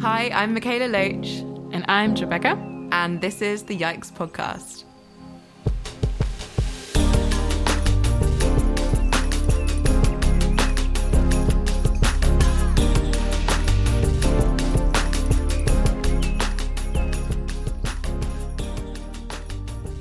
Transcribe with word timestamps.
Hi, 0.00 0.30
I'm 0.32 0.54
Mikaela 0.56 0.90
Loach, 0.90 1.40
And 1.72 1.84
I'm 1.88 2.14
Rebecca. 2.14 2.56
and 2.92 3.20
this 3.20 3.42
is 3.42 3.64
the 3.64 3.76
Yikes 3.76 4.10
Podcast. 4.12 4.84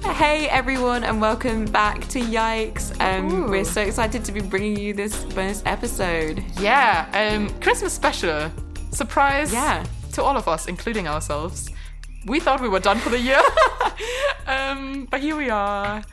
Hey 0.04 0.48
everyone, 0.50 1.04
and 1.04 1.21
welcome 1.21 1.66
back 1.66 2.07
to 2.09 2.20
Yikes. 2.20 3.00
Um, 3.00 3.32
Ooh. 3.32 3.50
we're 3.50 3.64
so 3.66 3.82
excited 3.82 4.23
to 4.25 4.32
be 4.32 4.41
bringing 4.41 4.77
you 4.77 4.93
this 4.93 5.23
bonus 5.25 5.61
episode. 5.66 6.43
Yeah, 6.59 7.07
um, 7.14 7.50
Christmas 7.61 7.93
special. 7.93 8.51
Surprise 8.97 9.54
Yeah. 9.54 9.86
to 10.14 10.24
all 10.24 10.36
of 10.37 10.47
us, 10.47 10.68
including 10.68 11.07
ourselves. 11.07 11.69
We 12.25 12.39
thought 12.39 12.61
we 12.61 12.68
were 12.69 12.79
done 12.79 12.97
for 13.00 13.10
the 13.10 13.20
year. 13.20 13.42
um, 14.47 15.07
but 15.11 15.21
here 15.21 15.36
we 15.37 15.50
are. 15.50 16.04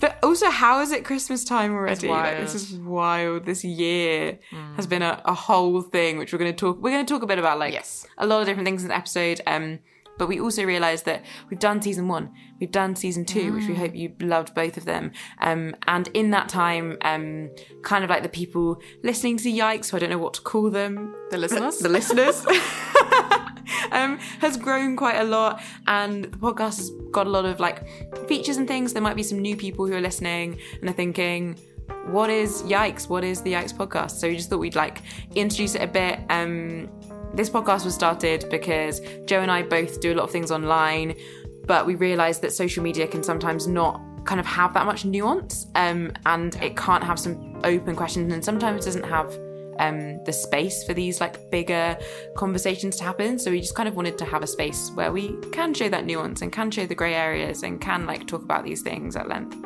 But 0.00 0.18
also, 0.22 0.50
how 0.50 0.80
is 0.80 0.90
it 0.90 1.04
Christmas 1.04 1.44
time 1.44 1.72
already? 1.74 2.08
Like, 2.08 2.38
this 2.38 2.54
is 2.56 2.72
wild. 2.76 3.44
This 3.44 3.62
year 3.62 4.38
has 4.76 4.86
been 4.86 5.02
a, 5.02 5.20
a 5.24 5.34
whole 5.34 5.80
thing, 5.80 6.18
which 6.18 6.32
we're 6.32 6.38
going 6.40 6.50
to 6.52 6.56
talk. 6.56 6.78
We're 6.82 6.90
going 6.90 7.06
to 7.06 7.12
talk 7.14 7.22
a 7.22 7.26
bit 7.26 7.38
about, 7.38 7.58
like 7.58 7.72
Yes. 7.72 8.06
a 8.18 8.26
lot 8.26 8.40
of 8.40 8.46
different 8.46 8.66
things 8.66 8.82
in 8.82 8.88
the 8.88 8.96
episode. 8.96 9.40
Um, 9.46 9.78
but 10.18 10.28
we 10.28 10.38
also 10.40 10.64
realised 10.64 11.04
that 11.06 11.24
we've 11.50 11.58
done 11.58 11.80
season 11.82 12.06
one, 12.08 12.30
we've 12.60 12.70
done 12.70 12.94
season 12.94 13.24
two, 13.24 13.52
which 13.54 13.66
we 13.66 13.74
hope 13.74 13.94
you 13.94 14.14
loved 14.20 14.54
both 14.54 14.76
of 14.76 14.84
them. 14.84 15.12
Um, 15.40 15.74
and 15.86 16.08
in 16.14 16.30
that 16.30 16.48
time, 16.48 16.98
um, 17.02 17.50
kind 17.82 18.04
of 18.04 18.10
like 18.10 18.22
the 18.22 18.28
people 18.28 18.80
listening 19.02 19.38
to 19.38 19.50
Yikes, 19.50 19.86
so 19.86 19.96
I 19.96 20.00
don't 20.00 20.10
know 20.10 20.18
what 20.18 20.34
to 20.34 20.40
call 20.42 20.70
them, 20.70 21.14
The 21.30 21.38
listeners? 21.38 21.78
the 21.78 21.88
listeners. 21.88 22.44
um, 23.92 24.18
has 24.40 24.56
grown 24.56 24.96
quite 24.96 25.16
a 25.16 25.24
lot, 25.24 25.60
and 25.86 26.24
the 26.24 26.36
podcast 26.38 26.78
has 26.78 26.90
got 27.10 27.26
a 27.26 27.30
lot 27.30 27.44
of 27.44 27.60
like 27.60 27.86
features 28.28 28.56
and 28.56 28.68
things. 28.68 28.92
There 28.92 29.02
might 29.02 29.16
be 29.16 29.22
some 29.22 29.38
new 29.40 29.56
people 29.56 29.86
who 29.86 29.94
are 29.94 30.00
listening 30.00 30.58
and 30.80 30.90
are 30.90 30.92
thinking, 30.92 31.58
"What 32.06 32.30
is 32.30 32.62
Yikes? 32.62 33.08
What 33.08 33.24
is 33.24 33.40
the 33.42 33.52
Yikes 33.52 33.74
podcast?" 33.74 34.12
So 34.12 34.28
we 34.28 34.36
just 34.36 34.50
thought 34.50 34.58
we'd 34.58 34.74
like 34.76 35.02
introduce 35.34 35.74
it 35.74 35.82
a 35.82 35.86
bit. 35.86 36.20
Um, 36.28 36.88
this 37.34 37.50
podcast 37.50 37.84
was 37.84 37.94
started 37.94 38.46
because 38.50 39.00
Joe 39.24 39.40
and 39.40 39.50
I 39.50 39.62
both 39.62 40.00
do 40.00 40.12
a 40.12 40.14
lot 40.14 40.24
of 40.24 40.30
things 40.30 40.50
online, 40.50 41.14
but 41.66 41.86
we 41.86 41.94
realised 41.94 42.42
that 42.42 42.52
social 42.52 42.82
media 42.82 43.06
can 43.06 43.22
sometimes 43.22 43.66
not 43.66 44.00
kind 44.24 44.38
of 44.38 44.46
have 44.46 44.74
that 44.74 44.86
much 44.86 45.04
nuance, 45.04 45.66
um, 45.74 46.12
and 46.26 46.54
it 46.56 46.76
can't 46.76 47.02
have 47.02 47.18
some 47.18 47.60
open 47.64 47.96
questions, 47.96 48.32
and 48.32 48.44
sometimes 48.44 48.84
doesn't 48.84 49.04
have 49.04 49.36
um, 49.78 50.22
the 50.24 50.32
space 50.32 50.84
for 50.84 50.94
these 50.94 51.20
like 51.20 51.50
bigger 51.50 51.96
conversations 52.36 52.96
to 52.96 53.04
happen. 53.04 53.38
So 53.38 53.50
we 53.50 53.60
just 53.60 53.74
kind 53.74 53.88
of 53.88 53.96
wanted 53.96 54.18
to 54.18 54.24
have 54.24 54.42
a 54.42 54.46
space 54.46 54.90
where 54.94 55.12
we 55.12 55.36
can 55.50 55.74
show 55.74 55.88
that 55.88 56.04
nuance 56.04 56.42
and 56.42 56.52
can 56.52 56.70
show 56.70 56.86
the 56.86 56.94
grey 56.94 57.14
areas 57.14 57.62
and 57.62 57.80
can 57.80 58.06
like 58.06 58.26
talk 58.26 58.42
about 58.42 58.64
these 58.64 58.82
things 58.82 59.16
at 59.16 59.28
length. 59.28 59.56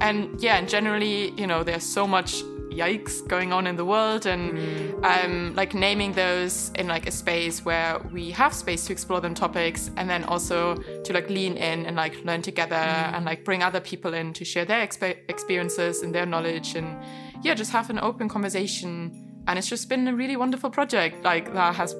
and 0.00 0.40
yeah, 0.40 0.60
generally, 0.62 1.30
you 1.32 1.46
know, 1.46 1.62
there's 1.62 1.84
so 1.84 2.06
much 2.06 2.42
yikes 2.72 3.26
going 3.28 3.52
on 3.52 3.66
in 3.66 3.76
the 3.76 3.84
world 3.84 4.26
and 4.26 4.42
um, 5.04 5.54
like 5.54 5.74
naming 5.74 6.12
those 6.12 6.70
in 6.76 6.86
like 6.88 7.06
a 7.06 7.10
space 7.10 7.64
where 7.64 7.98
we 8.12 8.30
have 8.30 8.52
space 8.54 8.86
to 8.86 8.92
explore 8.92 9.20
them 9.20 9.34
topics 9.34 9.90
and 9.96 10.08
then 10.08 10.24
also 10.24 10.74
to 11.04 11.12
like 11.12 11.28
lean 11.28 11.56
in 11.56 11.86
and 11.86 11.96
like 11.96 12.14
learn 12.24 12.42
together 12.42 12.74
and 13.14 13.24
like 13.24 13.44
bring 13.44 13.62
other 13.62 13.80
people 13.80 14.14
in 14.14 14.32
to 14.32 14.44
share 14.44 14.64
their 14.64 14.86
expe- 14.86 15.18
experiences 15.28 16.02
and 16.02 16.14
their 16.14 16.26
knowledge 16.26 16.74
and 16.74 16.96
yeah 17.44 17.54
just 17.54 17.72
have 17.72 17.90
an 17.90 17.98
open 17.98 18.28
conversation 18.28 19.42
and 19.48 19.58
it's 19.58 19.68
just 19.68 19.88
been 19.88 20.06
a 20.08 20.14
really 20.14 20.36
wonderful 20.36 20.70
project 20.70 21.22
like 21.24 21.52
that 21.52 21.74
has 21.74 21.94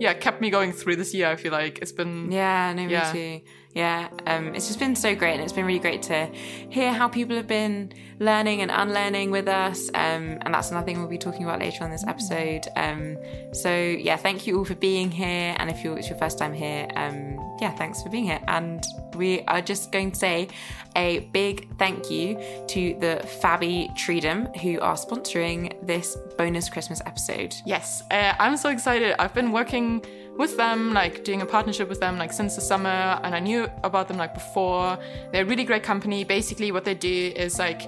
yeah 0.00 0.14
kept 0.14 0.40
me 0.40 0.48
going 0.50 0.72
through 0.72 0.96
this 0.96 1.12
year 1.14 1.28
i 1.28 1.36
feel 1.36 1.52
like 1.52 1.78
it's 1.82 1.92
been 1.92 2.30
Yeah, 2.32 2.72
no, 2.74 2.84
me 2.86 2.92
Yeah. 2.92 3.12
too. 3.12 3.40
Yeah, 3.76 4.08
um, 4.26 4.54
it's 4.54 4.68
just 4.68 4.78
been 4.78 4.96
so 4.96 5.14
great, 5.14 5.34
and 5.34 5.42
it's 5.42 5.52
been 5.52 5.66
really 5.66 5.78
great 5.78 6.00
to 6.04 6.30
hear 6.70 6.94
how 6.94 7.08
people 7.08 7.36
have 7.36 7.46
been 7.46 7.92
learning 8.18 8.62
and 8.62 8.70
unlearning 8.70 9.30
with 9.30 9.48
us. 9.48 9.90
Um, 9.90 10.38
and 10.40 10.54
that's 10.54 10.70
another 10.70 10.86
thing 10.86 10.98
we'll 10.98 11.10
be 11.10 11.18
talking 11.18 11.44
about 11.44 11.60
later 11.60 11.84
on 11.84 11.90
this 11.90 12.02
episode. 12.06 12.68
Um, 12.74 13.18
so 13.52 13.70
yeah, 13.70 14.16
thank 14.16 14.46
you 14.46 14.56
all 14.56 14.64
for 14.64 14.76
being 14.76 15.10
here, 15.10 15.54
and 15.58 15.68
if 15.68 15.84
it's 15.84 16.08
your 16.08 16.16
first 16.16 16.38
time 16.38 16.54
here, 16.54 16.88
um, 16.96 17.58
yeah, 17.60 17.70
thanks 17.70 18.02
for 18.02 18.08
being 18.08 18.24
here. 18.24 18.40
And 18.48 18.82
we 19.14 19.42
are 19.42 19.60
just 19.60 19.92
going 19.92 20.12
to 20.12 20.18
say 20.18 20.48
a 20.96 21.18
big 21.34 21.68
thank 21.76 22.10
you 22.10 22.40
to 22.68 22.96
the 22.98 23.28
Fabi 23.42 23.94
Treedom 23.94 24.56
who 24.56 24.80
are 24.80 24.94
sponsoring 24.94 25.74
this 25.86 26.16
bonus 26.38 26.70
Christmas 26.70 27.02
episode. 27.04 27.54
Yes, 27.66 28.02
uh, 28.10 28.32
I'm 28.38 28.56
so 28.56 28.70
excited. 28.70 29.14
I've 29.18 29.34
been 29.34 29.52
working 29.52 30.02
with 30.38 30.56
them, 30.56 30.92
like 30.92 31.24
doing 31.24 31.42
a 31.42 31.46
partnership 31.46 31.88
with 31.88 32.00
them, 32.00 32.18
like 32.18 32.32
since 32.32 32.54
the 32.54 32.60
summer, 32.60 33.20
and 33.22 33.34
I 33.34 33.40
knew 33.40 33.68
about 33.84 34.08
them 34.08 34.16
like 34.16 34.34
before. 34.34 34.98
They're 35.32 35.42
a 35.42 35.46
really 35.46 35.64
great 35.64 35.82
company. 35.82 36.24
Basically, 36.24 36.72
what 36.72 36.84
they 36.84 36.94
do 36.94 37.32
is 37.36 37.58
like 37.58 37.82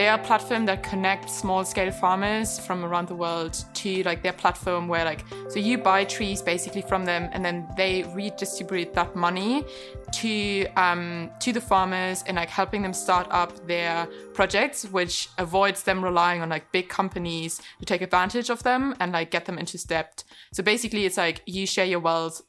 they 0.00 0.08
are 0.08 0.18
a 0.18 0.24
platform 0.24 0.64
that 0.64 0.82
connects 0.82 1.34
small 1.34 1.62
scale 1.62 1.90
farmers 1.90 2.58
from 2.58 2.86
around 2.86 3.06
the 3.06 3.14
world 3.14 3.62
to 3.74 4.02
like 4.04 4.22
their 4.22 4.32
platform 4.32 4.88
where 4.88 5.04
like 5.04 5.26
so 5.50 5.58
you 5.58 5.76
buy 5.76 6.04
trees 6.04 6.40
basically 6.40 6.80
from 6.80 7.04
them 7.04 7.28
and 7.32 7.44
then 7.44 7.68
they 7.76 8.04
redistribute 8.14 8.94
that 8.94 9.14
money 9.14 9.62
to 10.10 10.66
um, 10.76 11.28
to 11.38 11.52
the 11.52 11.60
farmers 11.60 12.24
and 12.26 12.38
like 12.38 12.48
helping 12.48 12.80
them 12.80 12.94
start 12.94 13.26
up 13.30 13.66
their 13.66 14.08
projects, 14.32 14.86
which 14.86 15.28
avoids 15.36 15.82
them 15.82 16.02
relying 16.02 16.40
on 16.40 16.48
like 16.48 16.72
big 16.72 16.88
companies 16.88 17.60
to 17.78 17.84
take 17.84 18.00
advantage 18.00 18.48
of 18.48 18.62
them 18.62 18.94
and 19.00 19.12
like 19.12 19.30
get 19.30 19.44
them 19.44 19.58
into 19.58 19.76
debt. 19.86 20.24
So 20.54 20.62
basically, 20.62 21.04
it's 21.04 21.18
like 21.18 21.42
you 21.44 21.66
share 21.66 21.84
your 21.84 22.00
wealth. 22.00 22.40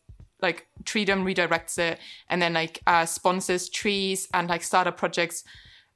Like 0.41 0.67
Treedom 0.85 1.23
redirects 1.23 1.77
it 1.77 1.99
and 2.29 2.41
then 2.41 2.53
like 2.53 2.81
uh, 2.87 3.05
sponsors 3.05 3.69
trees 3.69 4.29
and 4.33 4.47
like 4.47 4.63
startup 4.63 4.97
projects 4.97 5.43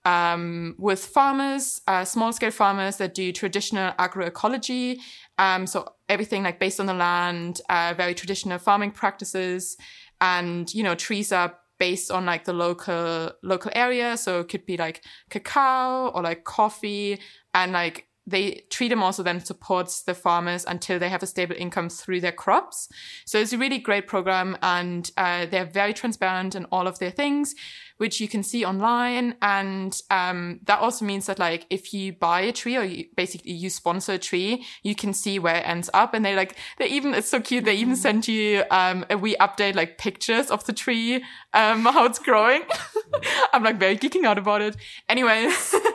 um, 0.06 0.76
with 0.78 1.04
farmers, 1.04 1.82
uh, 1.88 2.06
small 2.06 2.32
scale 2.32 2.52
farmers 2.52 2.98
that 2.98 3.14
do 3.14 3.32
traditional 3.32 3.92
agroecology. 3.94 5.00
Um, 5.38 5.68
so 5.68 5.94
everything 6.08 6.44
like 6.44 6.60
based 6.60 6.80
on 6.80 6.86
the 6.86 6.94
land, 6.94 7.60
uh, 7.70 7.94
very 7.98 8.14
traditional 8.14 8.60
farming 8.60 8.92
practices, 8.92 9.78
and 10.22 10.74
you 10.74 10.84
know 10.84 10.96
trees 10.96 11.32
are 11.32 11.58
based 11.78 12.10
on 12.10 12.26
like 12.26 12.46
the 12.46 12.54
local 12.54 13.32
local 13.44 13.72
area. 13.76 14.16
So 14.16 14.40
it 14.40 14.48
could 14.48 14.66
be 14.66 14.78
like 14.78 15.04
cacao 15.30 16.10
or 16.10 16.22
like 16.22 16.44
coffee, 16.44 17.20
and 17.54 17.72
like 17.74 18.08
they 18.28 18.64
treat 18.70 18.90
them 18.90 19.04
also 19.04 19.22
then 19.22 19.44
supports 19.44 20.02
the 20.02 20.16
farmers 20.16 20.66
until 20.68 20.98
they 20.98 21.10
have 21.10 21.22
a 21.22 21.28
stable 21.28 21.56
income 21.58 21.90
through 21.90 22.22
their 22.22 22.32
crops. 22.32 22.90
So 23.26 23.40
it's 23.40 23.54
a 23.54 23.58
really 23.58 23.78
great 23.78 24.08
program, 24.08 24.58
and 24.62 25.10
uh, 25.18 25.46
they're 25.46 25.66
very 25.66 25.94
transparent 25.94 26.56
in 26.56 26.66
all 26.66 26.88
of 26.88 27.00
their 27.00 27.12
things, 27.12 27.54
which 27.98 28.20
you 28.20 28.28
can 28.28 28.44
see 28.44 28.66
online. 28.66 29.36
And 29.42 30.00
um, 30.10 30.60
that 30.66 30.80
also 30.80 31.06
means 31.06 31.26
that 31.28 31.40
like 31.40 31.66
if 31.70 31.94
you 31.94 32.14
buy 32.14 32.42
a 32.42 32.52
tree 32.52 32.76
or 32.78 32.84
you, 32.84 33.06
basically 33.16 33.54
you 33.54 33.70
sponsor 33.70 34.14
a 34.14 34.18
tree, 34.18 34.66
you 34.84 34.96
can 34.96 35.14
see 35.14 35.40
where 35.40 35.56
it 35.56 35.68
ends 35.68 35.90
up. 35.94 36.14
And 36.14 36.26
they 36.26 36.36
like 36.36 36.56
they 36.78 36.88
even 36.88 37.14
it's 37.14 37.30
so 37.30 37.40
cute. 37.40 37.66
They 37.66 37.76
even 37.76 37.96
send 37.96 38.28
you 38.28 38.64
um, 38.72 39.06
a 39.10 39.18
wee 39.18 39.36
update 39.40 39.76
like 39.76 39.98
pictures 39.98 40.52
of 40.52 40.66
the 40.66 40.74
tree, 40.74 41.24
um, 41.54 41.86
how 41.86 42.06
it's 42.06 42.20
growing. 42.20 42.64
I'm 43.54 43.64
like 43.64 43.80
very 43.80 43.98
geeking 43.98 44.26
out 44.26 44.38
about 44.38 44.62
it. 44.62 44.76
Anyways, 45.08 45.76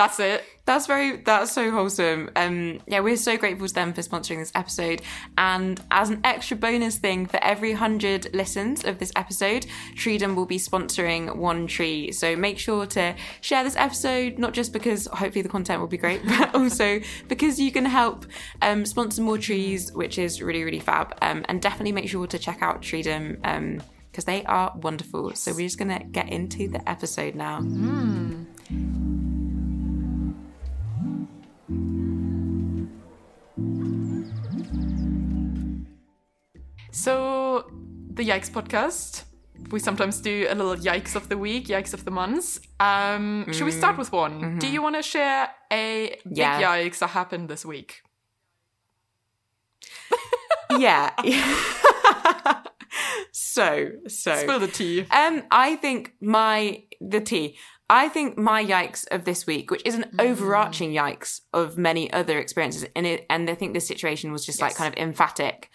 that's 0.00 0.18
it. 0.18 0.44
That's 0.64 0.86
very 0.86 1.18
that's 1.18 1.52
so 1.52 1.70
wholesome. 1.70 2.30
Um 2.34 2.80
yeah, 2.86 3.00
we're 3.00 3.18
so 3.18 3.36
grateful 3.36 3.68
to 3.68 3.74
them 3.74 3.92
for 3.92 4.00
sponsoring 4.00 4.38
this 4.38 4.50
episode. 4.54 5.02
And 5.36 5.78
as 5.90 6.08
an 6.08 6.22
extra 6.24 6.56
bonus 6.56 6.96
thing, 6.96 7.26
for 7.26 7.38
every 7.44 7.72
hundred 7.72 8.34
listens 8.34 8.82
of 8.86 8.98
this 8.98 9.12
episode, 9.14 9.66
Treedom 9.96 10.34
will 10.36 10.46
be 10.46 10.56
sponsoring 10.56 11.36
one 11.36 11.66
tree. 11.66 12.12
So 12.12 12.34
make 12.34 12.58
sure 12.58 12.86
to 12.86 13.14
share 13.42 13.62
this 13.62 13.76
episode, 13.76 14.38
not 14.38 14.54
just 14.54 14.72
because 14.72 15.04
hopefully 15.06 15.42
the 15.42 15.50
content 15.50 15.80
will 15.80 15.86
be 15.86 15.98
great, 15.98 16.22
but 16.26 16.54
also 16.54 17.00
because 17.28 17.60
you 17.60 17.70
can 17.70 17.84
help 17.84 18.24
um, 18.62 18.86
sponsor 18.86 19.20
more 19.20 19.36
trees, 19.36 19.92
which 19.92 20.16
is 20.16 20.40
really, 20.40 20.64
really 20.64 20.80
fab. 20.80 21.14
Um, 21.20 21.44
and 21.46 21.60
definitely 21.60 21.92
make 21.92 22.08
sure 22.08 22.26
to 22.26 22.38
check 22.38 22.62
out 22.62 22.80
Treedom. 22.80 23.38
Um, 23.44 23.82
because 24.10 24.24
they 24.24 24.44
are 24.44 24.72
wonderful. 24.74 25.34
So 25.36 25.52
we're 25.52 25.68
just 25.68 25.78
gonna 25.78 26.02
get 26.02 26.30
into 26.30 26.66
the 26.66 26.88
episode 26.88 27.36
now. 27.36 27.60
So, 36.92 37.70
the 38.14 38.28
Yikes 38.28 38.50
podcast. 38.50 39.24
We 39.70 39.78
sometimes 39.78 40.20
do 40.20 40.46
a 40.48 40.54
little 40.54 40.74
Yikes 40.74 41.14
of 41.14 41.28
the 41.28 41.36
week, 41.38 41.66
Yikes 41.68 41.94
of 41.94 42.04
the 42.04 42.10
months. 42.10 42.60
Um, 42.80 43.46
Should 43.52 43.64
we 43.64 43.70
start 43.70 43.98
with 43.98 44.10
one? 44.10 44.58
Do 44.58 44.66
you 44.66 44.82
want 44.82 44.96
to 44.96 45.02
share 45.02 45.50
a 45.70 46.18
big 46.24 46.36
Yeah. 46.36 46.60
Yikes 46.60 46.98
that 46.98 47.10
happened 47.10 47.48
this 47.48 47.64
week? 47.64 48.02
yeah. 50.78 51.10
so, 53.32 53.90
so. 54.08 54.34
Spill 54.34 54.58
the 54.58 54.68
tea. 54.68 55.02
Um, 55.10 55.42
I 55.50 55.76
think 55.76 56.14
my 56.20 56.84
the 57.00 57.20
tea. 57.20 57.56
I 57.88 58.08
think 58.08 58.38
my 58.38 58.64
yikes 58.64 59.04
of 59.10 59.24
this 59.24 59.46
week, 59.48 59.70
which 59.70 59.82
is 59.84 59.96
an 59.96 60.06
overarching 60.20 60.92
yikes 60.92 61.40
of 61.52 61.76
many 61.76 62.12
other 62.12 62.38
experiences, 62.38 62.86
and 62.94 63.04
it, 63.04 63.26
and 63.28 63.50
I 63.50 63.54
think 63.56 63.74
this 63.74 63.86
situation 63.86 64.30
was 64.30 64.46
just 64.46 64.60
like 64.60 64.76
kind 64.76 64.92
of 64.92 65.00
emphatic 65.00 65.70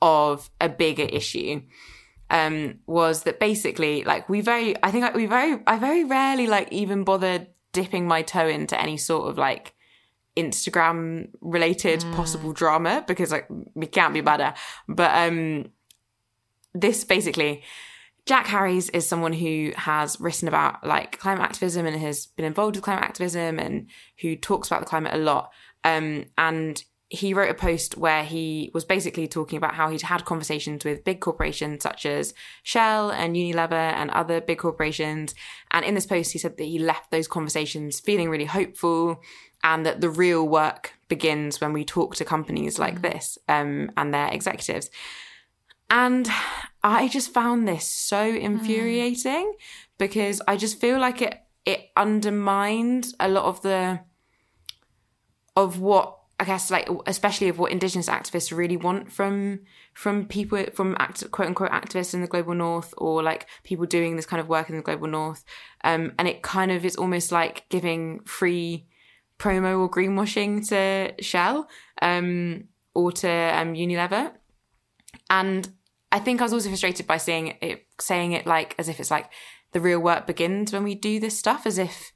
of 0.00 0.50
a 0.60 0.68
bigger 0.68 1.04
issue 1.04 1.62
um, 2.30 2.80
was 2.86 3.22
that 3.22 3.40
basically, 3.40 4.04
like, 4.04 4.28
we 4.28 4.40
very, 4.40 4.76
I 4.82 4.90
think 4.90 5.14
we 5.14 5.26
very, 5.26 5.60
I 5.66 5.78
very 5.78 6.04
rarely 6.04 6.46
like 6.46 6.72
even 6.72 7.04
bother 7.04 7.46
dipping 7.72 8.06
my 8.06 8.22
toe 8.22 8.48
into 8.48 8.80
any 8.80 8.96
sort 8.96 9.30
of 9.30 9.38
like 9.38 9.74
Instagram 10.36 11.28
related 11.40 12.00
mm. 12.00 12.14
possible 12.14 12.52
drama 12.52 13.04
because 13.06 13.32
like 13.32 13.46
we 13.74 13.86
can't 13.86 14.14
be 14.14 14.20
better. 14.20 14.54
But 14.88 15.10
um, 15.14 15.70
this 16.74 17.04
basically, 17.04 17.62
Jack 18.24 18.46
Harries 18.46 18.88
is 18.90 19.08
someone 19.08 19.32
who 19.32 19.72
has 19.76 20.20
written 20.20 20.48
about 20.48 20.86
like 20.86 21.18
climate 21.18 21.42
activism 21.42 21.86
and 21.86 21.98
has 22.00 22.26
been 22.26 22.44
involved 22.44 22.76
with 22.76 22.84
climate 22.84 23.04
activism 23.04 23.58
and 23.58 23.88
who 24.20 24.36
talks 24.36 24.68
about 24.68 24.80
the 24.80 24.86
climate 24.86 25.14
a 25.14 25.18
lot. 25.18 25.50
Um, 25.82 26.26
and 26.36 26.82
he 27.10 27.32
wrote 27.32 27.50
a 27.50 27.54
post 27.54 27.96
where 27.96 28.22
he 28.22 28.70
was 28.74 28.84
basically 28.84 29.26
talking 29.26 29.56
about 29.56 29.74
how 29.74 29.88
he'd 29.88 30.02
had 30.02 30.26
conversations 30.26 30.84
with 30.84 31.04
big 31.04 31.20
corporations 31.20 31.82
such 31.82 32.04
as 32.04 32.34
Shell 32.62 33.10
and 33.10 33.34
Unilever 33.34 33.72
and 33.72 34.10
other 34.10 34.42
big 34.42 34.58
corporations. 34.58 35.34
And 35.70 35.86
in 35.86 35.94
this 35.94 36.06
post, 36.06 36.32
he 36.32 36.38
said 36.38 36.58
that 36.58 36.64
he 36.64 36.78
left 36.78 37.10
those 37.10 37.26
conversations 37.26 37.98
feeling 37.98 38.28
really 38.28 38.44
hopeful 38.44 39.22
and 39.64 39.86
that 39.86 40.02
the 40.02 40.10
real 40.10 40.46
work 40.46 40.92
begins 41.08 41.60
when 41.60 41.72
we 41.72 41.84
talk 41.84 42.14
to 42.16 42.24
companies 42.24 42.78
like 42.78 42.98
mm. 42.98 43.10
this 43.10 43.38
um, 43.48 43.90
and 43.96 44.12
their 44.12 44.28
executives. 44.28 44.90
And 45.90 46.28
I 46.84 47.08
just 47.08 47.32
found 47.32 47.66
this 47.66 47.86
so 47.86 48.22
infuriating 48.22 49.54
mm. 49.54 49.62
because 49.96 50.42
I 50.46 50.56
just 50.56 50.78
feel 50.80 50.98
like 50.98 51.22
it 51.22 51.40
it 51.64 51.90
undermined 51.96 53.08
a 53.20 53.28
lot 53.28 53.44
of 53.44 53.60
the 53.62 54.00
of 55.56 55.80
what 55.80 56.17
I 56.40 56.44
guess 56.44 56.70
like 56.70 56.88
especially 57.06 57.48
of 57.48 57.58
what 57.58 57.72
indigenous 57.72 58.08
activists 58.08 58.56
really 58.56 58.76
want 58.76 59.10
from 59.10 59.60
from 59.92 60.26
people 60.26 60.64
from 60.72 60.96
act, 61.00 61.28
quote 61.32 61.48
unquote 61.48 61.70
activists 61.70 62.14
in 62.14 62.20
the 62.20 62.28
global 62.28 62.54
north 62.54 62.94
or 62.96 63.22
like 63.22 63.48
people 63.64 63.86
doing 63.86 64.14
this 64.14 64.26
kind 64.26 64.40
of 64.40 64.48
work 64.48 64.70
in 64.70 64.76
the 64.76 64.82
global 64.82 65.08
north. 65.08 65.44
Um, 65.82 66.12
and 66.18 66.28
it 66.28 66.42
kind 66.42 66.70
of 66.70 66.84
is 66.84 66.94
almost 66.94 67.32
like 67.32 67.68
giving 67.70 68.20
free 68.20 68.86
promo 69.38 69.80
or 69.80 69.90
greenwashing 69.90 70.68
to 70.68 71.14
Shell 71.22 71.68
um, 72.02 72.64
or 72.94 73.10
to 73.12 73.28
um, 73.28 73.74
Unilever. 73.74 74.32
And 75.30 75.68
I 76.12 76.20
think 76.20 76.40
I 76.40 76.44
was 76.44 76.52
also 76.52 76.68
frustrated 76.68 77.06
by 77.06 77.16
seeing 77.16 77.56
it 77.60 77.84
saying 78.00 78.32
it 78.32 78.46
like 78.46 78.76
as 78.78 78.88
if 78.88 79.00
it's 79.00 79.10
like 79.10 79.30
the 79.72 79.80
real 79.80 79.98
work 79.98 80.26
begins 80.26 80.72
when 80.72 80.84
we 80.84 80.94
do 80.94 81.18
this 81.18 81.36
stuff 81.36 81.66
as 81.66 81.78
if 81.78 82.12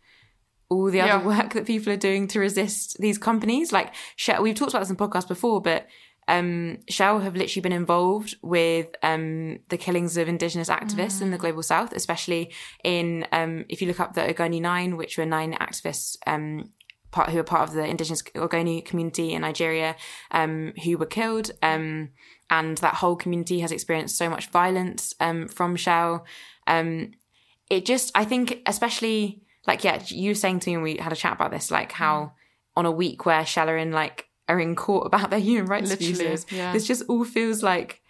all 0.73 0.91
the 0.91 1.01
other 1.01 1.23
yeah. 1.23 1.27
work 1.39 1.53
that 1.55 1.67
people 1.67 1.93
are 1.93 1.97
doing 1.97 2.27
to 2.29 2.41
resist 2.41 2.97
these 2.99 3.19
companies. 3.19 3.73
Like 3.73 3.95
Shell, 4.17 4.43
we've 4.43 4.55
talked 4.55 4.73
about 4.73 4.81
this 4.81 4.91
in 4.91 4.97
podcasts 4.97 5.29
before, 5.29 5.61
but 5.61 5.87
um, 6.29 6.79
Shell 6.89 7.21
have 7.21 7.37
literally 7.37 7.63
been 7.63 7.73
involved 7.73 8.37
with 8.43 8.89
um, 9.03 9.59
the 9.69 9.77
killings 9.77 10.17
of 10.17 10.29
Indigenous 10.29 10.69
activists 10.69 11.19
mm. 11.19 11.23
in 11.23 11.31
the 11.31 11.37
mm. 11.37 11.41
global 11.41 11.63
south, 11.63 11.93
especially 11.93 12.53
in 12.85 13.27
um, 13.33 13.65
if 13.69 13.83
you 13.83 13.89
look 13.89 14.01
up 14.01 14.15
the 14.15 14.23
Ogoni 14.23 14.61
Nine, 14.61 14.97
which 14.97 15.19
were 15.19 15.27
nine 15.27 15.55
activists 15.55 16.17
um, 16.27 16.71
part 17.11 17.31
who 17.31 17.39
are 17.39 17.45
part 17.45 17.69
of 17.69 17.75
the 17.75 17.85
Indigenous 17.85 18.23
Ogoni 18.23 18.85
community 18.85 19.33
in 19.33 19.43
Nigeria 19.43 19.97
um, 20.31 20.73
who 20.85 20.97
were 20.97 21.07
killed. 21.07 21.51
Um, 21.63 22.11
and 22.51 22.79
that 22.79 22.95
whole 22.95 23.17
community 23.17 23.61
has 23.61 23.73
experienced 23.73 24.17
so 24.17 24.29
much 24.29 24.51
violence 24.51 25.15
from 25.49 25.77
Shell. 25.77 26.27
it 26.69 27.87
just, 27.87 28.13
I 28.15 28.25
think, 28.27 28.61
especially 28.67 29.42
like 29.67 29.85
yeah, 29.85 30.03
you 30.07 30.31
were 30.31 30.35
saying 30.35 30.61
to 30.61 30.71
me 30.71 30.77
when 30.77 30.83
we 30.83 30.97
had 30.97 31.13
a 31.13 31.17
chat 31.17 31.35
about 31.35 31.51
this, 31.51 31.71
like 31.71 31.93
how 31.93 32.21
mm. 32.21 32.31
on 32.77 32.87
a 32.87 32.91
week 32.91 33.27
where 33.27 33.45
Shell 33.47 33.69
are 33.69 33.77
in 33.77 33.93
like 33.93 34.29
are 34.49 34.61
in 34.61 34.75
court 34.75 35.07
about 35.13 35.31
their 35.31 35.41
human 35.41 35.67
rights 35.67 35.91
Literally, 35.91 36.13
abuses, 36.13 36.47
yeah. 36.51 36.73
this 36.73 36.87
just 36.87 37.05
all 37.09 37.25
feels 37.25 37.63
like 37.63 38.03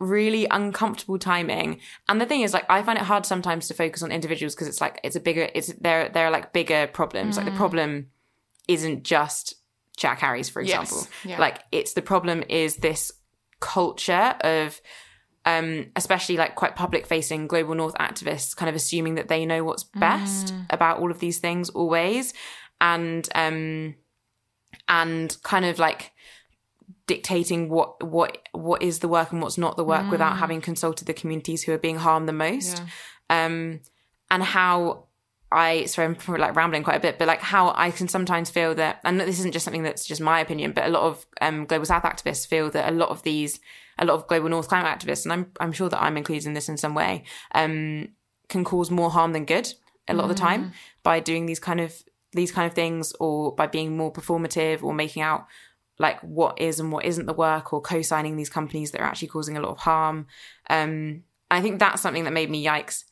really 0.00 0.46
uncomfortable 0.50 1.18
timing. 1.18 1.78
And 2.08 2.20
the 2.20 2.26
thing 2.26 2.40
is, 2.40 2.52
like, 2.52 2.64
I 2.68 2.82
find 2.82 2.98
it 2.98 3.04
hard 3.04 3.26
sometimes 3.26 3.68
to 3.68 3.74
focus 3.74 4.02
on 4.02 4.10
individuals 4.10 4.54
because 4.54 4.66
it's 4.66 4.80
like 4.80 4.98
it's 5.04 5.14
a 5.14 5.20
bigger, 5.20 5.48
it's 5.54 5.72
there. 5.74 6.08
There 6.08 6.26
are 6.26 6.30
like 6.30 6.52
bigger 6.52 6.88
problems. 6.88 7.34
Mm. 7.34 7.38
Like 7.38 7.46
the 7.46 7.52
mm. 7.52 7.58
problem 7.58 8.06
isn't 8.66 9.04
just 9.04 9.54
Jack 9.96 10.20
Harries, 10.20 10.48
for 10.48 10.60
example. 10.62 10.98
Yes. 10.98 11.08
Yeah. 11.24 11.38
Like 11.38 11.60
it's 11.70 11.92
the 11.92 12.02
problem 12.02 12.42
is 12.48 12.76
this 12.76 13.12
culture 13.60 14.34
of 14.40 14.80
um, 15.58 15.86
especially 15.96 16.36
like 16.36 16.54
quite 16.54 16.76
public 16.76 17.06
facing 17.06 17.46
global 17.46 17.74
north 17.74 17.94
activists 17.94 18.54
kind 18.54 18.68
of 18.68 18.74
assuming 18.74 19.16
that 19.16 19.28
they 19.28 19.44
know 19.44 19.64
what's 19.64 19.84
best 19.84 20.54
mm. 20.54 20.66
about 20.70 20.98
all 20.98 21.10
of 21.10 21.18
these 21.18 21.38
things 21.38 21.70
always 21.70 22.32
and 22.80 23.28
um 23.34 23.94
and 24.88 25.36
kind 25.42 25.64
of 25.64 25.78
like 25.78 26.12
dictating 27.06 27.68
what 27.68 28.02
what 28.06 28.38
what 28.52 28.82
is 28.82 29.00
the 29.00 29.08
work 29.08 29.32
and 29.32 29.42
what's 29.42 29.58
not 29.58 29.76
the 29.76 29.84
work 29.84 30.04
mm. 30.04 30.10
without 30.10 30.36
having 30.36 30.60
consulted 30.60 31.06
the 31.06 31.14
communities 31.14 31.64
who 31.64 31.72
are 31.72 31.78
being 31.78 31.96
harmed 31.96 32.28
the 32.28 32.32
most 32.32 32.82
yeah. 33.30 33.44
um 33.46 33.80
and 34.30 34.42
how 34.42 35.06
I 35.52 35.86
sorry 35.86 36.06
I'm 36.06 36.36
like 36.38 36.54
rambling 36.54 36.84
quite 36.84 36.94
a 36.94 37.00
bit, 37.00 37.18
but 37.18 37.26
like 37.26 37.40
how 37.40 37.72
I 37.74 37.90
can 37.90 38.06
sometimes 38.06 38.50
feel 38.50 38.72
that, 38.76 39.00
and 39.02 39.18
this 39.18 39.40
isn't 39.40 39.50
just 39.50 39.64
something 39.64 39.82
that's 39.82 40.06
just 40.06 40.20
my 40.20 40.38
opinion, 40.38 40.70
but 40.70 40.84
a 40.84 40.90
lot 40.90 41.02
of 41.02 41.26
um, 41.40 41.66
global 41.66 41.86
South 41.86 42.04
activists 42.04 42.46
feel 42.46 42.70
that 42.70 42.88
a 42.88 42.94
lot 42.94 43.08
of 43.08 43.24
these 43.24 43.58
a 44.00 44.04
lot 44.04 44.14
of 44.14 44.26
global 44.26 44.48
North 44.48 44.68
climate 44.68 44.98
activists, 44.98 45.24
and 45.24 45.32
I'm 45.32 45.52
I'm 45.60 45.72
sure 45.72 45.88
that 45.88 46.02
I'm 46.02 46.16
included 46.16 46.46
in 46.46 46.54
this 46.54 46.68
in 46.68 46.76
some 46.76 46.94
way, 46.94 47.24
um, 47.54 48.08
can 48.48 48.64
cause 48.64 48.90
more 48.90 49.10
harm 49.10 49.32
than 49.32 49.44
good 49.44 49.72
a 50.08 50.14
lot 50.14 50.22
mm. 50.22 50.30
of 50.30 50.36
the 50.36 50.40
time 50.40 50.64
mm. 50.64 50.72
by 51.02 51.20
doing 51.20 51.46
these 51.46 51.60
kind 51.60 51.80
of 51.80 52.02
these 52.32 52.50
kind 52.50 52.66
of 52.66 52.74
things, 52.74 53.12
or 53.20 53.54
by 53.54 53.66
being 53.66 53.96
more 53.96 54.12
performative, 54.12 54.82
or 54.82 54.92
making 54.94 55.22
out 55.22 55.46
like 55.98 56.18
what 56.20 56.58
is 56.60 56.80
and 56.80 56.90
what 56.90 57.04
isn't 57.04 57.26
the 57.26 57.34
work, 57.34 57.72
or 57.72 57.80
co-signing 57.80 58.36
these 58.36 58.50
companies 58.50 58.90
that 58.90 59.00
are 59.00 59.06
actually 59.06 59.28
causing 59.28 59.56
a 59.56 59.60
lot 59.60 59.70
of 59.70 59.78
harm. 59.78 60.26
Um, 60.68 61.24
I 61.50 61.60
think 61.60 61.78
that's 61.78 62.02
something 62.02 62.24
that 62.24 62.32
made 62.32 62.50
me 62.50 62.64
yikes 62.64 63.04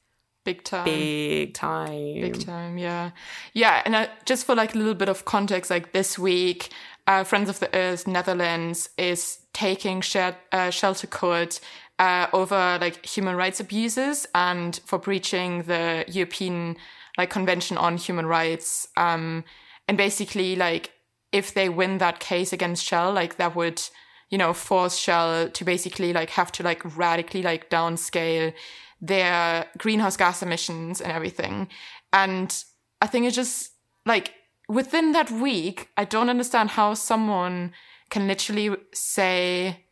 big 0.44 0.64
time 0.64 0.84
big 0.84 1.52
time 1.52 2.14
big 2.14 2.40
time 2.40 2.78
yeah 2.78 3.10
yeah 3.52 3.82
and 3.84 3.94
uh, 3.94 4.06
just 4.24 4.46
for 4.46 4.54
like 4.54 4.74
a 4.74 4.78
little 4.78 4.94
bit 4.94 5.08
of 5.08 5.26
context 5.26 5.70
like 5.70 5.92
this 5.92 6.18
week 6.18 6.70
uh, 7.08 7.24
Friends 7.24 7.48
of 7.48 7.58
the 7.58 7.74
Earth 7.74 8.06
Netherlands 8.06 8.90
is 8.98 9.38
taking 9.54 10.02
shared, 10.02 10.36
uh, 10.52 10.68
Shell 10.68 10.94
to 10.96 11.06
court 11.06 11.58
uh, 11.98 12.26
over 12.34 12.78
like 12.80 13.04
human 13.04 13.34
rights 13.34 13.60
abuses 13.60 14.26
and 14.34 14.78
for 14.84 14.98
breaching 14.98 15.62
the 15.62 16.04
European 16.06 16.76
like 17.16 17.30
Convention 17.30 17.78
on 17.78 17.96
Human 17.96 18.26
Rights. 18.26 18.88
Um, 18.96 19.44
and 19.88 19.96
basically, 19.96 20.54
like 20.54 20.92
if 21.32 21.54
they 21.54 21.70
win 21.70 21.96
that 21.98 22.20
case 22.20 22.52
against 22.52 22.84
Shell, 22.84 23.12
like 23.14 23.38
that 23.38 23.56
would 23.56 23.82
you 24.28 24.36
know 24.36 24.52
force 24.52 24.98
Shell 24.98 25.48
to 25.48 25.64
basically 25.64 26.12
like 26.12 26.28
have 26.30 26.52
to 26.52 26.62
like 26.62 26.82
radically 26.96 27.42
like 27.42 27.70
downscale 27.70 28.52
their 29.00 29.64
greenhouse 29.78 30.18
gas 30.18 30.42
emissions 30.42 31.00
and 31.00 31.10
everything. 31.10 31.68
And 32.12 32.54
I 33.00 33.06
think 33.06 33.24
it's 33.24 33.36
just 33.36 33.72
like 34.04 34.34
within 34.68 35.12
that 35.12 35.30
week, 35.30 35.88
I 35.96 36.04
don't 36.04 36.28
understand 36.28 36.70
how 36.70 36.94
someone 36.94 37.72
can 38.10 38.28
literally 38.28 38.76
say 38.92 39.84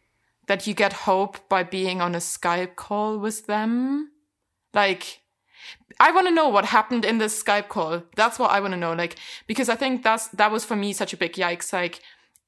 that 0.47 0.67
you 0.67 0.75
get 0.75 0.93
hope 0.93 1.49
by 1.49 1.63
being 1.63 2.01
on 2.01 2.15
a 2.15 2.19
Skype 2.19 2.77
call 2.77 3.19
with 3.19 3.47
them. 3.47 4.11
Like, 4.73 5.21
I 5.99 6.13
want 6.13 6.29
to 6.29 6.35
know 6.35 6.49
what 6.49 6.67
happened 6.67 7.05
in 7.05 7.19
this 7.19 7.43
Skype 7.43 7.69
call. 7.69 8.03
That's 8.15 8.39
what 8.39 8.51
I 8.51 8.61
want 8.61 8.73
to 8.73 8.79
know. 8.79 8.93
Like, 8.93 9.17
because 9.47 9.69
I 9.69 9.75
think 9.75 10.03
that's, 10.03 10.29
that 10.29 10.53
was 10.53 10.65
for 10.65 10.77
me 10.77 10.93
such 10.93 11.13
a 11.13 11.17
big 11.17 11.33
yikes. 11.33 11.73
Like, 11.73 12.01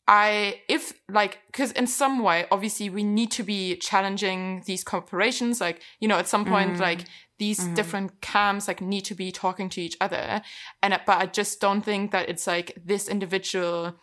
I, 0.06 0.60
if 0.68 0.94
like, 1.08 1.40
cause 1.52 1.72
in 1.72 1.86
some 1.86 2.20
way, 2.20 2.46
obviously 2.50 2.88
we 2.88 3.02
need 3.02 3.30
to 3.32 3.42
be 3.42 3.76
challenging 3.76 4.62
these 4.64 4.84
corporations. 4.84 5.60
Like, 5.60 5.82
you 6.00 6.08
know, 6.08 6.18
at 6.18 6.28
some 6.28 6.44
point, 6.44 6.74
mm. 6.74 6.80
like 6.80 7.04
these 7.38 7.60
mm-hmm. 7.60 7.74
different 7.74 8.20
camps 8.20 8.68
like 8.68 8.80
need 8.80 9.04
to 9.04 9.14
be 9.14 9.30
talking 9.30 9.68
to 9.68 9.80
each 9.80 9.96
other 10.00 10.42
and 10.82 10.98
but 11.06 11.18
i 11.18 11.26
just 11.26 11.60
don't 11.60 11.82
think 11.82 12.10
that 12.10 12.28
it's 12.28 12.46
like 12.46 12.76
this 12.84 13.08
individual 13.08 13.94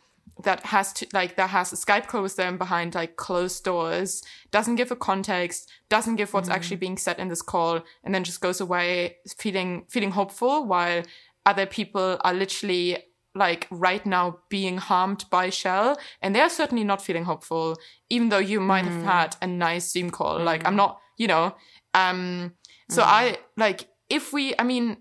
that 0.43 0.65
has 0.65 0.91
to 0.91 1.07
like 1.13 1.35
that 1.37 1.49
has 1.49 1.71
a 1.71 1.75
skype 1.75 2.07
call 2.07 2.21
with 2.21 2.35
them 2.35 2.57
behind 2.57 2.95
like 2.95 3.15
closed 3.15 3.63
doors 3.63 4.21
doesn't 4.51 4.75
give 4.75 4.91
a 4.91 4.95
context 4.95 5.69
doesn't 5.89 6.17
give 6.17 6.33
what's 6.33 6.49
mm-hmm. 6.49 6.55
actually 6.55 6.75
being 6.75 6.97
said 6.97 7.19
in 7.19 7.29
this 7.29 7.41
call 7.41 7.81
and 8.03 8.13
then 8.13 8.23
just 8.23 8.41
goes 8.41 8.59
away 8.59 9.15
feeling 9.37 9.85
feeling 9.89 10.11
hopeful 10.11 10.65
while 10.65 11.01
other 11.45 11.65
people 11.65 12.17
are 12.21 12.33
literally 12.33 12.97
like 13.33 13.67
right 13.69 14.05
now 14.05 14.39
being 14.49 14.77
harmed 14.77 15.25
by 15.29 15.49
Shell 15.49 15.97
and 16.21 16.33
they're 16.33 16.49
certainly 16.49 16.83
not 16.83 17.01
feeling 17.01 17.25
hopeful 17.25 17.77
even 18.09 18.29
though 18.29 18.39
you 18.39 18.59
might 18.59 18.85
mm. 18.85 18.91
have 18.91 19.03
had 19.03 19.35
a 19.41 19.47
nice 19.47 19.91
Zoom 19.91 20.09
call 20.09 20.39
like 20.39 20.65
I'm 20.65 20.75
not 20.75 20.99
you 21.17 21.27
know 21.27 21.55
um 21.93 22.53
so 22.89 23.01
mm. 23.01 23.05
I 23.05 23.37
like 23.57 23.87
if 24.09 24.33
we, 24.33 24.53
I 24.59 24.63
mean, 24.63 24.97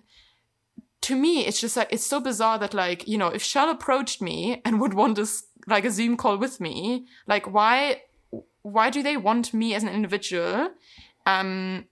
to 1.02 1.14
me, 1.14 1.46
it's 1.46 1.60
just 1.60 1.76
like 1.76 1.92
it's 1.92 2.06
so 2.06 2.20
bizarre 2.20 2.58
that 2.58 2.74
like 2.74 3.06
you 3.06 3.18
know 3.18 3.28
if 3.28 3.42
Shell 3.42 3.70
approached 3.70 4.22
me 4.22 4.62
and 4.64 4.80
would 4.80 4.94
want 4.94 5.16
this 5.16 5.44
like 5.66 5.84
a 5.84 5.90
Zoom 5.90 6.16
call 6.16 6.38
with 6.38 6.60
me, 6.60 7.06
like 7.26 7.52
why 7.52 8.02
why 8.62 8.90
do 8.90 9.02
they 9.02 9.16
want 9.16 9.52
me 9.52 9.74
as 9.74 9.82
an 9.82 9.90
individual? 9.90 10.70
Um, 11.26 11.86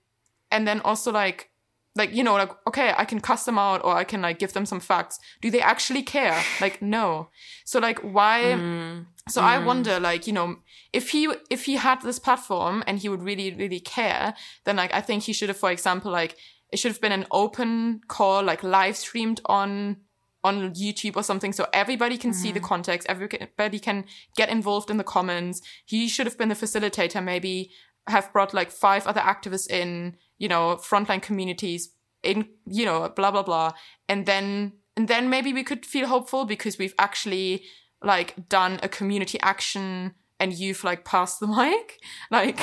and 0.51 0.67
then 0.67 0.81
also 0.81 1.11
like 1.11 1.49
like 1.95 2.13
you 2.13 2.23
know 2.23 2.33
like 2.33 2.51
okay 2.67 2.93
i 2.97 3.05
can 3.05 3.19
cuss 3.19 3.45
them 3.45 3.59
out 3.59 3.83
or 3.83 3.95
i 3.95 4.03
can 4.03 4.21
like 4.21 4.39
give 4.39 4.53
them 4.53 4.65
some 4.65 4.79
facts. 4.79 5.19
Do 5.41 5.51
they 5.51 5.61
actually 5.61 6.03
care? 6.03 6.41
Like 6.59 6.81
no. 6.81 7.29
So 7.65 7.79
like 7.79 7.99
why 7.99 8.41
Mm. 8.57 9.05
so 9.29 9.41
i 9.41 9.57
wonder 9.57 9.99
like 9.99 10.27
you 10.27 10.33
know 10.33 10.57
if 10.91 11.09
he 11.11 11.29
if 11.49 11.65
he 11.65 11.75
had 11.75 12.01
this 12.01 12.19
platform 12.19 12.83
and 12.87 12.99
he 12.99 13.07
would 13.09 13.23
really 13.23 13.53
really 13.55 13.79
care 13.79 14.33
then 14.65 14.75
like 14.75 14.93
i 14.93 15.01
think 15.01 15.23
he 15.23 15.33
should 15.33 15.49
have 15.49 15.57
for 15.57 15.71
example 15.71 16.11
like 16.11 16.35
it 16.71 16.77
should 16.79 16.91
have 16.91 16.99
been 17.01 17.11
an 17.13 17.25
open 17.31 18.01
call 18.07 18.43
like 18.43 18.63
live 18.63 18.97
streamed 18.97 19.39
on 19.45 19.97
on 20.43 20.73
YouTube 20.73 21.15
or 21.15 21.23
something 21.23 21.53
so 21.53 21.65
everybody 21.71 22.17
can 22.17 22.33
see 22.33 22.51
the 22.51 22.59
context, 22.59 23.07
everybody 23.07 23.79
can 23.79 24.03
get 24.35 24.49
involved 24.49 24.89
in 24.89 24.97
the 24.97 25.03
comments. 25.05 25.61
He 25.85 26.09
should 26.09 26.25
have 26.25 26.37
been 26.37 26.49
the 26.49 26.55
facilitator, 26.55 27.23
maybe 27.23 27.71
have 28.07 28.29
brought 28.33 28.53
like 28.53 28.69
five 28.69 29.07
other 29.07 29.21
activists 29.21 29.69
in, 29.71 30.17
you 30.43 30.49
know, 30.53 30.63
frontline 30.89 31.21
communities 31.21 31.81
in, 32.21 32.37
you 32.79 32.85
know, 32.85 32.97
blah 33.17 33.31
blah 33.31 33.43
blah. 33.49 33.71
And 34.09 34.25
then 34.25 34.73
and 34.97 35.07
then 35.07 35.29
maybe 35.29 35.53
we 35.53 35.63
could 35.63 35.85
feel 35.85 36.07
hopeful 36.07 36.43
because 36.45 36.77
we've 36.77 36.95
actually 36.97 37.63
like 38.01 38.29
done 38.49 38.73
a 38.83 38.89
community 38.89 39.39
action 39.41 40.13
and 40.39 40.49
you've 40.61 40.83
like 40.83 41.05
passed 41.05 41.39
the 41.39 41.47
mic. 41.59 41.87
Like 42.29 42.61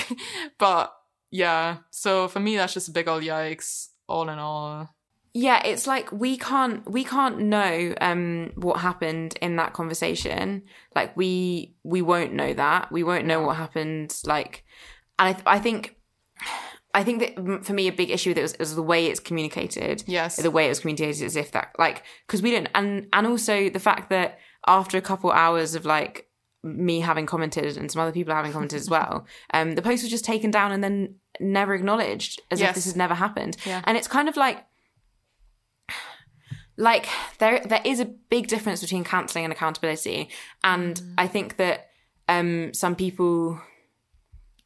but 0.59 0.87
yeah. 1.31 1.79
So 1.91 2.29
for 2.29 2.41
me 2.41 2.57
that's 2.59 2.75
just 2.75 2.89
a 2.89 2.93
big 2.93 3.09
old 3.09 3.23
yikes 3.23 3.89
all 4.09 4.29
in 4.29 4.39
all. 4.39 4.89
yeah 5.33 5.63
it's 5.65 5.87
like 5.87 6.11
we 6.25 6.37
can't 6.37 6.81
we 6.91 7.05
can't 7.05 7.39
know 7.39 7.95
um 8.01 8.51
what 8.57 8.81
happened 8.81 9.33
in 9.41 9.53
that 9.57 9.73
conversation 9.73 10.63
like 10.97 11.17
we 11.17 11.73
we 11.85 12.03
won't 12.03 12.33
know 12.33 12.53
that 12.53 12.91
we 12.91 13.03
won't 13.05 13.27
know 13.31 13.41
what 13.41 13.57
happened 13.57 14.11
like 14.27 14.65
and 15.19 15.29
i, 15.29 15.33
th- 15.33 15.47
I 15.47 15.59
think 15.61 15.95
i 16.95 17.03
think 17.05 17.21
that 17.21 17.65
for 17.65 17.73
me 17.73 17.87
a 17.89 17.93
big 17.93 18.11
issue 18.11 18.33
that 18.35 18.43
was, 18.43 18.59
was 18.59 18.75
the 18.75 18.83
way 18.83 19.07
it's 19.07 19.21
communicated 19.21 20.03
Yes. 20.07 20.37
the 20.37 20.51
way 20.51 20.67
it 20.67 20.69
was 20.71 20.81
communicated 20.81 21.25
as 21.25 21.37
if 21.37 21.53
that 21.53 21.71
like 21.79 22.03
because 22.27 22.43
we 22.43 22.51
don't 22.51 22.69
and 22.75 23.07
and 23.13 23.27
also 23.27 23.69
the 23.71 23.79
fact 23.81 24.11
that 24.11 24.39
after 24.67 24.99
a 24.99 25.03
couple 25.03 25.31
hours 25.31 25.75
of 25.75 25.85
like 25.85 26.27
me 26.63 27.01
having 27.01 27.25
commented 27.27 27.77
and 27.79 27.91
some 27.91 28.03
other 28.03 28.13
people 28.13 28.35
having 28.35 28.53
commented 28.53 28.79
as 28.81 28.91
well 28.97 29.27
um 29.55 29.75
the 29.77 29.83
post 29.83 30.03
was 30.03 30.11
just 30.11 30.25
taken 30.25 30.51
down 30.51 30.73
and 30.73 30.83
then 30.85 31.15
never 31.41 31.75
acknowledged 31.75 32.41
as 32.51 32.61
if 32.61 32.75
this 32.75 32.85
has 32.85 32.97
never 32.97 33.15
happened 33.15 33.57
Yeah. 33.65 33.81
and 33.85 33.97
it's 33.97 34.09
kind 34.09 34.29
of 34.29 34.37
like 34.37 34.65
like 36.77 37.07
there 37.39 37.61
there 37.67 37.81
is 37.85 38.01
a 38.01 38.05
big 38.05 38.47
difference 38.49 38.81
between 38.81 39.05
cancelling 39.05 39.45
and 39.45 39.53
accountability 39.53 40.29
and 40.65 40.97
Mm. 40.97 41.15
i 41.19 41.27
think 41.27 41.57
that 41.57 41.89
um 42.29 42.73
some 42.75 42.95
people 42.95 43.61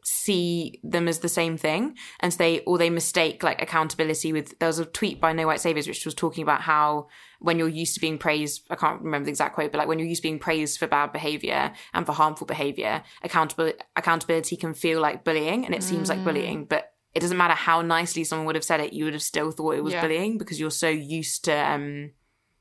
see 0.06 0.78
them 0.84 1.08
as 1.08 1.20
the 1.20 1.28
same 1.28 1.56
thing. 1.56 1.96
And 2.20 2.32
so 2.32 2.36
they 2.38 2.60
or 2.60 2.76
they 2.78 2.90
mistake 2.90 3.42
like 3.42 3.60
accountability 3.62 4.32
with 4.32 4.58
there 4.58 4.68
was 4.68 4.78
a 4.78 4.84
tweet 4.84 5.20
by 5.20 5.32
no 5.32 5.46
white 5.46 5.60
saviors 5.60 5.88
which 5.88 6.04
was 6.04 6.14
talking 6.14 6.42
about 6.42 6.60
how 6.60 7.08
when 7.40 7.58
you're 7.58 7.68
used 7.68 7.94
to 7.94 8.00
being 8.00 8.16
praised 8.16 8.62
i 8.70 8.74
can't 8.74 9.02
remember 9.02 9.24
the 9.26 9.30
exact 9.30 9.54
quote 9.54 9.70
but 9.72 9.78
like 9.78 9.88
when 9.88 9.98
you're 9.98 10.08
used 10.08 10.20
to 10.22 10.28
being 10.28 10.38
praised 10.38 10.78
for 10.78 10.86
bad 10.86 11.12
behavior 11.12 11.72
and 11.92 12.06
for 12.06 12.12
harmful 12.12 12.46
behavior 12.46 13.02
accountability 13.22 13.76
accountability 13.96 14.56
can 14.56 14.72
feel 14.72 15.00
like 15.00 15.24
bullying 15.24 15.66
and 15.66 15.74
it 15.74 15.82
seems 15.82 16.08
like 16.08 16.24
bullying 16.24 16.64
but 16.64 16.92
it 17.14 17.20
doesn't 17.20 17.36
matter 17.36 17.54
how 17.54 17.82
nicely 17.82 18.24
someone 18.24 18.46
would 18.46 18.54
have 18.54 18.64
said 18.64 18.80
it 18.80 18.92
you 18.94 19.04
would 19.04 19.12
have 19.14 19.22
still 19.22 19.50
thought 19.50 19.74
it 19.74 19.84
was 19.84 19.92
Yeah. 19.92 20.00
bullying 20.02 20.38
because 20.38 20.58
you're 20.60 20.70
so 20.70 20.88
used 20.88 21.44
to 21.46 21.52
um 21.52 22.12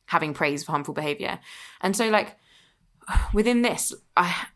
having 0.06 0.34
praise 0.34 0.64
for 0.64 0.72
harmful 0.74 0.94
behavior. 0.94 1.40
And 1.82 1.96
so 1.96 2.10
like 2.10 2.36
within 3.34 3.62
this 3.62 3.94
i 4.18 4.48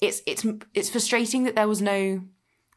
it's 0.00 0.22
it's 0.26 0.44
it's 0.74 0.90
frustrating 0.90 1.44
that 1.44 1.54
there 1.54 1.68
was 1.68 1.80
no 1.82 2.20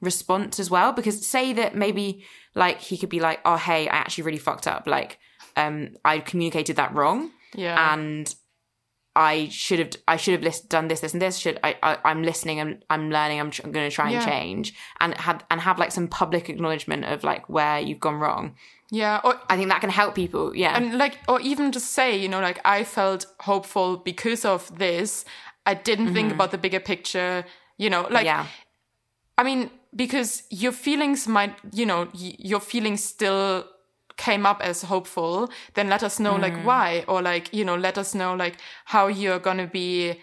response 0.01 0.59
as 0.59 0.69
well 0.69 0.93
because 0.93 1.25
say 1.27 1.51
that 1.53 1.75
maybe 1.75 2.23
like 2.55 2.79
he 2.79 2.97
could 2.97 3.09
be 3.09 3.19
like 3.19 3.39
oh 3.45 3.57
hey 3.57 3.88
i 3.89 3.95
actually 3.97 4.23
really 4.23 4.38
fucked 4.38 4.65
up 4.67 4.88
like 4.88 5.19
um 5.57 5.89
i 6.05 6.19
communicated 6.19 6.77
that 6.77 6.93
wrong 6.93 7.31
Yeah. 7.53 7.93
and 7.93 8.33
i 9.15 9.49
should 9.49 9.79
have 9.79 9.89
i 10.07 10.15
should 10.15 10.33
have 10.35 10.43
list, 10.43 10.69
done 10.69 10.88
this 10.88 11.01
this 11.01 11.11
and 11.11 11.21
this 11.21 11.38
should 11.38 11.59
i, 11.65 11.75
I 11.83 11.97
i'm 12.05 12.23
listening 12.23 12.61
and 12.61 12.85
i'm 12.89 13.09
learning 13.11 13.41
i'm, 13.41 13.51
tr- 13.51 13.63
I'm 13.65 13.73
going 13.73 13.89
to 13.89 13.93
try 13.93 14.11
and 14.11 14.23
change 14.23 14.73
and 15.01 15.13
have 15.15 15.43
and 15.51 15.59
have 15.59 15.79
like 15.79 15.91
some 15.91 16.07
public 16.07 16.47
acknowledgement 16.49 17.03
of 17.03 17.25
like 17.25 17.49
where 17.49 17.79
you've 17.79 17.99
gone 17.99 18.15
wrong 18.15 18.55
yeah. 18.91 19.21
Or 19.23 19.39
i 19.49 19.55
think 19.55 19.69
that 19.69 19.81
can 19.81 19.91
help 19.91 20.15
people 20.15 20.55
yeah 20.55 20.75
and 20.77 20.97
like 20.97 21.19
or 21.27 21.39
even 21.41 21.71
just 21.71 21.91
say 21.91 22.17
you 22.17 22.27
know 22.29 22.39
like 22.39 22.59
i 22.65 22.83
felt 22.83 23.25
hopeful 23.41 23.97
because 23.97 24.45
of 24.45 24.75
this 24.79 25.25
i 25.71 25.73
didn't 25.89 26.13
think 26.13 26.27
mm-hmm. 26.27 26.35
about 26.35 26.51
the 26.51 26.57
bigger 26.65 26.83
picture 26.91 27.33
you 27.77 27.89
know 27.89 28.07
like 28.09 28.25
yeah. 28.25 28.45
I 29.38 29.43
mean 29.43 29.71
because 29.95 30.43
your 30.63 30.73
feelings 30.73 31.27
might 31.27 31.55
you 31.71 31.85
know 31.85 32.01
y- 32.13 32.35
your 32.51 32.59
feelings 32.59 33.03
still 33.03 33.65
came 34.17 34.45
up 34.45 34.59
as 34.61 34.81
hopeful 34.83 35.49
then 35.75 35.88
let 35.89 36.03
us 36.03 36.19
know 36.19 36.35
like 36.35 36.53
mm. 36.53 36.65
why 36.65 37.05
or 37.07 37.21
like 37.21 37.53
you 37.53 37.63
know 37.63 37.77
let 37.88 37.97
us 37.97 38.13
know 38.13 38.35
like 38.35 38.55
how 38.93 39.07
you're 39.07 39.39
gonna 39.39 39.65
be 39.81 40.21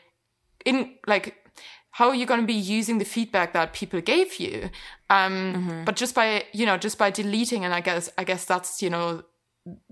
in 0.66 0.76
like 1.06 1.26
how 1.92 2.12
you're 2.12 2.26
going 2.26 2.40
to 2.40 2.46
be 2.46 2.52
using 2.52 2.98
the 2.98 3.06
feedback 3.06 3.54
that 3.54 3.72
people 3.72 4.02
gave 4.02 4.38
you. 4.38 4.68
Um 5.08 5.32
mm-hmm. 5.32 5.84
but 5.84 5.96
just 5.96 6.14
by 6.14 6.44
you 6.52 6.66
know 6.66 6.76
just 6.76 6.98
by 6.98 7.10
deleting 7.10 7.64
and 7.64 7.72
i 7.72 7.80
guess 7.80 8.10
i 8.18 8.24
guess 8.24 8.44
that's 8.44 8.82
you 8.82 8.90
know 8.90 9.22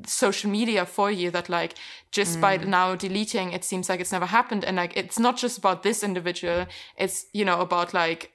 social 0.06 0.50
media 0.50 0.86
for 0.86 1.10
you 1.10 1.30
that 1.30 1.48
like 1.48 1.74
just 2.10 2.40
by 2.40 2.58
mm. 2.58 2.66
now 2.66 2.94
deleting 2.94 3.52
it 3.52 3.64
seems 3.64 3.88
like 3.88 4.00
it's 4.00 4.12
never 4.12 4.26
happened. 4.26 4.64
And 4.64 4.76
like 4.76 4.96
it's 4.96 5.18
not 5.18 5.36
just 5.36 5.58
about 5.58 5.82
this 5.82 6.02
individual. 6.02 6.66
It's 6.96 7.26
you 7.32 7.44
know 7.44 7.60
about 7.60 7.94
like 7.94 8.30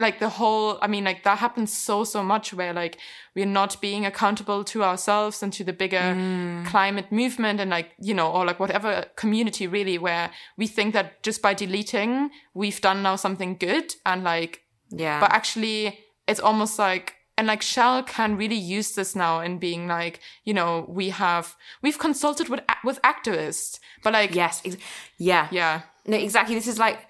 like 0.00 0.18
the 0.18 0.28
whole 0.28 0.76
i 0.82 0.88
mean 0.88 1.04
like 1.04 1.22
that 1.22 1.38
happens 1.38 1.72
so 1.72 2.02
so 2.02 2.20
much 2.22 2.52
where 2.52 2.72
like 2.72 2.98
we're 3.36 3.46
not 3.46 3.80
being 3.80 4.04
accountable 4.04 4.64
to 4.64 4.82
ourselves 4.82 5.40
and 5.40 5.52
to 5.52 5.62
the 5.62 5.72
bigger 5.72 5.96
mm. 5.98 6.66
climate 6.66 7.12
movement 7.12 7.60
and 7.60 7.70
like 7.70 7.92
you 8.00 8.12
know 8.12 8.30
or 8.30 8.44
like 8.44 8.58
whatever 8.58 9.04
community 9.14 9.66
really 9.66 9.96
where 9.96 10.30
we 10.56 10.66
think 10.66 10.94
that 10.94 11.22
just 11.22 11.40
by 11.40 11.54
deleting 11.54 12.30
we've 12.54 12.80
done 12.80 13.02
now 13.02 13.16
something 13.16 13.56
good. 13.56 13.94
And 14.04 14.24
like 14.24 14.62
yeah. 14.90 15.20
but 15.20 15.30
actually 15.32 15.98
it's 16.26 16.40
almost 16.40 16.78
like 16.78 17.14
and 17.36 17.46
like 17.46 17.62
shell 17.62 18.02
can 18.02 18.36
really 18.36 18.54
use 18.54 18.92
this 18.92 19.16
now 19.16 19.40
in 19.40 19.58
being 19.58 19.88
like 19.88 20.20
you 20.44 20.54
know 20.54 20.86
we 20.88 21.10
have 21.10 21.56
we've 21.82 21.98
consulted 21.98 22.48
with 22.48 22.60
with 22.84 23.00
activists 23.02 23.78
but 24.02 24.12
like 24.12 24.34
yes 24.34 24.62
ex- 24.64 24.76
yeah 25.18 25.48
yeah 25.50 25.82
No, 26.06 26.16
exactly. 26.16 26.54
This 26.54 26.68
is 26.68 26.78
like, 26.78 27.06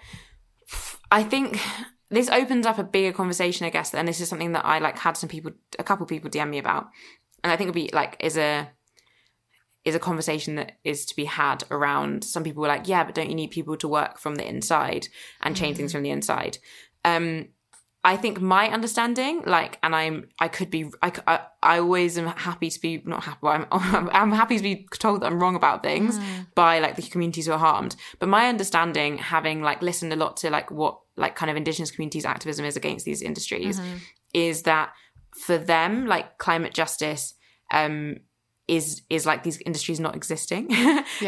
I 1.10 1.24
think 1.24 1.58
this 2.10 2.28
opens 2.30 2.64
up 2.66 2.78
a 2.78 2.84
bigger 2.84 3.12
conversation, 3.12 3.66
I 3.66 3.70
guess. 3.70 3.92
And 3.94 4.06
this 4.06 4.20
is 4.20 4.28
something 4.28 4.52
that 4.52 4.64
I 4.64 4.78
like 4.78 4.98
had 4.98 5.16
some 5.16 5.28
people, 5.28 5.52
a 5.78 5.84
couple 5.84 6.06
people 6.06 6.30
DM 6.30 6.50
me 6.50 6.58
about, 6.58 6.88
and 7.42 7.52
I 7.52 7.56
think 7.56 7.68
it'd 7.68 7.74
be 7.74 7.90
like 7.92 8.16
is 8.20 8.36
a 8.36 8.70
is 9.84 9.94
a 9.94 9.98
conversation 9.98 10.54
that 10.54 10.78
is 10.84 11.04
to 11.06 11.16
be 11.16 11.26
had 11.26 11.64
around. 11.70 12.24
Some 12.24 12.44
people 12.44 12.62
were 12.62 12.68
like, 12.68 12.88
yeah, 12.88 13.04
but 13.04 13.14
don't 13.14 13.28
you 13.28 13.34
need 13.34 13.50
people 13.50 13.76
to 13.76 13.88
work 13.88 14.18
from 14.18 14.36
the 14.36 14.48
inside 14.48 15.08
and 15.42 15.56
change 15.56 15.76
things 15.76 15.92
from 15.92 16.02
the 16.02 16.10
inside? 16.10 16.56
Um, 17.04 17.48
I 18.06 18.18
think 18.18 18.38
my 18.40 18.68
understanding, 18.68 19.42
like, 19.46 19.78
and 19.82 19.96
I'm, 19.96 20.28
I 20.38 20.48
could 20.48 20.70
be, 20.70 20.90
I, 21.02 21.10
I, 21.26 21.40
I 21.62 21.78
always 21.78 22.18
am 22.18 22.26
happy 22.26 22.68
to 22.68 22.80
be, 22.80 23.02
not 23.06 23.24
happy, 23.24 23.38
I'm, 23.46 23.66
I'm 23.72 24.32
happy 24.32 24.58
to 24.58 24.62
be 24.62 24.86
told 24.98 25.22
that 25.22 25.26
I'm 25.32 25.40
wrong 25.40 25.56
about 25.56 25.82
things 25.82 26.18
by 26.54 26.80
like 26.80 26.96
the 26.96 27.02
communities 27.02 27.46
who 27.46 27.52
are 27.52 27.58
harmed. 27.58 27.96
But 28.18 28.28
my 28.28 28.46
understanding, 28.48 29.16
having 29.16 29.62
like 29.62 29.80
listened 29.80 30.12
a 30.12 30.16
lot 30.16 30.36
to 30.38 30.50
like 30.50 30.70
what 30.70 30.98
like 31.16 31.34
kind 31.34 31.50
of 31.50 31.56
indigenous 31.56 31.90
communities 31.90 32.26
activism 32.26 32.66
is 32.66 32.76
against 32.76 33.06
these 33.06 33.22
industries, 33.22 33.80
is 34.34 34.62
that 34.64 34.92
for 35.34 35.56
them, 35.56 36.06
like 36.06 36.36
climate 36.38 36.74
justice, 36.74 37.34
um, 37.72 38.16
is 38.66 39.02
is 39.10 39.26
like 39.26 39.42
these 39.42 39.58
industries 39.66 40.00
not 40.00 40.14
existing. 40.16 40.68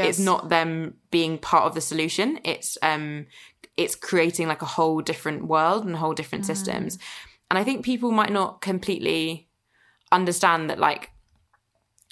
It's 0.08 0.18
not 0.18 0.48
them 0.48 0.94
being 1.10 1.38
part 1.38 1.64
of 1.64 1.74
the 1.74 1.80
solution. 1.80 2.38
It's 2.44 2.78
um 2.82 3.26
it's 3.76 3.94
creating 3.94 4.48
like 4.48 4.62
a 4.62 4.66
whole 4.66 5.00
different 5.00 5.46
world 5.46 5.84
and 5.84 5.96
whole 5.96 6.14
different 6.14 6.44
mm. 6.44 6.48
systems. 6.48 6.98
And 7.50 7.58
I 7.58 7.64
think 7.64 7.84
people 7.84 8.10
might 8.10 8.32
not 8.32 8.60
completely 8.60 9.48
understand 10.10 10.70
that 10.70 10.78
like 10.78 11.10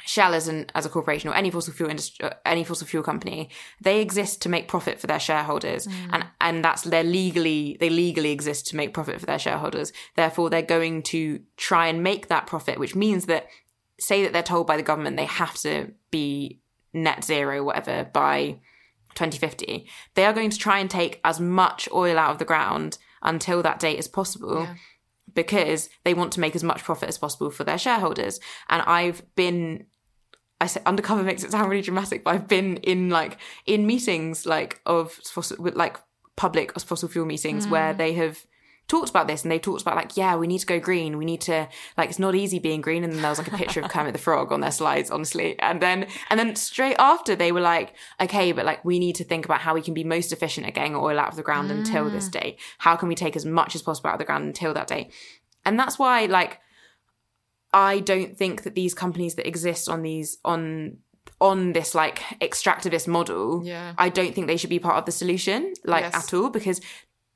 Shell 0.06 0.34
as 0.34 0.48
an 0.48 0.66
as 0.74 0.84
a 0.84 0.90
corporation 0.90 1.30
or 1.30 1.34
any 1.34 1.50
fossil 1.50 1.72
fuel 1.72 1.88
industry, 1.88 2.26
uh, 2.26 2.34
any 2.44 2.62
fossil 2.62 2.86
fuel 2.86 3.02
company, 3.02 3.48
they 3.80 4.02
exist 4.02 4.42
to 4.42 4.50
make 4.50 4.68
profit 4.68 5.00
for 5.00 5.06
their 5.06 5.18
shareholders, 5.18 5.86
mm. 5.86 5.94
and 6.12 6.26
and 6.42 6.62
that's 6.62 6.82
they're 6.82 7.02
legally 7.02 7.78
they 7.80 7.88
legally 7.88 8.30
exist 8.30 8.66
to 8.66 8.76
make 8.76 8.92
profit 8.92 9.18
for 9.18 9.24
their 9.24 9.38
shareholders. 9.38 9.94
Therefore, 10.14 10.50
they're 10.50 10.60
going 10.60 11.04
to 11.04 11.40
try 11.56 11.86
and 11.86 12.02
make 12.02 12.28
that 12.28 12.46
profit, 12.46 12.78
which 12.78 12.94
means 12.94 13.24
that 13.26 13.46
say 13.98 14.22
that 14.22 14.34
they're 14.34 14.42
told 14.42 14.66
by 14.66 14.76
the 14.76 14.82
government 14.82 15.16
they 15.16 15.24
have 15.24 15.54
to 15.60 15.92
be 16.10 16.60
net 16.92 17.24
zero, 17.24 17.64
whatever, 17.64 18.04
by 18.12 18.58
2050. 19.14 19.86
They 20.14 20.24
are 20.24 20.32
going 20.32 20.50
to 20.50 20.58
try 20.58 20.78
and 20.78 20.90
take 20.90 21.20
as 21.24 21.40
much 21.40 21.88
oil 21.92 22.18
out 22.18 22.30
of 22.30 22.38
the 22.38 22.44
ground 22.44 22.98
until 23.22 23.62
that 23.62 23.80
date 23.80 23.98
as 23.98 24.08
possible 24.08 24.68
because 25.34 25.88
they 26.04 26.14
want 26.14 26.32
to 26.32 26.40
make 26.40 26.54
as 26.54 26.62
much 26.62 26.84
profit 26.84 27.08
as 27.08 27.18
possible 27.18 27.50
for 27.50 27.64
their 27.64 27.78
shareholders. 27.78 28.38
And 28.68 28.82
I've 28.82 29.22
been 29.34 29.86
I 30.60 30.66
say 30.66 30.80
undercover 30.86 31.22
makes 31.22 31.42
it 31.42 31.50
sound 31.50 31.68
really 31.70 31.82
dramatic, 31.82 32.24
but 32.24 32.34
I've 32.34 32.48
been 32.48 32.76
in 32.78 33.10
like 33.10 33.38
in 33.66 33.86
meetings 33.86 34.46
like 34.46 34.80
of 34.86 35.12
fossil 35.12 35.56
like 35.74 35.98
public 36.36 36.78
fossil 36.80 37.08
fuel 37.08 37.26
meetings 37.26 37.66
where 37.66 37.94
mm. 37.94 37.98
they 37.98 38.12
have 38.14 38.44
talked 38.86 39.08
about 39.08 39.26
this 39.26 39.42
and 39.42 39.50
they 39.50 39.58
talked 39.58 39.82
about 39.82 39.96
like, 39.96 40.16
yeah, 40.16 40.36
we 40.36 40.46
need 40.46 40.58
to 40.58 40.66
go 40.66 40.78
green. 40.78 41.16
We 41.16 41.24
need 41.24 41.40
to 41.42 41.68
like 41.96 42.10
it's 42.10 42.18
not 42.18 42.34
easy 42.34 42.58
being 42.58 42.80
green. 42.80 43.04
And 43.04 43.12
then 43.12 43.22
there 43.22 43.30
was 43.30 43.38
like 43.38 43.52
a 43.52 43.56
picture 43.56 43.80
of 43.80 43.90
Kermit 43.90 44.12
the 44.12 44.18
Frog 44.18 44.52
on 44.52 44.60
their 44.60 44.70
slides, 44.70 45.10
honestly. 45.10 45.58
And 45.58 45.80
then 45.80 46.06
and 46.30 46.38
then 46.38 46.54
straight 46.56 46.96
after 46.98 47.34
they 47.34 47.52
were 47.52 47.60
like, 47.60 47.94
okay, 48.20 48.52
but 48.52 48.64
like 48.64 48.84
we 48.84 48.98
need 48.98 49.16
to 49.16 49.24
think 49.24 49.44
about 49.44 49.60
how 49.60 49.74
we 49.74 49.82
can 49.82 49.94
be 49.94 50.04
most 50.04 50.32
efficient 50.32 50.66
at 50.66 50.74
getting 50.74 50.94
oil 50.94 51.18
out 51.18 51.28
of 51.28 51.36
the 51.36 51.42
ground 51.42 51.70
mm. 51.70 51.78
until 51.78 52.10
this 52.10 52.28
day. 52.28 52.56
How 52.78 52.96
can 52.96 53.08
we 53.08 53.14
take 53.14 53.36
as 53.36 53.46
much 53.46 53.74
as 53.74 53.82
possible 53.82 54.10
out 54.10 54.14
of 54.14 54.18
the 54.18 54.26
ground 54.26 54.44
until 54.44 54.74
that 54.74 54.86
day? 54.86 55.10
And 55.64 55.78
that's 55.78 55.98
why 55.98 56.26
like 56.26 56.60
I 57.72 58.00
don't 58.00 58.36
think 58.36 58.62
that 58.62 58.74
these 58.74 58.94
companies 58.94 59.34
that 59.36 59.46
exist 59.46 59.88
on 59.88 60.02
these 60.02 60.38
on 60.44 60.98
on 61.40 61.72
this 61.72 61.94
like 61.94 62.20
extractivist 62.40 63.08
model, 63.08 63.62
yeah. 63.64 63.94
I 63.98 64.08
don't 64.08 64.34
think 64.34 64.46
they 64.46 64.56
should 64.56 64.70
be 64.70 64.78
part 64.78 64.96
of 64.96 65.04
the 65.04 65.12
solution, 65.12 65.74
like 65.84 66.04
yes. 66.04 66.14
at 66.14 66.34
all, 66.34 66.48
because 66.50 66.80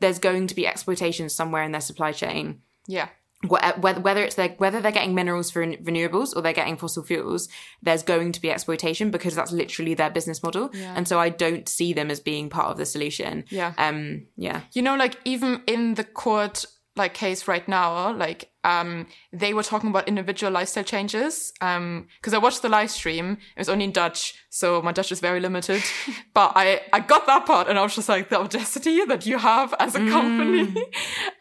there's 0.00 0.18
going 0.18 0.46
to 0.46 0.54
be 0.54 0.66
exploitation 0.66 1.28
somewhere 1.28 1.62
in 1.62 1.72
their 1.72 1.80
supply 1.80 2.12
chain. 2.12 2.62
Yeah. 2.86 3.08
Whether, 3.46 4.00
whether 4.00 4.22
it's 4.22 4.34
their, 4.34 4.48
whether 4.58 4.80
they're 4.80 4.90
getting 4.90 5.14
minerals 5.14 5.50
for 5.50 5.64
renewables 5.64 6.34
or 6.34 6.42
they're 6.42 6.52
getting 6.52 6.76
fossil 6.76 7.04
fuels, 7.04 7.48
there's 7.82 8.02
going 8.02 8.32
to 8.32 8.40
be 8.40 8.50
exploitation 8.50 9.12
because 9.12 9.36
that's 9.36 9.52
literally 9.52 9.94
their 9.94 10.10
business 10.10 10.42
model. 10.42 10.70
Yeah. 10.72 10.92
And 10.96 11.06
so 11.06 11.20
I 11.20 11.28
don't 11.28 11.68
see 11.68 11.92
them 11.92 12.10
as 12.10 12.18
being 12.18 12.50
part 12.50 12.72
of 12.72 12.78
the 12.78 12.86
solution. 12.86 13.44
Yeah. 13.48 13.74
Um. 13.78 14.26
Yeah. 14.36 14.62
You 14.72 14.82
know, 14.82 14.96
like 14.96 15.18
even 15.24 15.62
in 15.68 15.94
the 15.94 16.02
court 16.02 16.64
like 16.98 17.14
case 17.14 17.48
right 17.48 17.66
now, 17.66 18.12
like 18.12 18.50
um, 18.64 19.06
they 19.32 19.54
were 19.54 19.62
talking 19.62 19.88
about 19.88 20.08
individual 20.08 20.52
lifestyle 20.52 20.84
changes. 20.84 21.52
Um, 21.60 22.08
because 22.20 22.34
I 22.34 22.38
watched 22.38 22.62
the 22.62 22.68
live 22.68 22.90
stream, 22.90 23.38
it 23.56 23.60
was 23.60 23.68
only 23.68 23.84
in 23.84 23.92
Dutch, 23.92 24.34
so 24.50 24.82
my 24.82 24.92
Dutch 24.92 25.12
is 25.12 25.20
very 25.20 25.40
limited. 25.40 25.82
but 26.34 26.52
I 26.54 26.82
I 26.92 27.00
got 27.00 27.26
that 27.26 27.46
part, 27.46 27.68
and 27.68 27.78
I 27.78 27.82
was 27.82 27.94
just 27.94 28.08
like 28.08 28.28
the 28.28 28.38
audacity 28.38 29.04
that 29.04 29.24
you 29.26 29.38
have 29.38 29.74
as 29.78 29.94
a 29.94 30.00
company. 30.10 30.66
Mm. 30.66 30.82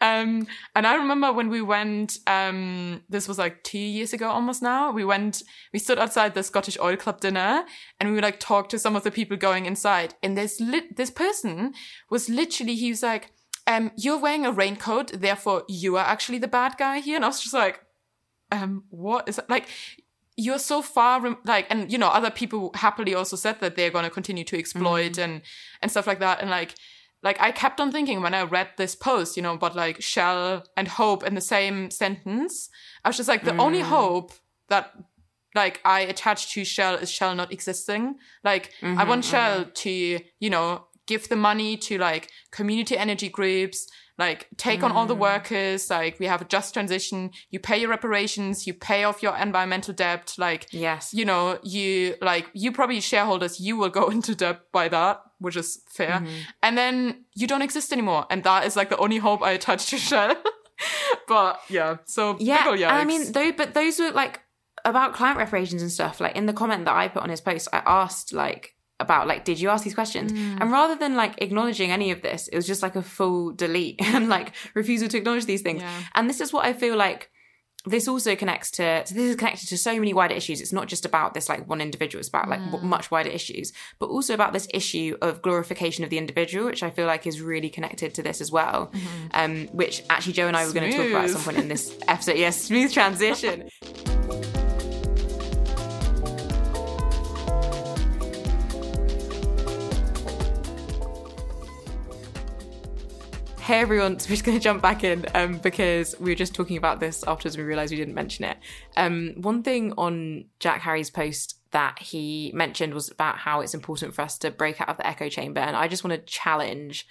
um, 0.00 0.46
and 0.74 0.86
I 0.86 0.94
remember 0.94 1.32
when 1.32 1.48
we 1.48 1.60
went, 1.60 2.18
um, 2.26 3.02
this 3.08 3.28
was 3.28 3.38
like 3.38 3.62
two 3.64 3.78
years 3.78 4.12
ago 4.12 4.28
almost 4.30 4.62
now. 4.62 4.92
We 4.92 5.04
went, 5.04 5.42
we 5.72 5.78
stood 5.78 5.98
outside 5.98 6.34
the 6.34 6.42
Scottish 6.42 6.78
Oil 6.80 6.96
Club 6.96 7.20
dinner, 7.20 7.64
and 7.98 8.08
we 8.08 8.14
were 8.14 8.22
like 8.22 8.40
talked 8.40 8.70
to 8.70 8.78
some 8.78 8.96
of 8.96 9.02
the 9.02 9.10
people 9.10 9.36
going 9.36 9.66
inside, 9.66 10.14
and 10.22 10.36
this 10.36 10.60
lit 10.60 10.96
this 10.96 11.10
person 11.10 11.74
was 12.10 12.28
literally 12.28 12.76
he 12.76 12.90
was 12.90 13.02
like 13.02 13.32
um, 13.68 13.92
you're 13.96 14.18
wearing 14.18 14.46
a 14.46 14.50
raincoat, 14.50 15.12
therefore 15.12 15.62
you 15.68 15.96
are 15.96 16.04
actually 16.04 16.38
the 16.38 16.48
bad 16.48 16.76
guy 16.78 17.00
here. 17.00 17.16
And 17.16 17.24
I 17.24 17.28
was 17.28 17.40
just 17.40 17.54
like, 17.54 17.84
um, 18.50 18.84
what 18.88 19.28
is 19.28 19.36
that? 19.36 19.48
Like, 19.50 19.68
you're 20.36 20.58
so 20.58 20.80
far, 20.80 21.36
like, 21.44 21.66
and 21.68 21.92
you 21.92 21.98
know, 21.98 22.08
other 22.08 22.30
people 22.30 22.70
happily 22.74 23.14
also 23.14 23.36
said 23.36 23.60
that 23.60 23.76
they're 23.76 23.90
going 23.90 24.04
to 24.04 24.10
continue 24.10 24.44
to 24.44 24.58
exploit 24.58 25.12
mm. 25.12 25.24
and, 25.24 25.42
and 25.82 25.90
stuff 25.90 26.06
like 26.06 26.20
that. 26.20 26.40
And 26.40 26.48
like, 26.48 26.76
like 27.22 27.38
I 27.40 27.50
kept 27.50 27.78
on 27.78 27.92
thinking 27.92 28.22
when 28.22 28.32
I 28.32 28.44
read 28.44 28.70
this 28.78 28.94
post, 28.94 29.36
you 29.36 29.42
know, 29.42 29.54
about 29.54 29.76
like 29.76 30.00
Shell 30.00 30.64
and 30.76 30.88
hope 30.88 31.22
in 31.24 31.34
the 31.34 31.40
same 31.42 31.90
sentence. 31.90 32.70
I 33.04 33.10
was 33.10 33.18
just 33.18 33.28
like, 33.28 33.44
the 33.44 33.50
mm. 33.50 33.60
only 33.60 33.80
hope 33.80 34.32
that 34.68 34.94
like 35.54 35.80
I 35.84 36.00
attach 36.00 36.52
to 36.54 36.64
Shell 36.64 36.94
is 36.96 37.10
Shell 37.10 37.34
not 37.34 37.52
existing. 37.52 38.14
Like 38.44 38.72
mm-hmm, 38.80 38.98
I 38.98 39.04
want 39.04 39.24
Shell 39.24 39.60
mm-hmm. 39.60 39.70
to, 39.72 40.20
you 40.38 40.50
know, 40.50 40.86
give 41.08 41.28
the 41.28 41.36
money 41.36 41.76
to 41.76 41.98
like 41.98 42.30
community 42.52 42.96
energy 42.96 43.28
groups, 43.28 43.88
like 44.18 44.46
take 44.56 44.80
mm. 44.80 44.84
on 44.84 44.92
all 44.92 45.06
the 45.06 45.16
mm. 45.16 45.20
workers. 45.20 45.90
Like 45.90 46.20
we 46.20 46.26
have 46.26 46.42
a 46.42 46.44
just 46.44 46.74
transition. 46.74 47.30
You 47.50 47.58
pay 47.58 47.78
your 47.80 47.90
reparations. 47.90 48.66
You 48.66 48.74
pay 48.74 49.02
off 49.02 49.22
your 49.22 49.36
environmental 49.36 49.94
debt. 49.94 50.34
Like, 50.38 50.68
yes, 50.70 51.12
you 51.12 51.24
know, 51.24 51.58
you 51.64 52.14
like, 52.20 52.46
you 52.52 52.70
probably 52.70 53.00
shareholders, 53.00 53.58
you 53.58 53.76
will 53.76 53.88
go 53.88 54.08
into 54.16 54.36
debt 54.36 54.60
by 54.70 54.88
that, 54.88 55.22
which 55.38 55.56
is 55.56 55.82
fair. 55.88 56.20
Mm-hmm. 56.20 56.34
And 56.62 56.78
then 56.78 57.24
you 57.34 57.48
don't 57.48 57.62
exist 57.62 57.92
anymore. 57.92 58.26
And 58.30 58.44
that 58.44 58.66
is 58.66 58.76
like 58.76 58.90
the 58.90 58.98
only 58.98 59.18
hope 59.18 59.42
I 59.42 59.52
attach 59.52 59.90
to 59.90 59.98
Shell. 60.08 60.36
but 61.26 61.60
yeah, 61.68 61.96
so 62.04 62.36
yeah, 62.38 62.64
I 62.88 63.04
mean, 63.04 63.32
though, 63.32 63.50
but 63.50 63.74
those 63.74 63.98
were 63.98 64.12
like 64.12 64.40
about 64.84 65.12
climate 65.14 65.38
reparations 65.38 65.82
and 65.82 65.90
stuff. 65.90 66.20
Like 66.20 66.36
in 66.36 66.46
the 66.46 66.52
comment 66.52 66.84
that 66.84 66.94
I 66.94 67.08
put 67.08 67.22
on 67.22 67.30
his 67.30 67.40
post, 67.40 67.68
I 67.72 67.82
asked 67.84 68.32
like 68.32 68.74
about 69.00 69.26
like 69.26 69.44
did 69.44 69.60
you 69.60 69.68
ask 69.68 69.84
these 69.84 69.94
questions 69.94 70.32
mm. 70.32 70.60
and 70.60 70.72
rather 70.72 70.96
than 70.96 71.14
like 71.14 71.40
acknowledging 71.40 71.90
any 71.90 72.10
of 72.10 72.22
this 72.22 72.48
it 72.48 72.56
was 72.56 72.66
just 72.66 72.82
like 72.82 72.96
a 72.96 73.02
full 73.02 73.52
delete 73.52 73.96
and 74.02 74.28
like 74.28 74.54
refusal 74.74 75.08
to 75.08 75.16
acknowledge 75.16 75.46
these 75.46 75.62
things 75.62 75.82
yeah. 75.82 76.02
and 76.14 76.28
this 76.28 76.40
is 76.40 76.52
what 76.52 76.64
i 76.64 76.72
feel 76.72 76.96
like 76.96 77.30
this 77.84 78.08
also 78.08 78.34
connects 78.34 78.72
to 78.72 79.06
so 79.06 79.14
this 79.14 79.24
is 79.24 79.36
connected 79.36 79.68
to 79.68 79.78
so 79.78 79.94
many 79.94 80.12
wider 80.12 80.34
issues 80.34 80.60
it's 80.60 80.72
not 80.72 80.88
just 80.88 81.06
about 81.06 81.32
this 81.32 81.48
like 81.48 81.66
one 81.68 81.80
individual 81.80 82.18
it's 82.18 82.28
about 82.28 82.48
like 82.48 82.60
mm. 82.60 82.82
much 82.82 83.10
wider 83.10 83.30
issues 83.30 83.72
but 84.00 84.06
also 84.06 84.34
about 84.34 84.52
this 84.52 84.66
issue 84.74 85.16
of 85.22 85.40
glorification 85.42 86.02
of 86.02 86.10
the 86.10 86.18
individual 86.18 86.66
which 86.66 86.82
i 86.82 86.90
feel 86.90 87.06
like 87.06 87.26
is 87.26 87.40
really 87.40 87.70
connected 87.70 88.12
to 88.12 88.22
this 88.22 88.40
as 88.40 88.50
well 88.50 88.90
mm-hmm. 88.92 89.26
um 89.32 89.66
which 89.68 90.02
actually 90.10 90.32
joe 90.32 90.48
and 90.48 90.56
i 90.56 90.66
were 90.66 90.72
going 90.72 90.90
to 90.90 90.96
talk 90.96 91.08
about 91.08 91.24
at 91.24 91.30
some 91.30 91.42
point 91.42 91.56
in 91.56 91.68
this 91.68 91.96
episode 92.08 92.36
yes 92.36 92.60
smooth 92.60 92.92
transition 92.92 93.68
Hey 103.68 103.80
everyone, 103.80 104.18
so 104.18 104.30
we're 104.30 104.36
just 104.36 104.46
going 104.46 104.56
to 104.56 104.64
jump 104.64 104.80
back 104.80 105.04
in 105.04 105.26
um, 105.34 105.58
because 105.58 106.18
we 106.18 106.30
were 106.30 106.34
just 106.34 106.54
talking 106.54 106.78
about 106.78 107.00
this 107.00 107.22
afterwards 107.24 107.58
we 107.58 107.64
realised 107.64 107.90
we 107.90 107.98
didn't 107.98 108.14
mention 108.14 108.46
it. 108.46 108.56
Um, 108.96 109.34
one 109.36 109.62
thing 109.62 109.92
on 109.98 110.46
Jack 110.58 110.80
Harries' 110.80 111.10
post 111.10 111.60
that 111.72 111.98
he 111.98 112.50
mentioned 112.54 112.94
was 112.94 113.10
about 113.10 113.36
how 113.36 113.60
it's 113.60 113.74
important 113.74 114.14
for 114.14 114.22
us 114.22 114.38
to 114.38 114.50
break 114.50 114.80
out 114.80 114.88
of 114.88 114.96
the 114.96 115.06
echo 115.06 115.28
chamber. 115.28 115.60
And 115.60 115.76
I 115.76 115.86
just 115.86 116.02
want 116.02 116.18
to 116.18 116.32
challenge 116.32 117.06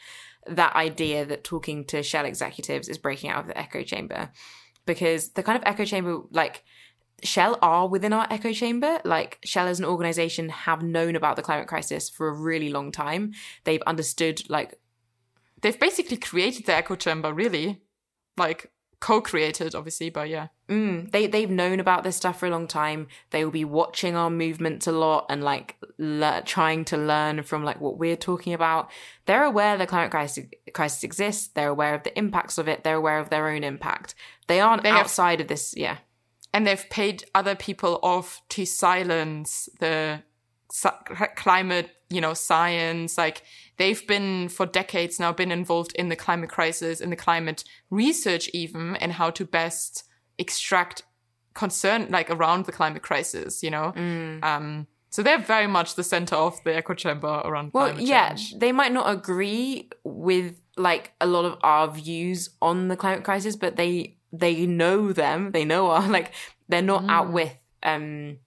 that 0.47 0.75
idea 0.75 1.25
that 1.25 1.43
talking 1.43 1.85
to 1.85 2.01
Shell 2.01 2.25
executives 2.25 2.89
is 2.89 2.97
breaking 2.97 3.29
out 3.29 3.41
of 3.41 3.47
the 3.49 3.57
echo 3.59 3.83
chamber 3.83 4.31
because 4.87 5.33
the 5.33 5.43
kind 5.43 5.59
of 5.59 5.63
echo 5.63 5.85
chamber, 5.85 6.23
like, 6.31 6.63
Shell 7.21 7.59
are 7.61 7.87
within 7.87 8.13
our 8.13 8.25
echo 8.31 8.51
chamber. 8.51 8.99
Like 9.05 9.37
Shell 9.43 9.67
as 9.67 9.77
an 9.77 9.85
organization 9.85 10.49
have 10.49 10.81
known 10.81 11.15
about 11.15 11.35
the 11.35 11.43
climate 11.43 11.67
crisis 11.67 12.09
for 12.09 12.27
a 12.27 12.33
really 12.33 12.69
long 12.69 12.91
time. 12.91 13.33
They've 13.63 13.81
understood 13.83 14.41
like 14.49 14.79
they've 15.61 15.79
basically 15.79 16.17
created 16.17 16.65
the 16.65 16.75
echo 16.75 16.95
chamber, 16.95 17.33
really, 17.33 17.81
like 18.37 18.71
co-created, 18.99 19.75
obviously, 19.75 20.09
but 20.09 20.29
yeah. 20.29 20.47
Mm, 20.69 21.11
they 21.11 21.27
they've 21.27 21.49
known 21.49 21.79
about 21.79 22.03
this 22.03 22.17
stuff 22.17 22.39
for 22.39 22.47
a 22.47 22.49
long 22.49 22.67
time. 22.67 23.07
They 23.29 23.45
will 23.45 23.51
be 23.51 23.65
watching 23.65 24.15
our 24.15 24.29
movements 24.29 24.85
a 24.87 24.91
lot 24.91 25.27
and 25.29 25.43
like 25.43 25.77
le- 25.97 26.41
trying 26.45 26.83
to 26.85 26.97
learn 26.97 27.43
from 27.43 27.63
like 27.63 27.79
what 27.79 27.97
we're 27.97 28.17
talking 28.17 28.53
about. 28.53 28.89
They're 29.25 29.45
aware 29.45 29.77
the 29.77 29.87
climate 29.87 30.11
crisis, 30.11 30.45
crisis 30.73 31.03
exists. 31.03 31.47
They're 31.47 31.69
aware 31.69 31.95
of 31.95 32.03
the 32.03 32.17
impacts 32.17 32.57
of 32.57 32.67
it. 32.67 32.83
They're 32.83 32.95
aware 32.95 33.19
of 33.19 33.29
their 33.29 33.47
own 33.47 33.63
impact. 33.63 34.15
They 34.47 34.59
aren't 34.59 34.83
they 34.83 34.89
outside 34.89 35.39
have, 35.39 35.45
of 35.45 35.47
this. 35.47 35.73
Yeah, 35.77 35.97
and 36.53 36.67
they've 36.67 36.89
paid 36.89 37.23
other 37.33 37.55
people 37.55 37.99
off 38.03 38.41
to 38.49 38.65
silence 38.65 39.69
the 39.79 40.23
climate, 41.35 41.91
you 42.09 42.19
know, 42.19 42.33
science. 42.33 43.17
Like 43.17 43.43
they've 43.77 44.05
been 44.07 44.49
for 44.49 44.65
decades 44.65 45.19
now 45.19 45.31
been 45.31 45.51
involved 45.51 45.93
in 45.95 46.09
the 46.09 46.15
climate 46.15 46.49
crisis, 46.49 47.01
in 47.01 47.09
the 47.09 47.15
climate 47.15 47.63
research, 47.89 48.49
even, 48.53 48.95
and 48.97 49.13
how 49.13 49.29
to 49.31 49.45
best 49.45 50.03
extract 50.37 51.03
concern 51.53 52.07
like 52.09 52.29
around 52.29 52.65
the 52.65 52.71
climate 52.71 53.01
crisis. 53.01 53.63
You 53.63 53.71
know. 53.71 53.93
Mm. 53.95 54.43
Um, 54.43 54.87
so 55.09 55.23
they're 55.23 55.39
very 55.39 55.67
much 55.67 55.95
the 55.95 56.03
center 56.03 56.35
of 56.35 56.61
the 56.63 56.75
echo 56.75 56.93
chamber 56.93 57.41
around. 57.43 57.71
Well, 57.73 57.99
yeah, 57.99 58.29
change. 58.29 58.59
they 58.59 58.71
might 58.71 58.91
not 58.91 59.09
agree 59.09 59.89
with 60.03 60.59
like 60.75 61.13
a 61.19 61.25
lot 61.25 61.45
of 61.45 61.57
our 61.63 61.89
views 61.89 62.49
on 62.61 62.87
the 62.87 62.97
climate 62.97 63.23
crisis, 63.23 63.55
but 63.55 63.77
they 63.77 64.17
they 64.31 64.65
know 64.65 65.13
them. 65.13 65.51
They 65.51 65.65
know 65.65 65.89
our 65.89 66.07
like 66.17 66.33
they're 66.67 66.81
not 66.81 67.03
mm. 67.03 67.09
out 67.09 67.31
with 67.31 67.55
um 67.83 68.37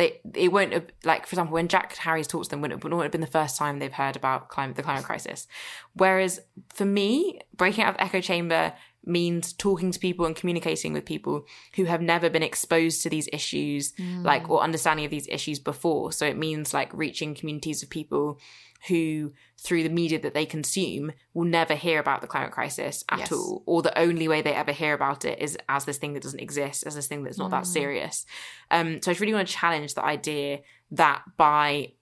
they 0.00 0.18
it 0.34 0.50
won't 0.50 0.72
have 0.72 0.86
like 1.04 1.26
for 1.26 1.34
example 1.34 1.52
when 1.52 1.68
Jack 1.68 1.94
Harries 1.96 2.26
talked 2.26 2.44
to 2.44 2.50
them 2.50 2.62
wouldn't, 2.62 2.82
wouldn't 2.82 3.02
have 3.02 3.12
been 3.12 3.20
the 3.20 3.26
first 3.26 3.58
time 3.58 3.78
they've 3.78 3.92
heard 3.92 4.16
about 4.16 4.48
climate 4.48 4.76
the 4.76 4.82
climate 4.82 5.04
crisis. 5.04 5.46
Whereas 5.92 6.40
for 6.70 6.86
me, 6.86 7.40
breaking 7.54 7.84
out 7.84 7.90
of 7.90 7.96
the 7.96 8.04
echo 8.04 8.22
chamber 8.22 8.72
means 9.04 9.52
talking 9.52 9.90
to 9.90 9.98
people 9.98 10.26
and 10.26 10.36
communicating 10.36 10.92
with 10.92 11.04
people 11.04 11.46
who 11.76 11.84
have 11.84 12.02
never 12.02 12.28
been 12.28 12.42
exposed 12.42 13.02
to 13.02 13.10
these 13.10 13.28
issues 13.32 13.92
mm. 13.92 14.24
like 14.24 14.48
or 14.50 14.62
understanding 14.62 15.04
of 15.04 15.10
these 15.10 15.28
issues 15.28 15.58
before. 15.58 16.12
So 16.12 16.26
it 16.26 16.36
means 16.36 16.74
like 16.74 16.92
reaching 16.92 17.34
communities 17.34 17.82
of 17.82 17.90
people 17.90 18.38
who 18.88 19.32
through 19.58 19.82
the 19.82 19.90
media 19.90 20.18
that 20.18 20.32
they 20.32 20.46
consume 20.46 21.12
will 21.34 21.44
never 21.44 21.74
hear 21.74 22.00
about 22.00 22.22
the 22.22 22.26
climate 22.26 22.52
crisis 22.52 23.04
at 23.10 23.18
yes. 23.18 23.32
all 23.32 23.62
or 23.66 23.82
the 23.82 23.98
only 23.98 24.26
way 24.26 24.40
they 24.40 24.54
ever 24.54 24.72
hear 24.72 24.94
about 24.94 25.24
it 25.24 25.38
is 25.38 25.58
as 25.68 25.84
this 25.84 25.98
thing 25.98 26.14
that 26.14 26.22
doesn't 26.22 26.40
exist 26.40 26.86
as 26.86 26.94
this 26.94 27.06
thing 27.06 27.22
that's 27.22 27.36
not 27.36 27.48
mm. 27.48 27.50
that 27.50 27.66
serious 27.66 28.24
um, 28.70 29.00
so 29.02 29.10
i 29.10 29.12
just 29.12 29.20
really 29.20 29.34
want 29.34 29.46
to 29.46 29.52
challenge 29.52 29.94
the 29.94 30.04
idea 30.04 30.60
that 30.90 31.22
by 31.36 31.92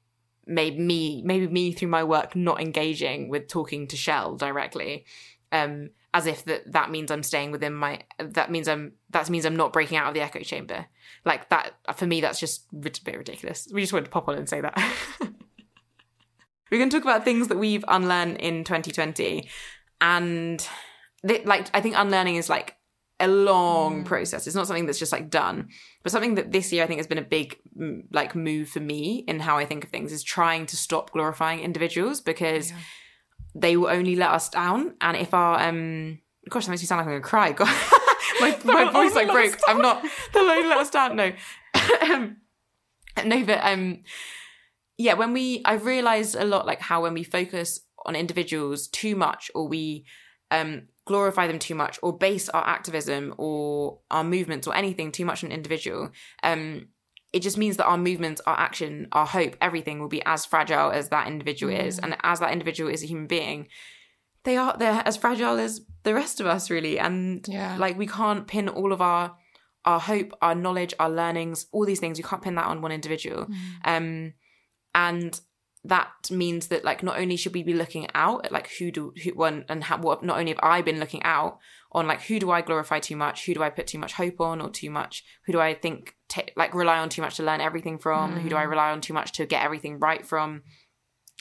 maybe 0.47 0.79
me 0.79 1.21
maybe 1.25 1.49
me 1.49 1.73
through 1.73 1.89
my 1.89 2.05
work 2.05 2.37
not 2.37 2.61
engaging 2.61 3.29
with 3.29 3.49
talking 3.49 3.89
to 3.89 3.97
shell 3.97 4.37
directly 4.37 5.05
um, 5.53 5.91
as 6.15 6.27
if 6.27 6.45
that 6.45 6.73
that 6.73 6.91
means 6.91 7.11
i'm 7.11 7.23
staying 7.23 7.51
within 7.51 7.75
my 7.75 8.01
that 8.19 8.51
means 8.51 8.67
i'm 8.67 8.93
that 9.11 9.29
means 9.29 9.45
i'm 9.45 9.57
not 9.57 9.73
breaking 9.73 9.99
out 9.99 10.09
of 10.09 10.15
the 10.15 10.21
echo 10.21 10.41
chamber. 10.41 10.87
Like 11.25 11.49
that 11.51 11.75
for 11.95 12.07
me 12.07 12.21
that's 12.21 12.41
just 12.41 12.67
a 12.73 12.77
bit 12.77 13.01
ridiculous. 13.07 13.69
We 13.73 13.83
just 13.83 13.93
wanted 13.93 14.07
to 14.07 14.11
pop 14.11 14.29
on 14.29 14.37
and 14.37 14.49
say 14.49 14.61
that. 14.61 14.77
We're 16.71 16.79
going 16.79 16.91
to 16.91 16.97
talk 16.99 17.05
about 17.05 17.25
things 17.25 17.49
that 17.49 17.57
we've 17.59 17.85
unlearned 17.89 18.37
in 18.39 18.63
2020. 18.63 19.49
And 20.01 20.67
like 21.45 21.71
I 21.75 21.81
think 21.81 21.95
unlearning 21.97 22.37
is 22.37 22.51
like 22.51 22.77
a 23.21 23.29
long 23.29 24.05
process. 24.05 24.47
It's 24.47 24.55
not 24.55 24.67
something 24.67 24.87
that's 24.87 24.99
just 24.99 25.13
like 25.13 25.31
done, 25.31 25.69
but 26.03 26.13
something 26.13 26.37
that 26.37 26.53
this 26.53 26.73
year 26.73 26.85
I 26.85 26.87
think 26.87 26.99
has 26.99 27.07
been 27.07 27.19
a 27.19 27.23
big 27.23 27.59
mm, 27.77 28.03
like 28.13 28.35
move 28.37 28.69
for 28.69 28.81
me 28.81 29.25
in 29.27 29.41
how 29.41 29.59
I 29.59 29.65
think 29.65 29.85
of 29.85 29.91
things 29.91 30.13
is 30.13 30.23
trying 30.23 30.67
to 30.67 30.77
stop 30.77 31.11
glorifying 31.11 31.61
individuals 31.61 32.21
because 32.21 32.73
they 33.55 33.77
will 33.77 33.89
only 33.89 34.17
let 34.17 34.31
us 34.31 34.49
down. 34.49 34.95
And 35.01 35.17
if 35.17 35.35
our 35.35 35.61
um, 35.61 36.19
gosh, 36.49 36.67
that 36.67 36.71
makes 36.71 36.83
me 36.83 36.87
sound 36.87 37.01
like 37.01 37.07
I'm 37.07 37.13
gonna 37.13 37.21
cry. 37.21 37.53
God, 37.53 37.69
my 38.41 38.59
my 38.65 38.91
voice 38.91 39.15
like 39.15 39.31
broke. 39.31 39.59
I'm 39.67 39.81
not. 39.81 40.05
They'll 40.33 40.49
only 40.49 40.69
let 40.69 40.79
us 40.79 40.91
down. 40.91 41.17
No, 41.17 41.33
no, 43.25 43.45
but 43.45 43.61
um, 43.63 44.03
yeah. 44.97 45.15
When 45.15 45.33
we, 45.33 45.63
I've 45.65 45.85
realized 45.85 46.35
a 46.37 46.45
lot 46.45 46.67
like 46.67 46.81
how 46.81 47.03
when 47.03 47.15
we 47.15 47.25
focus 47.25 47.81
on 48.07 48.17
individuals 48.17 48.89
too 48.89 49.17
much, 49.17 49.51
or 49.55 49.69
we 49.69 50.05
um 50.51 50.89
glorify 51.05 51.47
them 51.47 51.59
too 51.59 51.75
much, 51.75 51.99
or 52.03 52.17
base 52.17 52.49
our 52.49 52.67
activism 52.67 53.35
or 53.39 54.01
our 54.11 54.25
movements 54.25 54.67
or 54.67 54.75
anything 54.75 55.13
too 55.13 55.25
much 55.25 55.43
on 55.43 55.51
an 55.51 55.57
individual, 55.57 56.11
um, 56.43 56.89
it 57.33 57.41
just 57.41 57.59
means 57.59 57.77
that 57.77 57.87
our 57.87 57.99
movements, 57.99 58.41
our 58.47 58.59
action, 58.59 59.09
our 59.13 59.27
hope, 59.27 59.57
everything 59.61 60.01
will 60.01 60.09
be 60.09 60.23
as 60.25 60.47
fragile 60.47 60.91
as 60.91 61.11
that 61.11 61.27
individual 61.27 61.73
is, 61.73 61.99
and 61.99 62.17
as 62.23 62.41
that 62.41 62.53
individual 62.53 62.91
is 62.91 63.03
a 63.03 63.07
human 63.07 63.27
being, 63.27 63.69
they 64.45 64.57
are 64.57 64.77
they're 64.79 65.03
as 65.05 65.17
fragile 65.17 65.59
as 65.59 65.83
the 66.05 66.15
rest 66.15 66.41
of 66.41 66.47
us, 66.47 66.71
really, 66.71 66.99
and 66.99 67.47
Yeah. 67.49 67.77
like 67.79 67.99
we 67.99 68.07
can't 68.07 68.47
pin 68.47 68.69
all 68.69 68.93
of 68.93 69.01
our 69.03 69.37
our 69.85 70.01
hope, 70.01 70.33
our 70.43 70.55
knowledge, 70.55 70.93
our 70.99 71.09
learnings, 71.09 71.67
all 71.73 71.87
these 71.87 72.01
things. 72.01 72.19
We 72.19 72.25
can't 72.25 72.43
pin 72.43 72.57
that 72.57 72.67
on 72.67 72.83
one 72.83 72.93
individual, 72.93 73.47
um, 73.85 74.35
and 74.95 75.41
that 75.85 76.11
means 76.31 76.69
that 76.69 76.85
like 76.85 77.03
not 77.03 77.19
only 77.19 77.37
should 77.37 77.55
we 77.55 77.63
be 77.63 77.73
looking 77.73 78.09
out 78.15 78.45
at 78.45 78.53
like 78.53 78.69
who 78.79 78.91
do 78.91 79.13
who 79.23 79.31
one 79.31 79.65
and 79.69 79.85
how, 79.85 79.97
what 79.99 80.23
not 80.23 80.39
only 80.39 80.51
have 80.53 80.61
I 80.63 80.83
been 80.83 80.99
looking 80.99 81.23
out 81.23 81.59
on 81.93 82.07
like 82.07 82.23
who 82.23 82.39
do 82.39 82.51
I 82.51 82.61
glorify 82.61 82.99
too 83.01 83.17
much, 83.17 83.47
who 83.47 83.55
do 83.55 83.63
I 83.63 83.71
put 83.71 83.87
too 83.87 83.99
much 83.99 84.13
hope 84.13 84.41
on, 84.41 84.61
or 84.61 84.71
too 84.71 84.91
much 84.91 85.25
who 85.47 85.53
do 85.53 85.61
I 85.61 85.75
think 85.75 86.15
ta 86.29 86.43
like 86.57 86.75
rely 86.75 86.99
on 86.99 87.09
too 87.09 87.23
much 87.23 87.37
to 87.37 87.43
learn 87.43 87.61
everything 87.61 87.99
from, 87.99 88.37
who 88.39 88.49
do 88.49 88.57
I 88.57 88.65
mm. 88.65 88.71
rely 88.71 88.91
on 88.91 89.01
too 89.01 89.15
much 89.15 89.33
to 89.33 89.47
get 89.47 89.65
everything 89.65 89.99
right 89.99 90.27
from. 90.27 90.63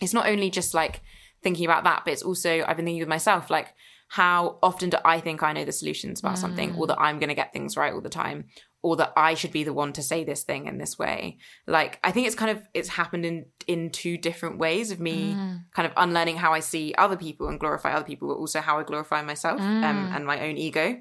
It's 0.02 0.14
not 0.14 0.28
only 0.28 0.50
just 0.50 0.74
like 0.74 1.02
thinking 1.44 1.66
about 1.66 1.84
that, 1.84 2.04
but 2.06 2.14
it's 2.14 2.24
also 2.24 2.64
I've 2.68 2.78
been 2.78 2.86
thinking 2.86 3.02
with 3.02 3.10
myself 3.10 3.50
like 3.50 3.74
how 4.10 4.58
often 4.64 4.90
do 4.90 4.98
I 5.04 5.20
think 5.20 5.44
I 5.44 5.52
know 5.52 5.66
the 5.66 5.74
solutions 5.74 6.22
about 6.22 6.38
something, 6.38 6.76
or 6.76 6.86
mm. 6.86 6.88
that 6.88 7.02
I'm 7.02 7.20
going 7.20 7.30
to 7.30 7.36
get 7.36 7.52
things 7.52 7.76
right 7.76 7.94
all 7.94 8.02
the 8.02 8.10
time, 8.10 8.46
or 8.82 8.96
that 8.96 9.14
I 9.18 9.34
should 9.34 9.52
be 9.52 9.64
the 9.64 9.74
one 9.74 9.94
to 9.94 10.04
say 10.04 10.24
this 10.24 10.44
thing 10.44 10.68
in 10.68 10.78
this 10.78 10.98
way. 10.98 11.38
Like 11.66 12.00
I 12.04 12.12
think 12.12 12.28
it's 12.28 12.36
kind 12.36 12.52
of 12.52 12.64
it's 12.74 12.90
happened 12.90 13.26
in 13.26 13.46
in 13.66 13.90
two 13.90 14.18
different 14.18 14.60
ways 14.60 14.92
of 14.92 15.00
me 15.00 15.36
kind 15.74 15.86
of 15.86 15.94
unlearning 15.98 16.38
how 16.38 16.54
I 16.54 16.60
see 16.60 16.94
other 16.98 17.18
people 17.18 17.48
and 17.48 17.60
glorify 17.60 17.94
other 17.94 18.06
people, 18.06 18.28
but 18.28 18.36
also 18.36 18.62
how 18.62 18.80
I 18.80 18.84
glorify 18.84 19.22
myself 19.22 19.60
um, 19.60 19.84
and 19.84 20.26
my 20.26 20.48
own 20.48 20.58
ego. 20.58 21.00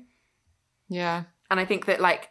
Yeah. 0.89 1.25
And 1.51 1.61
I 1.61 1.65
think 1.65 1.87
that 1.87 2.01
like 2.01 2.29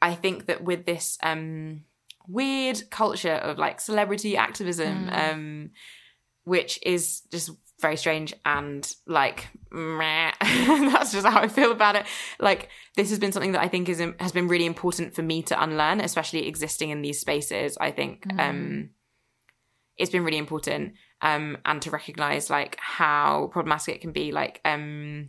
I 0.00 0.14
think 0.14 0.46
that 0.46 0.62
with 0.62 0.84
this 0.84 1.18
um 1.22 1.84
weird 2.28 2.90
culture 2.90 3.34
of 3.34 3.58
like 3.58 3.80
celebrity 3.80 4.36
activism, 4.36 5.08
um, 5.10 5.70
which 6.44 6.78
is 6.82 7.22
just 7.30 7.50
very 7.84 7.96
strange 7.96 8.32
and 8.44 8.94
like 9.06 9.48
meh. 9.70 10.32
that's 10.40 11.12
just 11.12 11.26
how 11.26 11.40
I 11.40 11.48
feel 11.48 11.70
about 11.70 11.96
it. 11.96 12.06
Like 12.40 12.70
this 12.96 13.10
has 13.10 13.18
been 13.18 13.32
something 13.32 13.52
that 13.52 13.60
I 13.60 13.68
think 13.68 13.88
is 13.88 14.02
has 14.18 14.32
been 14.32 14.48
really 14.48 14.66
important 14.66 15.14
for 15.14 15.22
me 15.22 15.42
to 15.44 15.62
unlearn, 15.62 16.00
especially 16.00 16.48
existing 16.48 16.90
in 16.90 17.02
these 17.02 17.20
spaces. 17.20 17.76
I 17.80 17.90
think 17.90 18.26
um 18.38 18.90
it's 19.96 20.10
been 20.10 20.24
really 20.24 20.38
important 20.38 20.94
um 21.20 21.58
and 21.64 21.80
to 21.82 21.90
recognize 21.90 22.50
like 22.50 22.76
how 22.80 23.48
problematic 23.52 23.96
it 23.96 24.00
can 24.00 24.12
be 24.12 24.32
like 24.32 24.60
um 24.64 25.28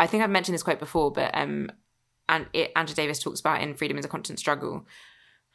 I 0.00 0.06
think 0.06 0.22
I've 0.22 0.30
mentioned 0.30 0.54
this 0.54 0.62
quote 0.62 0.78
before, 0.78 1.10
but 1.10 1.30
um, 1.34 1.70
and 2.28 2.46
it, 2.52 2.72
Angela 2.76 2.94
Davis 2.94 3.22
talks 3.22 3.40
about 3.40 3.62
in 3.62 3.74
Freedom 3.74 3.98
is 3.98 4.04
a 4.04 4.08
Constant 4.08 4.38
Struggle 4.38 4.86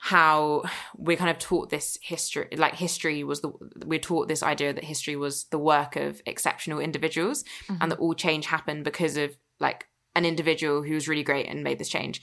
how 0.06 0.64
we're 0.98 1.16
kind 1.16 1.30
of 1.30 1.40
taught 1.40 1.70
this 1.70 1.98
history, 2.02 2.50
like 2.58 2.76
history 2.76 3.24
was 3.24 3.40
the 3.40 3.54
we're 3.86 3.98
taught 3.98 4.28
this 4.28 4.44
idea 4.44 4.74
that 4.74 4.84
history 4.84 5.16
was 5.16 5.46
the 5.46 5.58
work 5.58 5.96
of 5.96 6.22
exceptional 6.26 6.80
individuals, 6.80 7.46
and 7.80 7.90
that 7.90 8.00
all 8.00 8.14
change 8.14 8.48
happened 8.48 8.84
because 8.84 9.16
of 9.16 9.32
like 9.62 9.88
an 10.14 10.26
individual 10.26 10.84
who 10.84 10.94
was 10.94 11.08
really 11.08 11.24
great 11.24 11.48
and 11.48 11.64
made 11.64 11.80
this 11.80 11.88
change. 11.88 12.22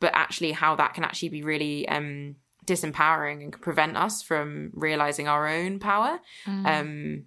But 0.00 0.12
actually, 0.14 0.52
how 0.52 0.76
that 0.76 0.94
can 0.94 1.02
actually 1.02 1.30
be 1.30 1.42
really 1.42 1.88
um, 1.88 2.36
disempowering 2.64 3.42
and 3.42 3.52
can 3.52 3.60
prevent 3.60 3.96
us 3.96 4.22
from 4.22 4.70
realizing 4.74 5.26
our 5.26 5.48
own 5.48 5.80
power. 5.80 6.20
Um, 6.66 7.24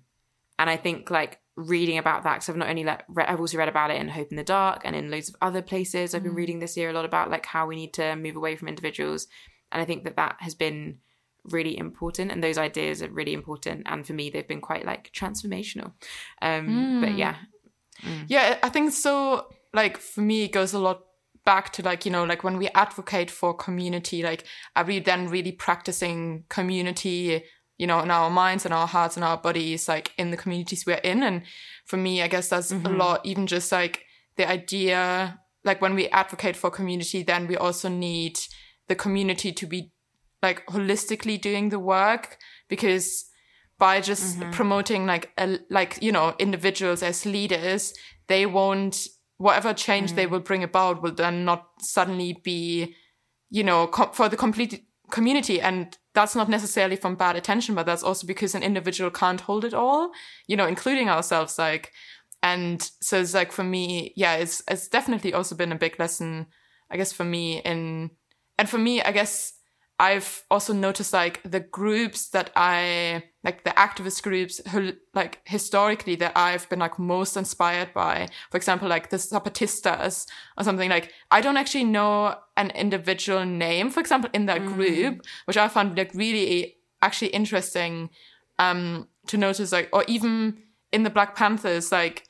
and 0.57 0.69
I 0.69 0.77
think 0.77 1.11
like 1.11 1.39
reading 1.57 1.97
about 1.97 2.23
that 2.23 2.35
because 2.35 2.47
I've 2.47 2.55
not 2.55 2.69
only 2.69 2.85
let, 2.85 3.03
I've 3.17 3.41
also 3.41 3.57
read 3.57 3.67
about 3.67 3.91
it 3.91 3.99
in 3.99 4.07
Hope 4.07 4.29
in 4.31 4.37
the 4.37 4.45
Dark 4.45 4.83
and 4.85 4.95
in 4.95 5.11
loads 5.11 5.27
of 5.27 5.35
other 5.41 5.61
places. 5.61 6.15
I've 6.15 6.23
been 6.23 6.35
reading 6.35 6.59
this 6.59 6.77
year 6.77 6.89
a 6.89 6.93
lot 6.93 7.03
about 7.03 7.29
like 7.29 7.45
how 7.45 7.67
we 7.67 7.75
need 7.75 7.93
to 7.95 8.15
move 8.15 8.37
away 8.37 8.55
from 8.55 8.69
individuals, 8.69 9.27
and 9.71 9.81
I 9.81 9.85
think 9.85 10.03
that 10.03 10.15
that 10.15 10.37
has 10.39 10.55
been 10.55 10.99
really 11.45 11.77
important, 11.77 12.31
and 12.31 12.43
those 12.43 12.57
ideas 12.57 13.01
are 13.01 13.09
really 13.09 13.33
important. 13.33 13.83
And 13.85 14.05
for 14.05 14.13
me, 14.13 14.29
they've 14.29 14.47
been 14.47 14.61
quite 14.61 14.85
like 14.85 15.11
transformational. 15.13 15.93
Um, 16.41 17.01
But 17.01 17.11
hmm. 17.11 17.17
yeah, 17.17 17.35
mm. 18.01 18.25
Yeah, 18.27 18.57
I 18.61 18.69
think 18.69 18.91
so. 18.91 19.47
Like 19.73 19.97
for 19.97 20.21
me, 20.21 20.43
it 20.43 20.51
goes 20.51 20.73
a 20.73 20.79
lot 20.79 21.03
back 21.45 21.71
to 21.73 21.81
like 21.81 22.05
you 22.05 22.11
know 22.11 22.25
like 22.25 22.43
when 22.43 22.57
we 22.57 22.67
advocate 22.69 23.31
for 23.31 23.53
community. 23.53 24.23
Like 24.23 24.43
are 24.75 24.85
we 24.85 24.99
then 24.99 25.29
really 25.29 25.51
practicing 25.51 26.45
community? 26.49 27.43
You 27.77 27.87
know, 27.87 28.01
in 28.01 28.11
our 28.11 28.29
minds 28.29 28.65
and 28.65 28.73
our 28.73 28.87
hearts 28.87 29.15
and 29.15 29.23
our 29.23 29.37
bodies, 29.37 29.87
like 29.87 30.11
in 30.17 30.31
the 30.31 30.37
communities 30.37 30.85
we're 30.85 30.95
in. 30.95 31.23
And 31.23 31.43
for 31.85 31.95
me, 31.95 32.21
I 32.21 32.27
guess 32.27 32.49
that's 32.49 32.71
a 32.71 32.75
mm-hmm. 32.75 32.97
lot. 32.97 33.25
Even 33.25 33.47
just 33.47 33.71
like 33.71 34.03
the 34.35 34.49
idea, 34.49 35.39
like 35.63 35.81
when 35.81 35.95
we 35.95 36.09
advocate 36.09 36.57
for 36.57 36.69
community, 36.69 37.23
then 37.23 37.47
we 37.47 37.55
also 37.55 37.87
need 37.87 38.37
the 38.89 38.95
community 38.95 39.53
to 39.53 39.65
be 39.65 39.93
like 40.43 40.65
holistically 40.67 41.39
doing 41.39 41.69
the 41.69 41.79
work 41.79 42.37
because 42.67 43.25
by 43.77 44.01
just 44.01 44.37
mm-hmm. 44.37 44.51
promoting 44.51 45.05
like 45.05 45.31
a, 45.37 45.59
like 45.69 45.97
you 46.01 46.11
know 46.11 46.35
individuals 46.37 47.01
as 47.01 47.25
leaders 47.25 47.93
they 48.27 48.45
won't 48.45 49.07
whatever 49.37 49.73
change 49.73 50.13
they 50.13 50.25
mm. 50.25 50.31
will 50.31 50.39
bring 50.41 50.63
about 50.63 51.01
will 51.01 51.13
then 51.13 51.45
not 51.45 51.69
suddenly 51.79 52.33
be 52.43 52.93
you 53.49 53.63
know 53.63 53.87
com- 53.87 54.11
for 54.11 54.29
the 54.29 54.37
complete 54.37 54.85
community. 55.09 55.59
And 55.59 55.97
that's 56.13 56.35
not 56.35 56.49
necessarily 56.49 56.95
from 56.95 57.15
bad 57.15 57.35
attention 57.35 57.75
but 57.75 57.85
that's 57.85 58.03
also 58.03 58.27
because 58.27 58.53
an 58.53 58.63
individual 58.63 59.09
can't 59.09 59.41
hold 59.41 59.65
it 59.65 59.73
all 59.73 60.11
you 60.47 60.55
know 60.55 60.67
including 60.67 61.09
ourselves 61.09 61.57
like. 61.57 61.91
And 62.41 62.81
so 63.01 63.19
it's 63.19 63.33
like 63.33 63.51
for 63.51 63.63
me 63.63 64.13
yeah 64.15 64.35
it's 64.35 64.61
it's 64.69 64.87
definitely 64.87 65.33
also 65.33 65.55
been 65.55 65.73
a 65.73 65.77
big 65.77 65.99
lesson 65.99 66.47
i 66.89 66.95
guess 66.95 67.11
for 67.11 67.25
me 67.25 67.59
in 67.65 68.11
and 68.59 68.69
for 68.69 68.77
me 68.77 69.01
i 69.01 69.11
guess 69.11 69.53
I've 69.99 70.45
also 70.49 70.71
noticed 70.71 71.11
like 71.11 71.41
the 71.43 71.59
groups 71.59 72.29
that 72.29 72.51
I 72.55 73.23
like 73.43 73.65
the 73.65 73.71
activist 73.71 74.23
groups 74.23 74.61
who 74.69 74.93
like 75.13 75.41
historically 75.43 76.15
that 76.15 76.37
I've 76.37 76.69
been 76.69 76.79
like 76.79 76.97
most 76.97 77.35
inspired 77.35 77.93
by. 77.93 78.29
For 78.49 78.55
example, 78.55 78.87
like 78.87 79.09
the 79.09 79.17
Zapatistas 79.17 80.25
or 80.57 80.63
something 80.63 80.89
like 80.89 81.11
I 81.31 81.41
don't 81.41 81.57
actually 81.57 81.83
know 81.83 82.35
an 82.55 82.71
individual 82.71 83.45
name, 83.45 83.89
for 83.89 83.99
example, 83.99 84.29
in 84.33 84.45
that 84.45 84.65
group, 84.65 85.21
which 85.45 85.57
I 85.57 85.67
found 85.67 85.97
like 85.97 86.13
really 86.13 86.77
actually 87.01 87.29
interesting 87.29 88.09
um 88.57 89.09
to 89.27 89.37
notice 89.37 89.73
like 89.73 89.89
or 89.91 90.05
even 90.07 90.63
in 90.93 91.03
the 91.03 91.09
Black 91.09 91.35
Panthers, 91.35 91.91
like 91.91 92.28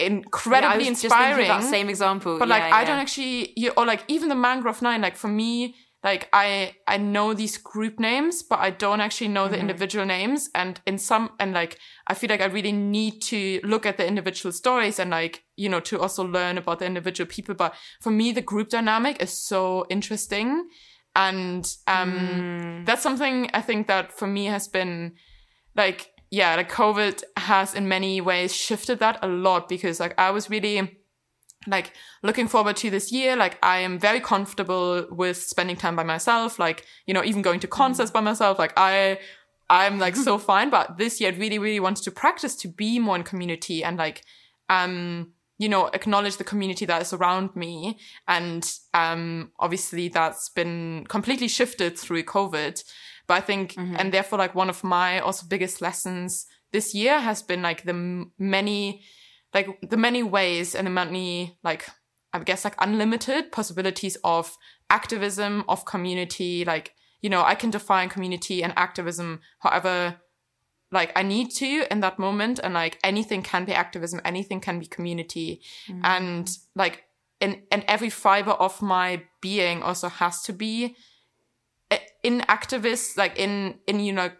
incredibly 0.00 0.88
was 0.90 1.00
just 1.00 1.14
thinking 1.14 1.32
of 1.32 1.38
inspiring 1.38 1.48
that 1.48 1.70
same 1.70 1.88
example. 1.88 2.38
but 2.38 2.48
Yeah, 2.48 2.54
like 2.54 2.72
I 2.72 2.80
yeah. 2.80 2.86
don't 2.88 2.98
actually 2.98 3.52
you 3.56 3.70
or 3.76 3.86
like 3.86 4.04
even 4.08 4.28
the 4.28 4.34
Mangrove 4.34 4.82
Nine, 4.82 5.00
like 5.00 5.16
for 5.16 5.28
me, 5.28 5.74
like 6.02 6.28
I 6.32 6.76
I 6.86 6.96
know 6.96 7.34
these 7.34 7.58
group 7.58 8.00
names, 8.00 8.42
but 8.42 8.58
I 8.58 8.70
don't 8.70 9.00
actually 9.00 9.28
know 9.28 9.48
the 9.48 9.58
individual 9.58 10.06
names. 10.06 10.48
And 10.54 10.80
in 10.86 10.98
some 10.98 11.30
and 11.38 11.52
like 11.52 11.78
I 12.06 12.14
feel 12.14 12.30
like 12.30 12.40
I 12.40 12.46
really 12.46 12.72
need 12.72 13.20
to 13.22 13.60
look 13.62 13.86
at 13.86 13.96
the 13.96 14.06
individual 14.06 14.52
stories 14.52 14.98
and 14.98 15.10
like, 15.10 15.44
you 15.56 15.68
know, 15.68 15.80
to 15.80 16.00
also 16.00 16.24
learn 16.24 16.56
about 16.58 16.78
the 16.78 16.86
individual 16.86 17.28
people. 17.28 17.54
But 17.54 17.74
for 18.00 18.10
me 18.10 18.32
the 18.32 18.42
group 18.42 18.68
dynamic 18.70 19.22
is 19.22 19.30
so 19.36 19.86
interesting. 19.90 20.68
And 21.14 21.70
um 21.86 22.84
that's 22.86 23.02
something 23.02 23.50
I 23.52 23.60
think 23.60 23.86
that 23.88 24.12
for 24.12 24.26
me 24.26 24.46
has 24.46 24.68
been 24.68 25.14
like 25.76 26.10
yeah, 26.30 26.54
like 26.54 26.70
COVID 26.70 27.22
has 27.36 27.74
in 27.74 27.88
many 27.88 28.20
ways 28.20 28.54
shifted 28.54 29.00
that 29.00 29.18
a 29.22 29.26
lot 29.26 29.68
because 29.68 29.98
like 29.98 30.14
I 30.18 30.30
was 30.30 30.48
really 30.48 31.00
like 31.66 31.92
looking 32.22 32.48
forward 32.48 32.76
to 32.76 32.90
this 32.90 33.12
year. 33.12 33.36
Like 33.36 33.58
i 33.62 33.78
am 33.78 33.98
very 33.98 34.20
comfortable 34.20 35.06
with 35.10 35.36
spending 35.36 35.76
time 35.76 35.96
by 35.96 36.04
myself 36.04 36.58
like 36.58 36.86
you 37.06 37.12
know 37.12 37.24
even 37.24 37.42
going 37.42 37.60
to 37.60 37.66
concerts 37.66 38.10
by 38.10 38.20
myself. 38.20 38.58
Like 38.58 38.72
i 38.76 39.18
i'm 39.68 39.98
like 39.98 40.16
so 40.16 40.38
fine. 40.50 40.70
But 40.70 40.98
this 40.98 41.20
year 41.20 41.32
i 41.32 41.36
really 41.36 41.58
really 41.58 41.80
wanted 41.80 42.04
to 42.04 42.10
practice 42.10 42.54
to 42.56 42.68
be 42.68 42.98
more 42.98 43.16
in 43.16 43.24
community 43.24 43.82
and 43.82 43.98
like 43.98 44.22
um 44.68 45.32
you 45.58 45.68
know 45.68 45.88
acknowledge 45.88 46.36
the 46.38 46.44
community 46.44 46.86
that 46.86 47.02
is 47.02 47.12
around 47.12 47.54
me. 47.56 47.98
And 48.28 48.72
um 48.94 49.50
obviously 49.58 50.08
that's 50.08 50.48
been 50.48 51.06
completely 51.08 51.48
shifted 51.48 51.98
through 51.98 52.22
covid 52.22 52.82
but 53.30 53.36
i 53.42 53.44
think 53.50 53.74
and 53.98 54.12
therefore 54.12 54.38
like 54.44 54.54
one 54.62 54.70
of 54.74 54.82
my 54.82 55.20
also 55.20 55.46
biggest 55.54 55.80
lessons 55.80 56.46
this 56.72 56.94
year 56.94 57.20
has 57.20 57.42
been 57.42 57.62
like 57.62 57.84
the 57.84 57.92
m- 57.92 58.32
many 58.38 59.02
like 59.54 59.68
the 59.88 59.96
many 59.96 60.22
ways 60.22 60.74
and 60.74 60.86
the 60.86 60.90
many 60.90 61.58
like 61.62 61.88
I 62.32 62.38
guess 62.38 62.64
like 62.64 62.76
unlimited 62.78 63.50
possibilities 63.50 64.16
of 64.22 64.56
activism 64.88 65.64
of 65.68 65.84
community. 65.84 66.64
Like 66.64 66.94
you 67.20 67.30
know 67.30 67.42
I 67.42 67.54
can 67.54 67.70
define 67.70 68.08
community 68.08 68.62
and 68.62 68.72
activism 68.76 69.40
however 69.58 70.20
like 70.92 71.12
I 71.16 71.22
need 71.22 71.50
to 71.56 71.86
in 71.90 72.00
that 72.00 72.18
moment. 72.18 72.60
And 72.62 72.74
like 72.74 72.98
anything 73.02 73.42
can 73.42 73.64
be 73.64 73.72
activism 73.72 74.20
anything 74.24 74.60
can 74.60 74.78
be 74.78 74.86
community. 74.86 75.60
Mm. 75.88 76.00
and 76.04 76.48
like 76.74 77.04
in 77.40 77.62
and 77.72 77.84
every 77.88 78.10
fiber 78.10 78.52
of 78.52 78.82
my 78.82 79.22
being 79.40 79.82
also 79.82 80.08
has 80.08 80.42
to 80.42 80.52
be 80.52 80.94
in 82.22 82.40
activists 82.42 83.16
like 83.16 83.38
in 83.38 83.78
in 83.86 84.00
you 84.00 84.12
know 84.12 84.30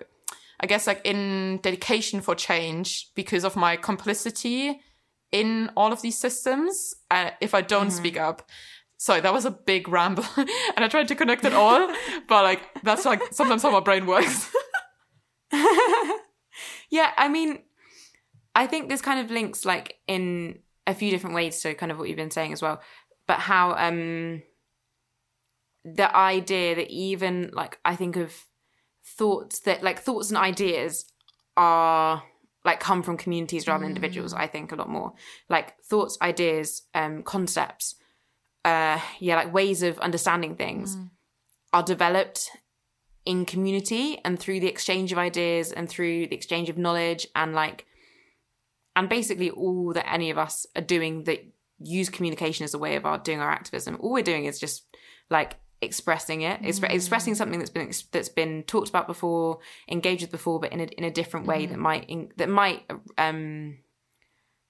I 0.60 0.66
guess 0.66 0.86
like 0.86 1.00
in 1.04 1.58
dedication 1.62 2.20
for 2.20 2.34
change 2.34 3.10
because 3.14 3.44
of 3.44 3.56
my 3.56 3.76
complicity 3.76 4.80
in 5.32 5.70
all 5.76 5.92
of 5.92 6.02
these 6.02 6.18
systems. 6.18 6.94
Uh, 7.10 7.30
if 7.40 7.54
I 7.54 7.62
don't 7.62 7.88
mm-hmm. 7.88 7.96
speak 7.96 8.18
up, 8.18 8.48
sorry, 8.98 9.20
that 9.22 9.32
was 9.32 9.46
a 9.46 9.50
big 9.50 9.88
ramble, 9.88 10.24
and 10.36 10.84
I 10.84 10.88
tried 10.88 11.08
to 11.08 11.14
connect 11.14 11.44
it 11.44 11.54
all, 11.54 11.88
but 12.28 12.44
like 12.44 12.60
that's 12.82 13.06
like 13.06 13.22
sometimes 13.32 13.62
how 13.62 13.70
my 13.70 13.80
brain 13.80 14.06
works. 14.06 14.52
yeah, 16.90 17.12
I 17.16 17.28
mean, 17.30 17.60
I 18.54 18.66
think 18.66 18.88
this 18.88 19.00
kind 19.00 19.18
of 19.18 19.30
links 19.30 19.64
like 19.64 19.96
in 20.06 20.58
a 20.86 20.94
few 20.94 21.10
different 21.10 21.36
ways 21.36 21.60
to 21.62 21.74
kind 21.74 21.90
of 21.90 21.98
what 21.98 22.08
you've 22.08 22.16
been 22.16 22.30
saying 22.30 22.52
as 22.52 22.60
well, 22.60 22.82
but 23.26 23.38
how 23.38 23.74
um 23.76 24.42
the 25.84 26.14
idea 26.14 26.74
that 26.74 26.90
even 26.90 27.50
like 27.52 27.78
I 27.84 27.96
think 27.96 28.16
of 28.16 28.34
thoughts 29.04 29.60
that 29.60 29.82
like 29.82 30.00
thoughts 30.00 30.28
and 30.28 30.38
ideas 30.38 31.06
are 31.56 32.22
like 32.64 32.80
come 32.80 33.02
from 33.02 33.16
communities 33.16 33.66
rather 33.66 33.80
than 33.80 33.88
individuals 33.88 34.34
i 34.34 34.46
think 34.46 34.70
a 34.70 34.76
lot 34.76 34.88
more. 34.88 35.14
Like 35.48 35.80
thoughts 35.82 36.18
ideas 36.20 36.82
um 36.94 37.22
concepts 37.22 37.96
uh 38.64 39.00
yeah 39.18 39.36
like 39.36 39.52
ways 39.52 39.82
of 39.82 39.98
understanding 40.00 40.56
things 40.56 40.96
mm. 40.96 41.10
are 41.72 41.82
developed 41.82 42.50
in 43.24 43.44
community 43.44 44.18
and 44.24 44.38
through 44.38 44.60
the 44.60 44.68
exchange 44.68 45.12
of 45.12 45.18
ideas 45.18 45.72
and 45.72 45.88
through 45.88 46.26
the 46.26 46.36
exchange 46.36 46.68
of 46.68 46.76
knowledge 46.76 47.26
and 47.34 47.54
like 47.54 47.86
and 48.96 49.08
basically 49.08 49.50
all 49.50 49.92
that 49.94 50.10
any 50.12 50.30
of 50.30 50.38
us 50.38 50.66
are 50.76 50.82
doing 50.82 51.24
that 51.24 51.40
use 51.80 52.10
communication 52.10 52.64
as 52.64 52.74
a 52.74 52.78
way 52.78 52.96
of 52.96 53.06
our 53.06 53.18
doing 53.18 53.40
our 53.40 53.50
activism. 53.50 53.96
All 54.00 54.12
we're 54.12 54.22
doing 54.22 54.44
is 54.44 54.60
just 54.60 54.84
like 55.30 55.56
expressing 55.82 56.42
it 56.42 56.60
mm. 56.60 56.90
expressing 56.90 57.34
something 57.34 57.58
that's 57.58 57.70
been 57.70 57.90
that's 58.12 58.28
been 58.28 58.62
talked 58.64 58.88
about 58.88 59.06
before 59.06 59.58
engaged 59.88 60.22
with 60.22 60.30
before 60.30 60.60
but 60.60 60.72
in 60.72 60.80
a, 60.80 60.84
in 60.84 61.04
a 61.04 61.10
different 61.10 61.46
way 61.46 61.66
mm. 61.66 61.70
that 61.70 61.78
might 61.78 62.36
that 62.36 62.48
might 62.48 62.82
um 63.16 63.78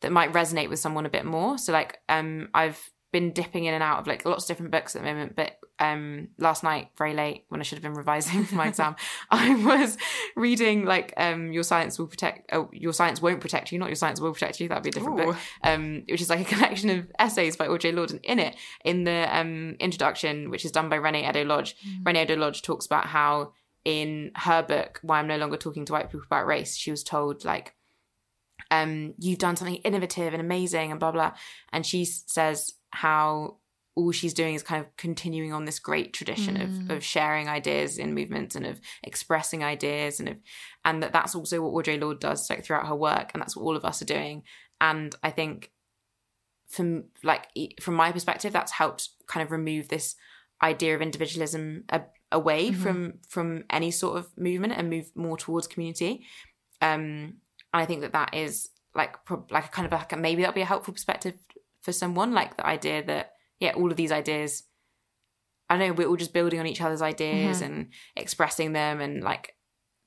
that 0.03 0.13
might 0.13 0.33
resonate 0.33 0.69
with 0.69 0.79
someone 0.79 1.07
a 1.07 1.11
bit 1.11 1.25
more 1.25 1.59
so 1.59 1.73
like 1.73 1.99
um 2.09 2.49
i've 2.55 2.91
been 3.13 3.33
dipping 3.33 3.65
in 3.65 3.75
and 3.75 3.83
out 3.83 3.99
of 3.99 4.07
like 4.07 4.25
lots 4.25 4.45
of 4.45 4.49
different 4.49 4.71
books 4.71 4.95
at 4.95 5.03
the 5.03 5.09
moment 5.09 5.35
but 5.35 5.59
um 5.81 6.29
last 6.39 6.63
night 6.63 6.89
very 6.97 7.13
late 7.13 7.45
when 7.49 7.61
I 7.61 7.65
should 7.65 7.77
have 7.77 7.83
been 7.83 7.95
revising 7.95 8.45
for 8.45 8.55
my 8.55 8.69
exam 8.69 8.95
I 9.31 9.55
was 9.57 9.99
reading 10.37 10.85
like 10.85 11.13
um 11.17 11.53
your 11.53 11.65
science 11.65 11.99
will 11.99 12.07
protect 12.07 12.51
oh, 12.53 12.69
your 12.73 12.93
science 12.93 13.21
won't 13.21 13.41
protect 13.41 13.73
you 13.73 13.79
not 13.79 13.89
your 13.89 13.97
science 13.97 14.21
will 14.21 14.33
protect 14.33 14.61
you 14.61 14.69
that'd 14.69 14.85
be 14.85 14.91
a 14.91 14.93
different 14.93 15.21
Ooh. 15.21 15.25
book 15.27 15.37
um 15.65 16.05
which 16.09 16.21
is 16.21 16.31
like 16.31 16.41
a 16.41 16.55
collection 16.55 16.91
of 16.91 17.11
essays 17.19 17.57
by 17.57 17.67
Audre 17.67 17.93
Lorde 17.93 18.13
and 18.13 18.25
in 18.25 18.39
it 18.39 18.57
in 18.85 19.05
the 19.05 19.37
um 19.37 19.77
introduction 19.81 20.51
which 20.51 20.65
is 20.65 20.71
done 20.71 20.89
by 20.89 20.99
Reni 20.99 21.25
Eddo-Lodge 21.25 21.77
mm. 21.77 22.07
Reni 22.07 22.21
Eddo-Lodge 22.21 22.63
talks 22.63 22.87
about 22.87 23.07
how 23.07 23.53
in 23.85 24.31
her 24.37 24.63
book 24.63 25.01
why 25.03 25.19
I'm 25.19 25.27
no 25.27 25.39
longer 25.39 25.57
talking 25.57 25.85
to 25.87 25.93
white 25.93 26.11
people 26.11 26.27
about 26.27 26.47
race 26.47 26.77
she 26.77 26.91
was 26.93 27.03
told 27.03 27.45
like 27.45 27.75
um 28.71 29.15
you've 29.19 29.39
done 29.39 29.57
something 29.57 29.77
innovative 29.77 30.33
and 30.33 30.41
amazing 30.41 30.93
and 30.93 31.01
blah 31.01 31.11
blah 31.11 31.33
and 31.73 31.85
she 31.85 32.05
says 32.05 32.75
how 32.91 33.57
all 33.97 34.13
she's 34.13 34.35
doing 34.35 34.55
is 34.55 34.63
kind 34.63 34.81
of 34.81 34.97
continuing 34.97 35.53
on 35.53 35.65
this 35.65 35.79
great 35.79 36.13
tradition 36.13 36.57
mm. 36.57 36.63
of 36.63 36.97
of 36.97 37.05
sharing 37.05 37.49
ideas 37.49 37.99
in 37.99 38.15
movements 38.15 38.55
and 38.55 38.67
of 38.67 38.81
expressing 39.03 39.65
ideas 39.65 40.21
and 40.21 40.29
of 40.29 40.37
and 40.85 41.03
that 41.03 41.13
that's 41.13 41.35
also 41.35 41.61
what 41.61 41.85
Audre 41.85 42.01
Lorde 42.01 42.21
does 42.21 42.49
like 42.49 42.65
throughout 42.65 42.87
her 42.87 42.95
work 42.95 43.31
and 43.33 43.41
that's 43.41 43.57
what 43.57 43.65
all 43.65 43.77
of 43.77 43.85
us 43.85 44.01
are 44.01 44.07
doing 44.07 44.43
and 44.81 45.15
I 45.23 45.31
think 45.31 45.71
from 46.69 47.05
like 47.25 47.49
from 47.81 47.95
my 47.95 48.13
perspective 48.13 48.53
that's 48.53 48.73
helped 48.73 49.09
kind 49.27 49.45
of 49.45 49.51
remove 49.51 49.89
this 49.89 50.15
idea 50.63 50.95
of 50.95 51.03
individualism 51.03 51.85
a, 51.89 52.03
away 52.31 52.71
mm-hmm. 52.71 52.83
from 52.83 53.15
from 53.29 53.65
any 53.71 53.91
sort 53.91 54.19
of 54.19 54.29
movement 54.39 54.75
and 54.77 54.89
move 54.89 55.11
more 55.15 55.37
towards 55.37 55.67
community 55.67 56.25
um 56.81 57.35
and 57.73 57.83
I 57.83 57.87
think 57.87 58.01
that 58.03 58.13
that 58.13 58.35
is 58.35 58.71
like 58.95 59.17
like 59.51 59.67
a 59.67 59.69
kind 59.69 59.87
of 59.87 59.93
like 59.93 60.13
a, 60.13 60.17
maybe 60.17 60.43
that'll 60.43 60.55
be 60.55 60.61
a 60.61 60.67
helpful 60.67 60.95
perspective 60.95 61.35
for 61.83 61.93
someone 61.93 62.33
like 62.33 62.57
the 62.57 62.67
idea 62.67 63.05
that 63.05 63.33
yeah 63.59 63.73
all 63.73 63.91
of 63.91 63.97
these 63.97 64.13
ideas 64.13 64.65
i 65.69 65.77
know 65.77 65.93
we're 65.93 66.09
all 66.09 66.17
just 66.17 66.33
building 66.33 66.61
on 66.61 66.67
each 66.67 66.81
other's 66.81 67.03
ideas 67.03 67.61
mm-hmm. 67.61 67.73
and 67.73 67.89
expressing 68.17 68.73
them 68.73 69.01
and 69.01 69.23
like 69.23 69.55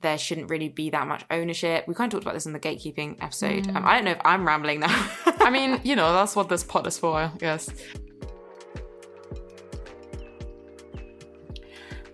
there 0.02 0.18
shouldn't 0.18 0.50
really 0.50 0.70
be 0.70 0.90
that 0.90 1.08
much 1.08 1.24
ownership 1.32 1.88
we 1.88 1.94
kind 1.94 2.12
of 2.12 2.18
talked 2.18 2.24
about 2.26 2.34
this 2.34 2.46
in 2.46 2.54
the 2.54 2.60
gatekeeping 2.60 3.16
episode 3.22 3.66
mm. 3.66 3.76
um, 3.76 3.86
i 3.86 3.96
don't 3.96 4.06
know 4.06 4.12
if 4.12 4.22
i'm 4.26 4.46
rambling 4.46 4.80
now 4.80 5.10
i 5.26 5.50
mean 5.50 5.80
you 5.84 5.96
know 5.96 6.14
that's 6.14 6.36
what 6.36 6.50
this 6.50 6.64
pod 6.64 6.86
is 6.88 6.98
for 6.98 7.18
i 7.18 7.32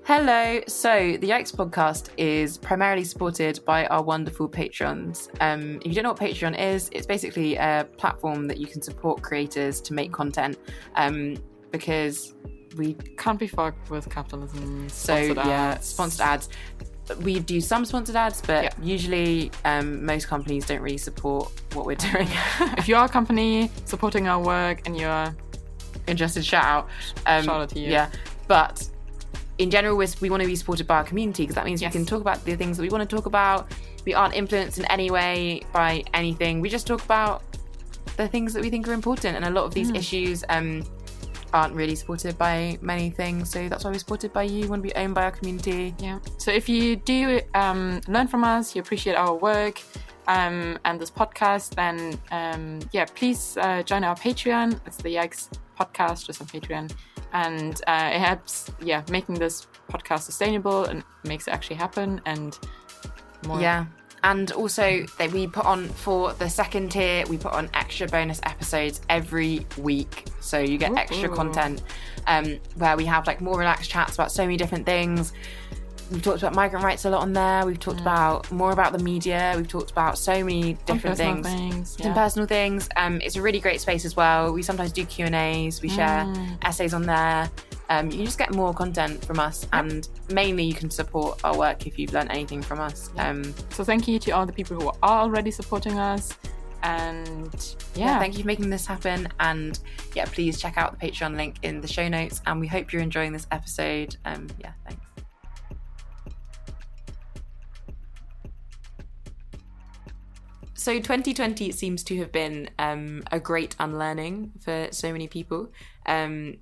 Hello. 0.09 0.59
So, 0.65 1.17
the 1.21 1.29
Yikes 1.29 1.55
podcast 1.55 2.09
is 2.17 2.57
primarily 2.57 3.03
supported 3.03 3.63
by 3.63 3.85
our 3.85 4.01
wonderful 4.01 4.47
patrons. 4.47 5.29
Um, 5.39 5.75
if 5.81 5.85
you 5.85 5.93
don't 5.93 6.03
know 6.03 6.09
what 6.13 6.19
Patreon 6.19 6.59
is, 6.59 6.89
it's 6.93 7.05
basically 7.05 7.57
a 7.57 7.87
platform 7.95 8.47
that 8.47 8.57
you 8.57 8.65
can 8.65 8.81
support 8.81 9.21
creators 9.21 9.79
to 9.81 9.93
make 9.93 10.11
content 10.11 10.57
um, 10.95 11.37
because 11.69 12.33
we 12.75 12.95
can't 13.19 13.37
be 13.37 13.45
fucked 13.45 13.91
with 13.91 14.09
capitalism. 14.09 14.89
So, 14.89 15.15
yeah, 15.15 15.77
sponsored 15.77 16.21
ads. 16.21 16.49
We 17.21 17.39
do 17.39 17.61
some 17.61 17.85
sponsored 17.85 18.15
ads, 18.15 18.41
but 18.41 18.63
yeah. 18.63 18.71
usually 18.81 19.51
um, 19.63 20.03
most 20.03 20.27
companies 20.27 20.65
don't 20.65 20.81
really 20.81 20.97
support 20.97 21.51
what 21.73 21.85
we're 21.85 21.93
doing. 22.11 22.27
if 22.79 22.87
you 22.87 22.95
are 22.95 23.05
a 23.05 23.09
company 23.09 23.69
supporting 23.85 24.27
our 24.27 24.43
work 24.43 24.87
and 24.87 24.97
you're 24.97 25.35
interested, 26.07 26.43
shout 26.43 26.65
out. 26.65 26.89
Um, 27.27 27.43
shout 27.43 27.61
out 27.61 27.69
to 27.69 27.79
you. 27.79 27.91
Yeah. 27.91 28.09
But 28.47 28.89
in 29.59 29.69
general, 29.69 29.97
we 29.97 30.29
want 30.29 30.41
to 30.41 30.47
be 30.47 30.55
supported 30.55 30.87
by 30.87 30.95
our 30.95 31.03
community 31.03 31.43
because 31.43 31.55
that 31.55 31.65
means 31.65 31.81
yes. 31.81 31.93
we 31.93 31.99
can 31.99 32.05
talk 32.05 32.21
about 32.21 32.43
the 32.45 32.55
things 32.55 32.77
that 32.77 32.83
we 32.83 32.89
want 32.89 33.07
to 33.07 33.15
talk 33.15 33.25
about. 33.25 33.71
We 34.05 34.13
aren't 34.13 34.33
influenced 34.33 34.79
in 34.79 34.85
any 34.85 35.11
way 35.11 35.61
by 35.73 36.03
anything. 36.13 36.61
We 36.61 36.69
just 36.69 36.87
talk 36.87 37.03
about 37.03 37.43
the 38.15 38.27
things 38.27 38.53
that 38.53 38.63
we 38.63 38.69
think 38.69 38.87
are 38.87 38.93
important. 38.93 39.35
And 39.35 39.45
a 39.45 39.49
lot 39.49 39.65
of 39.65 39.73
these 39.73 39.91
mm. 39.91 39.97
issues 39.97 40.45
um, 40.47 40.83
aren't 41.51 41.75
really 41.75 41.95
supported 41.95 42.37
by 42.37 42.79
many 42.81 43.09
things. 43.09 43.51
So 43.51 43.67
that's 43.67 43.83
why 43.83 43.91
we're 43.91 43.99
supported 43.99 44.31
by 44.31 44.43
you. 44.43 44.61
We 44.61 44.67
want 44.67 44.81
to 44.81 44.87
be 44.87 44.95
owned 44.95 45.13
by 45.13 45.25
our 45.25 45.31
community. 45.31 45.93
Yeah. 45.99 46.19
So 46.37 46.51
if 46.51 46.69
you 46.69 46.95
do 46.95 47.41
um, 47.53 47.99
learn 48.07 48.27
from 48.27 48.45
us, 48.45 48.73
you 48.75 48.81
appreciate 48.81 49.15
our 49.15 49.35
work, 49.35 49.81
um, 50.29 50.77
and 50.85 51.01
this 51.01 51.11
podcast, 51.11 51.75
then 51.75 52.17
um, 52.31 52.79
yeah, 52.93 53.05
please 53.13 53.57
uh, 53.57 53.83
join 53.83 54.05
our 54.05 54.15
Patreon. 54.15 54.79
It's 54.85 54.97
the 54.97 55.15
Yikes 55.15 55.49
podcast 55.79 56.25
just 56.25 56.41
on 56.41 56.47
Patreon. 56.47 56.91
And 57.31 57.79
uh, 57.87 58.09
it 58.13 58.19
helps 58.19 58.71
yeah 58.81 59.03
making 59.09 59.35
this 59.35 59.67
podcast 59.91 60.21
sustainable 60.21 60.85
and 60.85 61.03
makes 61.23 61.47
it 61.47 61.51
actually 61.51 61.77
happen 61.77 62.21
and 62.25 62.57
more. 63.45 63.61
Yeah. 63.61 63.85
And 64.21 64.51
also 64.51 65.05
that 65.17 65.31
we 65.31 65.47
put 65.47 65.65
on 65.65 65.87
for 65.87 66.33
the 66.33 66.49
second 66.49 66.91
tier 66.91 67.25
we 67.27 67.37
put 67.37 67.53
on 67.53 67.69
extra 67.73 68.05
bonus 68.07 68.41
episodes 68.43 68.99
every 69.09 69.65
week. 69.77 70.25
So 70.41 70.59
you 70.59 70.77
get 70.77 70.93
extra 70.95 71.29
content 71.29 71.83
um, 72.27 72.59
where 72.75 72.97
we 72.97 73.05
have 73.05 73.27
like 73.27 73.39
more 73.39 73.57
relaxed 73.57 73.89
chats 73.89 74.15
about 74.15 74.31
so 74.31 74.43
many 74.43 74.57
different 74.57 74.85
things 74.85 75.31
we've 76.11 76.21
talked 76.21 76.39
about 76.39 76.55
migrant 76.55 76.83
rights 76.83 77.05
a 77.05 77.09
lot 77.09 77.21
on 77.21 77.33
there. 77.33 77.65
We've 77.65 77.79
talked 77.79 77.99
mm. 77.99 78.03
about 78.03 78.51
more 78.51 78.71
about 78.71 78.93
the 78.93 78.99
media. 78.99 79.53
We've 79.55 79.67
talked 79.67 79.91
about 79.91 80.17
so 80.17 80.43
many 80.43 80.73
different 80.85 81.17
things, 81.17 81.47
things 81.47 81.97
yeah. 81.99 82.05
some 82.05 82.13
personal 82.13 82.47
things. 82.47 82.89
Um, 82.95 83.21
it's 83.21 83.35
a 83.35 83.41
really 83.41 83.59
great 83.59 83.81
space 83.81 84.05
as 84.05 84.15
well. 84.15 84.53
We 84.53 84.63
sometimes 84.63 84.91
do 84.91 85.05
Q 85.05 85.25
and 85.25 85.35
A's. 85.35 85.81
We 85.81 85.89
share 85.89 86.25
mm. 86.25 86.57
essays 86.63 86.93
on 86.93 87.03
there. 87.03 87.49
Um, 87.89 88.11
you 88.11 88.23
just 88.23 88.37
get 88.37 88.53
more 88.53 88.71
content 88.73 89.25
from 89.25 89.39
us, 89.39 89.63
yep. 89.63 89.73
and 89.73 90.07
mainly 90.31 90.63
you 90.63 90.75
can 90.75 90.91
support 90.91 91.39
our 91.43 91.57
work 91.57 91.87
if 91.87 91.97
you've 91.97 92.13
learned 92.13 92.31
anything 92.31 92.61
from 92.61 92.79
us. 92.79 93.09
Um, 93.17 93.53
so 93.71 93.83
thank 93.83 94.07
you 94.07 94.19
to 94.19 94.31
all 94.31 94.45
the 94.45 94.53
people 94.53 94.79
who 94.79 94.89
are 95.01 95.21
already 95.21 95.49
supporting 95.49 95.97
us 95.97 96.37
and 96.83 97.75
yeah. 97.95 98.05
yeah. 98.05 98.19
thank 98.19 98.35
you 98.37 98.41
for 98.41 98.47
making 98.47 98.69
this 98.69 98.85
happen 98.85 99.27
and 99.39 99.79
yeah 100.15 100.25
please 100.25 100.59
check 100.59 100.77
out 100.77 100.97
the 100.97 101.07
patreon 101.07 101.35
link 101.35 101.57
in 101.61 101.81
the 101.81 101.87
show 101.87 102.07
notes 102.07 102.41
and 102.45 102.59
we 102.59 102.67
hope 102.67 102.93
you're 102.93 103.01
enjoying 103.01 103.33
this 103.33 103.47
episode 103.51 104.15
um 104.25 104.47
yeah 104.59 104.71
thanks 104.87 105.08
so 110.79 110.93
2020 110.93 111.73
seems 111.73 112.05
to 112.05 112.17
have 112.19 112.31
been 112.31 112.69
um, 112.79 113.21
a 113.33 113.39
great 113.39 113.75
unlearning 113.79 114.53
for 114.61 114.87
so 114.91 115.11
many 115.11 115.27
people. 115.27 115.73
Um, 116.05 116.59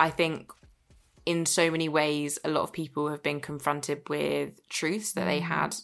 I 0.00 0.10
think 0.10 0.52
in 1.24 1.46
so 1.46 1.70
many 1.70 1.88
ways, 1.88 2.36
a 2.44 2.50
lot 2.50 2.62
of 2.62 2.72
people 2.72 3.10
have 3.10 3.22
been 3.22 3.38
confronted 3.38 4.08
with 4.08 4.68
truths 4.68 5.12
that 5.12 5.22
mm. 5.22 5.26
they 5.26 5.40
had 5.40 5.76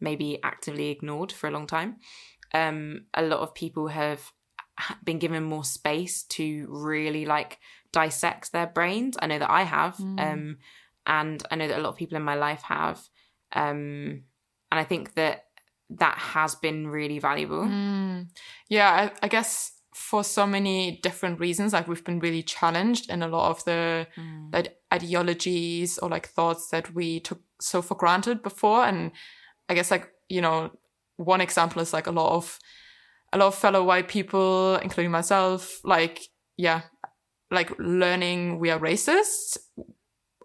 maybe 0.00 0.40
actively 0.42 0.90
ignored 0.90 1.30
for 1.30 1.46
a 1.46 1.52
long 1.52 1.68
time. 1.68 1.98
um, 2.52 3.04
a 3.14 3.22
lot 3.22 3.40
of 3.40 3.54
people 3.54 3.88
have 3.88 4.32
been 5.04 5.20
given 5.20 5.44
more 5.44 5.64
space 5.64 6.24
to 6.24 6.66
really 6.68 7.26
like 7.26 7.58
dissect 7.92 8.50
their 8.50 8.66
brains. 8.66 9.16
I 9.20 9.26
know 9.26 9.38
that 9.38 9.50
I 9.50 9.62
have, 9.62 9.98
mm. 9.98 10.20
um, 10.20 10.58
and 11.06 11.42
I 11.50 11.54
know 11.54 11.68
that 11.68 11.78
a 11.78 11.82
lot 11.82 11.90
of 11.90 11.96
people 11.96 12.16
in 12.16 12.22
my 12.24 12.34
life 12.34 12.62
have, 12.62 13.08
um, 13.52 14.24
and 14.70 14.80
I 14.80 14.84
think 14.84 15.14
that 15.14 15.47
that 15.90 16.18
has 16.18 16.54
been 16.54 16.88
really 16.88 17.18
valuable. 17.18 17.64
Mm. 17.64 18.28
Yeah, 18.68 18.90
I, 18.90 19.24
I, 19.24 19.28
guess 19.28 19.72
for 19.94 20.22
so 20.22 20.46
many 20.46 21.00
different 21.02 21.40
reasons, 21.40 21.72
like 21.72 21.88
we've 21.88 22.04
been 22.04 22.18
really 22.18 22.42
challenged 22.42 23.10
in 23.10 23.22
a 23.22 23.28
lot 23.28 23.50
of 23.50 23.64
the 23.64 24.06
mm. 24.16 24.52
like 24.52 24.76
ideologies 24.92 25.98
or 25.98 26.08
like 26.08 26.28
thoughts 26.28 26.68
that 26.70 26.94
we 26.94 27.20
took 27.20 27.40
so 27.60 27.82
for 27.82 27.94
granted 27.94 28.42
before, 28.42 28.84
and 28.84 29.12
I 29.68 29.74
guess 29.74 29.90
like 29.90 30.10
you 30.28 30.40
know 30.40 30.70
one 31.16 31.40
example 31.40 31.80
is 31.82 31.92
like 31.92 32.06
a 32.06 32.12
lot 32.12 32.34
of 32.34 32.58
a 33.32 33.38
lot 33.38 33.48
of 33.48 33.54
fellow 33.54 33.84
white 33.84 34.08
people, 34.08 34.76
including 34.76 35.10
myself, 35.10 35.80
like 35.84 36.28
yeah, 36.56 36.82
like 37.50 37.72
learning 37.78 38.58
we 38.58 38.70
are 38.70 38.78
racist 38.78 39.56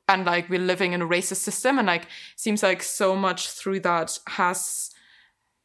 and 0.07 0.25
like 0.25 0.49
we're 0.49 0.59
living 0.59 0.93
in 0.93 1.01
a 1.01 1.07
racist 1.07 1.37
system 1.37 1.77
and 1.77 1.87
like 1.87 2.07
seems 2.35 2.63
like 2.63 2.83
so 2.83 3.15
much 3.15 3.49
through 3.49 3.79
that 3.79 4.17
has 4.27 4.92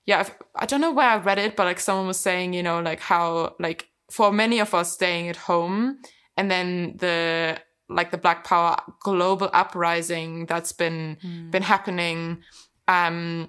yeah 0.08 0.20
I've, 0.20 0.34
i 0.56 0.66
do 0.66 0.78
not 0.78 0.80
know 0.80 0.92
where 0.94 1.10
i 1.10 1.16
read 1.18 1.38
it 1.38 1.54
but 1.54 1.64
like 1.64 1.78
someone 1.78 2.06
was 2.06 2.18
saying 2.18 2.54
you 2.54 2.62
know 2.62 2.80
like 2.80 2.98
how 2.98 3.54
like 3.60 3.88
for 4.10 4.32
many 4.32 4.58
of 4.58 4.74
us 4.74 4.92
staying 4.92 5.28
at 5.28 5.36
home 5.36 5.98
and 6.36 6.50
then 6.50 6.96
the 6.96 7.58
like 7.90 8.10
the 8.10 8.18
black 8.18 8.42
power 8.42 8.76
global 9.00 9.50
uprising 9.52 10.46
that's 10.46 10.72
been 10.72 11.18
mm. 11.22 11.50
been 11.50 11.62
happening 11.62 12.42
um 12.88 13.48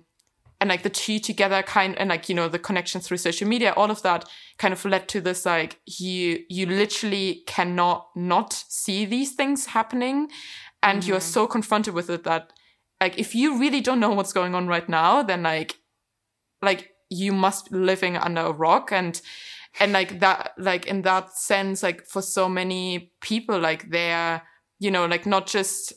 and 0.60 0.70
like 0.70 0.84
the 0.84 0.90
two 0.90 1.18
together 1.20 1.64
kind 1.64 1.98
and 1.98 2.10
like 2.10 2.28
you 2.28 2.36
know 2.36 2.50
the 2.50 2.60
connection 2.60 3.00
through 3.00 3.18
social 3.18 3.48
media 3.48 3.74
all 3.78 3.90
of 3.90 4.02
that 4.02 4.26
kind 4.58 4.74
of 4.74 4.84
led 4.84 5.08
to 5.08 5.22
this 5.22 5.46
like 5.46 5.80
you 5.86 6.40
you 6.50 6.66
literally 6.66 7.42
cannot 7.48 8.08
not 8.16 8.54
see 8.68 9.06
these 9.06 9.32
things 9.32 9.68
happening 9.68 10.28
and 10.84 11.02
mm-hmm. 11.02 11.10
you're 11.10 11.22
so 11.22 11.48
confronted 11.48 11.94
with 11.94 12.10
it 12.10 12.26
that 12.26 12.52
like 13.00 13.18
if 13.18 13.34
you 13.34 13.58
really 13.58 13.80
don't 13.80 14.02
know 14.02 14.12
what's 14.12 14.34
going 14.34 14.54
on 14.54 14.68
right 14.68 14.90
now 14.90 15.24
then 15.24 15.44
like 15.44 15.79
like 16.62 16.92
you 17.10 17.32
must 17.32 17.72
be 17.72 17.78
living 17.78 18.18
under 18.18 18.42
a 18.42 18.52
rock. 18.52 18.92
And 18.92 19.20
and 19.80 19.92
like 19.92 20.20
that 20.20 20.54
like 20.58 20.88
in 20.88 21.04
that 21.04 21.32
sense 21.38 21.84
like 21.84 22.04
for 22.06 22.24
so 22.24 22.50
many 22.50 23.12
people 23.22 23.60
like 23.60 23.92
they're 23.92 24.42
you 24.80 24.90
know 24.90 25.06
like 25.06 25.28
not 25.28 25.46
just 25.46 25.94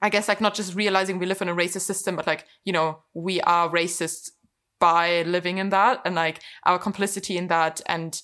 I 0.00 0.08
guess 0.08 0.28
like 0.28 0.40
not 0.40 0.54
just 0.54 0.74
realizing 0.74 1.18
we 1.18 1.26
live 1.26 1.40
in 1.40 1.48
a 1.48 1.54
racist 1.54 1.82
system, 1.82 2.16
but 2.16 2.26
like, 2.26 2.44
you 2.64 2.72
know, 2.72 3.02
we 3.14 3.40
are 3.40 3.70
racist 3.70 4.30
by 4.78 5.22
living 5.22 5.56
in 5.56 5.70
that 5.70 6.02
and 6.04 6.14
like 6.14 6.40
our 6.64 6.78
complicity 6.78 7.38
in 7.38 7.48
that. 7.48 7.80
And 7.86 8.20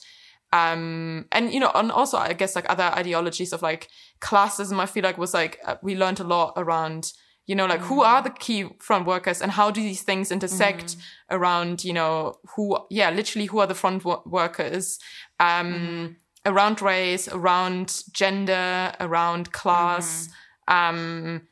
um 0.53 1.27
and 1.33 1.53
you 1.53 1.59
know 1.59 1.71
and 1.75 1.91
also 1.91 2.19
i 2.19 2.35
guess 2.35 2.55
like 2.55 2.69
other 2.69 2.85
ideologies 2.95 3.55
of 3.55 3.63
like 3.63 3.89
classism 4.21 4.79
i 4.81 4.85
feel 4.87 5.03
like 5.03 5.17
was 5.17 5.33
like 5.33 5.59
uh, 5.65 5.77
we 5.83 5.97
learned 5.97 6.21
a 6.21 6.25
lot 6.25 6.53
around 6.59 7.13
you 7.47 7.55
know 7.55 7.67
like 7.67 7.81
mm. 7.81 7.87
who 7.87 8.03
are 8.03 8.23
the 8.23 8.31
key 8.31 8.67
front 8.79 9.07
workers 9.07 9.43
and 9.43 9.53
how 9.53 9.71
do 9.71 9.81
these 9.81 10.03
things 10.03 10.31
intersect 10.31 10.87
mm. 10.87 11.03
around 11.31 11.85
you 11.85 11.93
know 11.93 12.39
who 12.55 12.79
yeah 12.91 13.11
literally 13.11 13.47
who 13.47 13.59
are 13.59 13.67
the 13.67 13.75
front 13.75 14.05
workers 14.27 14.99
um 15.41 15.73
mm. 15.73 16.17
around 16.47 16.81
race 16.81 17.29
around 17.29 18.03
gender 18.13 18.93
around 19.01 19.53
class 19.53 20.29
mm-hmm. 20.69 20.97
um 20.97 21.43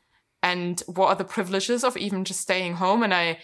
and 0.43 0.81
what 0.87 1.07
are 1.07 1.15
the 1.15 1.23
privileges 1.23 1.83
of 1.83 1.97
even 1.97 2.25
just 2.25 2.41
staying 2.41 2.73
home 2.73 3.03
and 3.03 3.13
i 3.13 3.37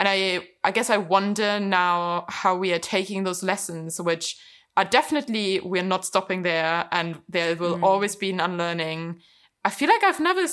and 0.00 0.08
i 0.08 0.46
i 0.64 0.70
guess 0.70 0.90
i 0.90 0.96
wonder 0.96 1.60
now 1.60 2.24
how 2.28 2.56
we 2.56 2.72
are 2.72 2.78
taking 2.78 3.24
those 3.24 3.42
lessons 3.42 4.00
which 4.00 4.36
are 4.76 4.84
definitely 4.84 5.60
we're 5.60 5.82
not 5.82 6.04
stopping 6.04 6.42
there 6.42 6.86
and 6.92 7.16
there 7.28 7.56
will 7.56 7.78
mm. 7.78 7.82
always 7.82 8.16
be 8.16 8.30
an 8.30 8.40
unlearning 8.40 9.20
i 9.64 9.70
feel 9.70 9.88
like 9.88 10.02
i've 10.02 10.20
never 10.20 10.46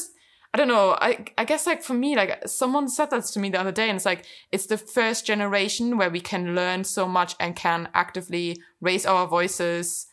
i 0.54 0.58
don't 0.58 0.68
know 0.68 0.98
i 1.02 1.26
i 1.38 1.46
guess 1.46 1.66
like 1.66 1.84
for 1.84 1.94
me 1.94 2.16
like 2.16 2.48
someone 2.48 2.88
said 2.88 3.10
that 3.10 3.24
to 3.26 3.40
me 3.40 3.50
the 3.50 3.60
other 3.60 3.72
day 3.72 3.90
and 3.90 3.98
it's 3.98 4.06
like 4.06 4.26
it's 4.52 4.68
the 4.68 4.78
first 4.78 5.26
generation 5.26 5.98
where 5.98 6.10
we 6.10 6.20
can 6.20 6.56
learn 6.56 6.84
so 6.84 7.08
much 7.08 7.36
and 7.40 7.56
can 7.56 7.90
actively 7.94 8.62
raise 8.82 9.06
our 9.06 9.28
voices 9.28 10.08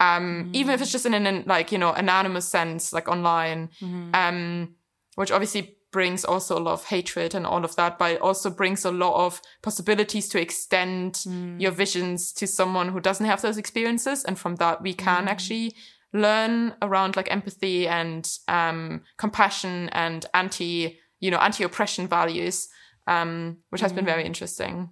um 0.00 0.50
mm. 0.50 0.54
even 0.54 0.74
if 0.74 0.82
it's 0.82 0.92
just 0.92 1.06
in 1.06 1.14
an 1.14 1.44
like 1.46 1.72
you 1.72 1.78
know 1.78 1.92
anonymous 1.92 2.48
sense 2.48 2.92
like 2.92 3.08
online 3.08 3.68
mm-hmm. 3.80 4.10
um 4.14 4.74
which 5.14 5.30
obviously 5.30 5.76
brings 5.96 6.26
also 6.26 6.58
a 6.58 6.60
lot 6.60 6.74
of 6.74 6.84
hatred 6.84 7.34
and 7.34 7.46
all 7.46 7.64
of 7.64 7.74
that, 7.76 7.98
but 7.98 8.10
it 8.10 8.20
also 8.20 8.50
brings 8.50 8.84
a 8.84 8.90
lot 8.90 9.14
of 9.24 9.40
possibilities 9.62 10.28
to 10.28 10.38
extend 10.38 11.14
mm. 11.14 11.58
your 11.58 11.70
visions 11.70 12.32
to 12.34 12.46
someone 12.46 12.90
who 12.90 13.00
doesn't 13.00 13.24
have 13.24 13.40
those 13.40 13.56
experiences. 13.56 14.22
And 14.24 14.38
from 14.38 14.56
that, 14.56 14.82
we 14.82 14.92
can 14.92 15.24
mm. 15.24 15.30
actually 15.30 15.74
learn 16.16 16.74
around 16.82 17.16
like 17.16 17.30
empathy 17.30 17.86
and 17.86 18.28
um, 18.48 19.02
compassion 19.16 19.88
and 19.90 20.26
anti, 20.34 20.98
you 21.20 21.30
know, 21.30 21.38
anti-oppression 21.38 22.08
values, 22.08 22.68
um, 23.06 23.58
which 23.70 23.80
has 23.80 23.92
mm. 23.92 23.96
been 23.96 24.04
very 24.04 24.22
mm. 24.22 24.26
interesting. 24.26 24.90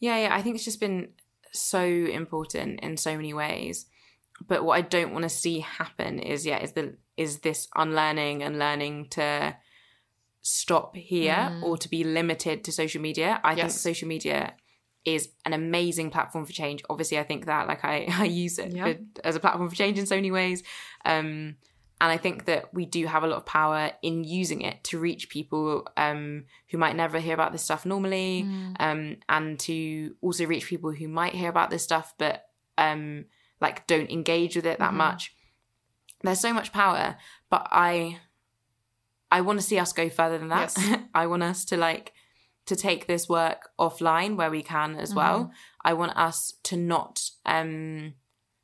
Yeah, 0.00 0.18
yeah, 0.18 0.34
I 0.34 0.42
think 0.42 0.56
it's 0.56 0.64
just 0.64 0.80
been 0.80 1.08
so 1.52 1.82
important 1.82 2.80
in 2.80 2.96
so 2.96 3.16
many 3.16 3.32
ways. 3.32 3.86
But 4.46 4.64
what 4.64 4.76
I 4.76 4.82
don't 4.82 5.12
want 5.12 5.22
to 5.22 5.28
see 5.28 5.60
happen 5.60 6.18
is, 6.18 6.44
yeah, 6.44 6.58
is 6.62 6.72
the 6.72 6.96
is 7.16 7.38
this 7.38 7.68
unlearning 7.76 8.42
and 8.42 8.58
learning 8.58 9.08
to 9.10 9.56
stop 10.42 10.96
here 10.96 11.32
mm. 11.32 11.62
or 11.62 11.78
to 11.78 11.88
be 11.88 12.04
limited 12.04 12.64
to 12.64 12.72
social 12.72 13.00
media. 13.00 13.40
I 13.42 13.52
yes. 13.52 13.58
think 13.60 13.70
social 13.72 14.08
media 14.08 14.54
is 15.04 15.28
an 15.44 15.52
amazing 15.52 16.10
platform 16.10 16.46
for 16.46 16.52
change. 16.52 16.82
Obviously, 16.88 17.18
I 17.18 17.22
think 17.22 17.46
that 17.46 17.66
like 17.68 17.84
I, 17.84 18.06
I 18.10 18.24
use 18.24 18.58
it 18.58 18.72
for, 18.72 18.96
as 19.24 19.36
a 19.36 19.40
platform 19.40 19.68
for 19.68 19.76
change 19.76 19.98
in 19.98 20.06
so 20.06 20.16
many 20.16 20.30
ways. 20.30 20.62
Um, 21.04 21.56
and 22.00 22.10
I 22.12 22.16
think 22.16 22.46
that 22.46 22.74
we 22.74 22.86
do 22.86 23.06
have 23.06 23.22
a 23.22 23.26
lot 23.26 23.36
of 23.36 23.46
power 23.46 23.92
in 24.02 24.24
using 24.24 24.62
it 24.62 24.82
to 24.84 24.98
reach 24.98 25.30
people 25.30 25.88
um, 25.96 26.44
who 26.68 26.76
might 26.76 26.96
never 26.96 27.20
hear 27.20 27.34
about 27.34 27.52
this 27.52 27.62
stuff 27.62 27.86
normally, 27.86 28.44
mm. 28.46 28.76
um, 28.80 29.16
and 29.28 29.58
to 29.60 30.16
also 30.20 30.44
reach 30.44 30.66
people 30.66 30.90
who 30.90 31.08
might 31.08 31.34
hear 31.34 31.48
about 31.48 31.70
this 31.70 31.84
stuff 31.84 32.12
but 32.18 32.48
um, 32.76 33.26
like 33.60 33.86
don't 33.86 34.10
engage 34.10 34.56
with 34.56 34.66
it 34.66 34.80
that 34.80 34.90
mm. 34.90 34.96
much 34.96 35.34
there's 36.24 36.40
so 36.40 36.52
much 36.52 36.72
power, 36.72 37.16
but 37.50 37.68
I 37.70 38.18
I 39.30 39.42
want 39.42 39.60
to 39.60 39.66
see 39.66 39.78
us 39.78 39.92
go 39.92 40.08
further 40.08 40.38
than 40.38 40.48
that. 40.48 40.74
Yes. 40.76 40.98
I 41.14 41.26
want 41.26 41.42
us 41.42 41.64
to 41.66 41.76
like 41.76 42.12
to 42.66 42.76
take 42.76 43.06
this 43.06 43.28
work 43.28 43.70
offline 43.78 44.36
where 44.36 44.50
we 44.50 44.62
can 44.62 44.96
as 44.96 45.10
mm-hmm. 45.10 45.18
well. 45.18 45.52
I 45.82 45.92
want 45.92 46.16
us 46.16 46.54
to 46.64 46.76
not 46.76 47.30
um 47.44 48.14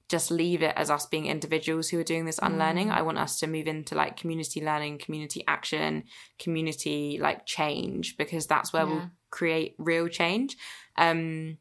just 0.08 0.30
leave 0.32 0.60
it 0.60 0.74
as 0.76 0.90
us 0.90 1.06
being 1.06 1.26
individuals 1.26 1.88
who 1.88 1.98
are 2.00 2.04
doing 2.04 2.24
this 2.24 2.40
unlearning. 2.42 2.88
Mm. 2.88 2.94
I 2.94 3.02
want 3.02 3.18
us 3.18 3.38
to 3.38 3.46
move 3.46 3.68
into 3.68 3.94
like 3.94 4.16
community 4.16 4.60
learning, 4.60 4.98
community 4.98 5.44
action, 5.46 6.02
community 6.36 7.16
like 7.20 7.46
change 7.46 8.16
because 8.16 8.48
that's 8.48 8.72
where 8.72 8.82
yeah. 8.82 8.88
we'll 8.88 9.10
create 9.30 9.76
real 9.78 10.08
change. 10.08 10.56
Um 10.96 11.58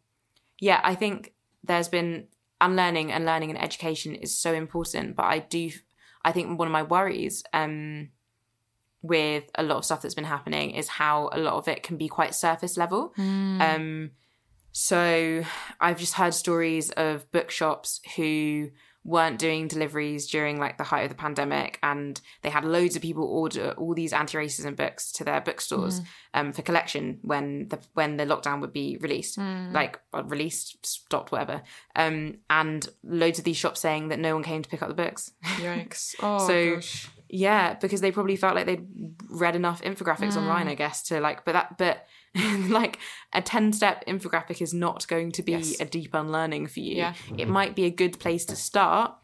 yeah, 0.60 0.82
I 0.84 0.96
think 0.96 1.34
there's 1.64 1.88
been 1.88 2.28
unlearning 2.60 3.12
and 3.12 3.26
learning 3.26 3.52
and 3.52 3.62
education 3.62 4.16
is 4.16 4.36
so 4.36 4.54
important, 4.54 5.16
but 5.16 5.24
I 5.24 5.40
do 5.40 5.70
I 6.24 6.32
think 6.32 6.58
one 6.60 6.68
of 6.68 6.72
my 6.72 6.84
worries 6.84 7.44
um, 7.54 8.10
with 9.02 9.50
a 9.56 9.64
lot 9.64 9.78
of 9.78 9.86
stuff 9.86 10.02
that's 10.02 10.16
been 10.16 10.26
happening 10.26 10.72
is 10.72 10.88
how 10.88 11.30
a 11.32 11.40
lot 11.40 11.54
of 11.54 11.68
it 11.68 11.84
can 11.84 11.98
be 11.98 12.08
quite 12.08 12.36
surface 12.36 12.78
level. 12.78 13.14
Mm. 13.18 13.62
Um, 13.62 14.12
so 14.72 15.44
I've 15.80 16.00
just 16.00 16.14
heard 16.14 16.34
stories 16.34 16.92
of 16.92 17.30
bookshops 17.32 18.02
who 18.16 18.70
weren't 19.06 19.40
doing 19.40 19.68
deliveries 19.68 20.28
during 20.28 20.60
like 20.60 20.78
the 20.78 20.84
height 20.84 21.04
of 21.04 21.10
the 21.10 21.16
pandemic 21.16 21.80
and 21.82 22.20
they 22.42 22.50
had 22.50 22.66
loads 22.66 22.96
of 22.96 23.02
people 23.02 23.24
order 23.24 23.72
all 23.78 23.94
these 23.94 24.12
anti-racism 24.12 24.76
books 24.76 25.12
to 25.12 25.24
their 25.24 25.40
bookstores 25.40 26.02
mm. 26.02 26.06
um, 26.34 26.52
for 26.52 26.62
collection 26.62 27.18
when 27.22 27.68
the 27.70 27.80
when 27.94 28.18
the 28.18 28.26
lockdown 28.26 28.60
would 28.60 28.74
be 28.74 28.98
released 29.00 29.40
mm. 29.40 29.74
like 29.74 30.00
released 30.26 30.86
stopped 30.86 31.32
whatever 31.32 31.62
um, 31.96 32.36
and 32.50 32.90
loads 33.04 33.40
of 33.40 33.46
these 33.46 33.58
shops 33.58 33.80
saying 33.80 34.10
that 34.10 34.20
no 34.20 34.34
one 34.34 34.44
came 34.44 34.62
to 34.62 34.70
pick 34.70 34.82
up 34.82 34.90
the 34.90 34.94
books 34.94 35.32
yikes 35.44 36.14
oh 36.22 36.46
so 36.46 36.76
gosh. 36.76 37.10
Yeah 37.30 37.76
because 37.76 38.02
they 38.02 38.12
probably 38.12 38.36
felt 38.36 38.56
like 38.56 38.66
they'd 38.66 38.88
read 39.30 39.56
enough 39.56 39.82
infographics 39.82 40.34
mm. 40.34 40.38
online 40.38 40.68
i 40.68 40.76
guess 40.76 41.04
to 41.04 41.20
like 41.20 41.46
but 41.46 41.54
that 41.54 41.78
but 41.78 42.06
like 42.70 43.00
a 43.34 43.42
10 43.42 43.74
step 43.74 44.06
infographic 44.06 44.62
is 44.62 44.74
not 44.74 45.08
going 45.08 45.32
to 45.34 45.44
be 45.44 45.54
yes. 45.54 45.80
a 45.80 45.86
deep 45.86 46.14
unlearning 46.14 46.68
for 46.68 46.80
you. 46.80 46.98
Yeah. 46.98 47.14
It 47.38 47.48
might 47.48 47.76
be 47.76 47.86
a 47.86 47.90
good 47.90 48.20
place 48.20 48.46
to 48.46 48.56
start, 48.56 49.16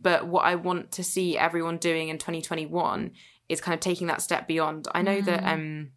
but 0.00 0.26
what 0.26 0.44
I 0.44 0.56
want 0.56 0.92
to 0.92 1.04
see 1.04 1.38
everyone 1.38 1.78
doing 1.78 2.08
in 2.08 2.18
2021 2.18 3.12
is 3.48 3.60
kind 3.60 3.74
of 3.74 3.80
taking 3.80 4.08
that 4.08 4.22
step 4.22 4.48
beyond. 4.48 4.88
I 4.94 5.02
know 5.02 5.20
mm. 5.20 5.24
that 5.26 5.44
um 5.44 5.90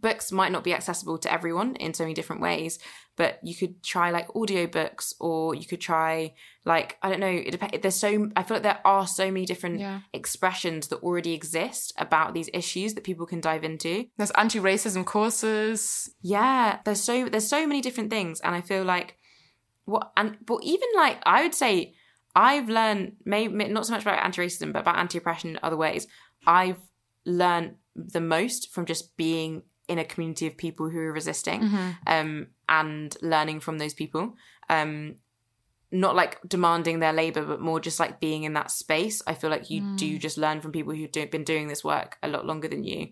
books 0.00 0.30
might 0.30 0.52
not 0.52 0.62
be 0.64 0.74
accessible 0.74 1.16
to 1.18 1.32
everyone 1.32 1.74
in 1.76 1.94
so 1.94 2.04
many 2.04 2.14
different 2.14 2.42
ways 2.42 2.78
but 3.16 3.38
you 3.42 3.54
could 3.54 3.82
try 3.82 4.10
like 4.10 4.28
audiobooks 4.28 5.14
or 5.20 5.54
you 5.54 5.64
could 5.66 5.80
try 5.80 6.34
like 6.66 6.98
i 7.02 7.08
don't 7.08 7.20
know 7.20 7.26
it 7.26 7.50
depends 7.50 7.78
there's 7.80 7.94
so 7.94 8.28
i 8.36 8.42
feel 8.42 8.56
like 8.56 8.62
there 8.62 8.80
are 8.84 9.06
so 9.06 9.26
many 9.30 9.46
different 9.46 9.78
Yeah. 9.80 10.00
expressions 10.12 10.88
that 10.88 10.98
already 11.02 11.32
exist 11.32 11.94
about 11.98 12.34
these 12.34 12.50
issues 12.52 12.94
that 12.94 13.04
people 13.04 13.26
can 13.26 13.40
dive 13.40 13.64
into 13.64 14.06
There's 14.18 14.30
anti-racism 14.32 15.04
courses. 15.06 16.10
yeah 16.20 16.80
there's 16.84 17.02
so 17.02 17.28
there's 17.28 17.48
so 17.48 17.66
many 17.66 17.80
different 17.80 18.10
things 18.10 18.40
and 18.40 18.54
i 18.54 18.60
feel 18.60 18.84
like 18.84 19.16
what 19.86 20.12
and 20.16 20.36
but 20.44 20.60
even 20.62 20.88
like 20.96 21.18
i 21.24 21.42
would 21.42 21.54
say 21.54 21.94
i've 22.34 22.68
learned 22.68 23.16
maybe 23.24 23.68
not 23.68 23.86
so 23.86 23.92
much 23.94 24.02
about 24.02 24.22
anti-racism 24.24 24.72
but 24.72 24.80
about 24.80 24.98
anti-oppression 24.98 25.50
in 25.50 25.58
other 25.62 25.76
ways 25.76 26.06
i've 26.46 26.80
learned 27.24 27.76
the 27.94 28.20
most 28.20 28.72
from 28.74 28.84
just 28.84 29.16
being 29.16 29.62
in 29.88 29.98
a 29.98 30.04
community 30.04 30.46
of 30.46 30.56
people 30.56 30.88
who 30.88 30.98
are 30.98 31.12
resisting 31.12 31.62
um 32.06 32.46
and 32.68 33.16
learning 33.22 33.60
from 33.60 33.78
those 33.78 33.94
people. 33.94 34.34
Um 34.68 35.16
not 35.92 36.16
like 36.16 36.40
demanding 36.46 36.98
their 36.98 37.12
labor 37.12 37.44
but 37.44 37.60
more 37.60 37.78
just 37.78 38.00
like 38.00 38.20
being 38.20 38.42
in 38.42 38.54
that 38.54 38.70
space. 38.70 39.22
I 39.26 39.34
feel 39.34 39.50
like 39.50 39.70
you 39.70 39.82
do 39.96 40.18
just 40.18 40.36
learn 40.36 40.60
from 40.60 40.72
people 40.72 40.92
who've 40.94 41.12
do, 41.12 41.26
been 41.28 41.44
doing 41.44 41.68
this 41.68 41.84
work 41.84 42.18
a 42.22 42.28
lot 42.28 42.44
longer 42.44 42.68
than 42.68 42.82
you. 42.82 43.08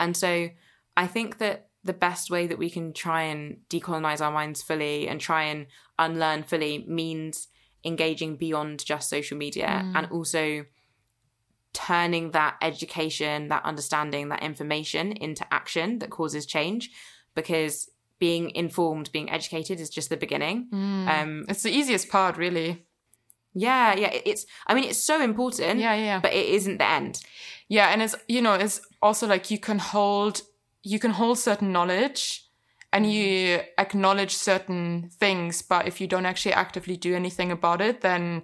And 0.00 0.16
so 0.16 0.48
I 0.96 1.06
think 1.06 1.38
that 1.38 1.68
the 1.84 1.92
best 1.92 2.30
way 2.30 2.46
that 2.46 2.58
we 2.58 2.70
can 2.70 2.92
try 2.92 3.22
and 3.22 3.58
decolonize 3.68 4.20
our 4.20 4.32
minds 4.32 4.62
fully 4.62 5.08
and 5.08 5.20
try 5.20 5.44
and 5.44 5.66
unlearn 5.98 6.42
fully 6.42 6.84
means 6.88 7.48
engaging 7.84 8.36
beyond 8.36 8.84
just 8.84 9.08
social 9.08 9.36
media 9.38 9.66
and 9.94 10.06
also 10.10 10.64
turning 11.76 12.30
that 12.32 12.54
education, 12.62 13.48
that 13.48 13.64
understanding, 13.64 14.28
that 14.30 14.42
information 14.42 15.12
into 15.12 15.44
action 15.52 15.98
that 16.00 16.10
causes 16.10 16.46
change 16.46 16.90
because 17.34 17.90
being 18.18 18.50
informed, 18.54 19.10
being 19.12 19.28
educated 19.30 19.78
is 19.80 19.90
just 19.90 20.08
the 20.08 20.16
beginning. 20.16 20.68
Um, 20.72 21.44
It's 21.48 21.62
the 21.62 21.70
easiest 21.80 22.08
part, 22.08 22.36
really. 22.38 22.86
yeah, 23.52 23.94
yeah, 24.02 24.10
it's, 24.30 24.46
I 24.68 24.74
mean, 24.74 24.84
it's 24.84 25.02
so 25.12 25.20
important, 25.22 25.80
Yeah, 25.80 25.94
yeah. 26.08 26.20
but 26.20 26.32
it 26.32 26.46
isn't 26.58 26.78
the 26.78 26.88
end. 27.00 27.14
Yeah, 27.68 27.88
and 27.92 28.00
it's 28.02 28.14
you 28.28 28.40
know, 28.40 28.54
it's 28.64 28.80
also 29.02 29.26
like 29.26 29.50
you 29.50 29.58
can 29.68 29.78
hold 29.78 30.42
you 30.92 30.98
can 30.98 31.10
hold 31.10 31.36
certain 31.38 31.72
knowledge 31.72 32.22
and 32.92 33.04
you 33.12 33.60
acknowledge 33.76 34.34
certain 34.50 35.10
things, 35.20 35.62
but 35.62 35.86
if 35.88 36.00
you 36.00 36.06
don't 36.06 36.26
actually 36.26 36.54
actively 36.54 36.96
do 36.96 37.14
anything 37.14 37.50
about 37.52 37.80
it, 37.80 38.00
then 38.00 38.42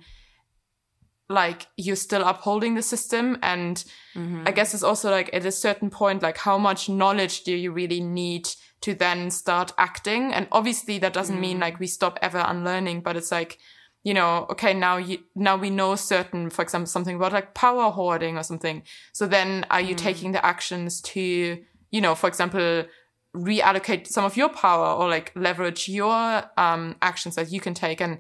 like 1.33 1.67
you're 1.77 1.97
still 1.97 2.23
upholding 2.23 2.75
the 2.75 2.83
system 2.83 3.39
and 3.43 3.85
mm-hmm. 4.15 4.45
i 4.47 4.51
guess 4.51 4.75
it's 4.75 4.83
also 4.83 5.11
like 5.11 5.31
at 5.33 5.45
a 5.45 5.53
certain 5.53 5.91
point 5.91 6.23
like 6.23 6.39
how 6.39 6.59
much 6.59 6.89
knowledge 6.89 7.43
do 7.43 7.55
you 7.55 7.73
really 7.73 8.01
need 8.01 8.49
to 8.83 8.95
then 8.95 9.31
start 9.31 9.73
acting? 9.79 10.35
And 10.35 10.47
obviously 10.53 10.99
that 10.99 11.13
doesn't 11.13 11.41
mean 11.41 11.59
mm. 11.59 11.63
like 11.63 11.81
we 11.81 11.87
stop 11.87 12.19
ever 12.21 12.45
unlearning 12.47 13.01
but 13.01 13.17
it's 13.17 13.33
like 13.33 13.59
you 14.05 14.13
know 14.13 14.47
okay 14.51 14.75
now 14.75 14.97
you 14.97 15.19
now 15.37 15.57
we 15.57 15.71
know 15.71 15.95
certain 15.95 16.51
for 16.51 16.63
example 16.63 16.89
something 16.89 17.15
about 17.15 17.33
like 17.33 17.55
power 17.55 17.91
hoarding 17.91 18.37
or 18.37 18.43
something. 18.43 18.83
So 19.13 19.27
then 19.27 19.65
are 19.71 19.81
you 19.81 19.95
mm. 19.95 19.99
taking 19.99 20.33
the 20.33 20.45
actions 20.45 21.01
to 21.03 21.59
you 21.91 22.01
know 22.01 22.15
for 22.15 22.27
example 22.27 22.85
reallocate 23.35 24.07
some 24.09 24.25
of 24.25 24.37
your 24.37 24.51
power 24.51 24.89
or 24.95 25.09
like 25.09 25.33
leverage 25.35 25.89
your 25.89 26.43
um 26.59 26.97
actions 27.01 27.37
that 27.37 27.53
you 27.53 27.61
can 27.61 27.75
take? 27.75 28.01
And 28.01 28.19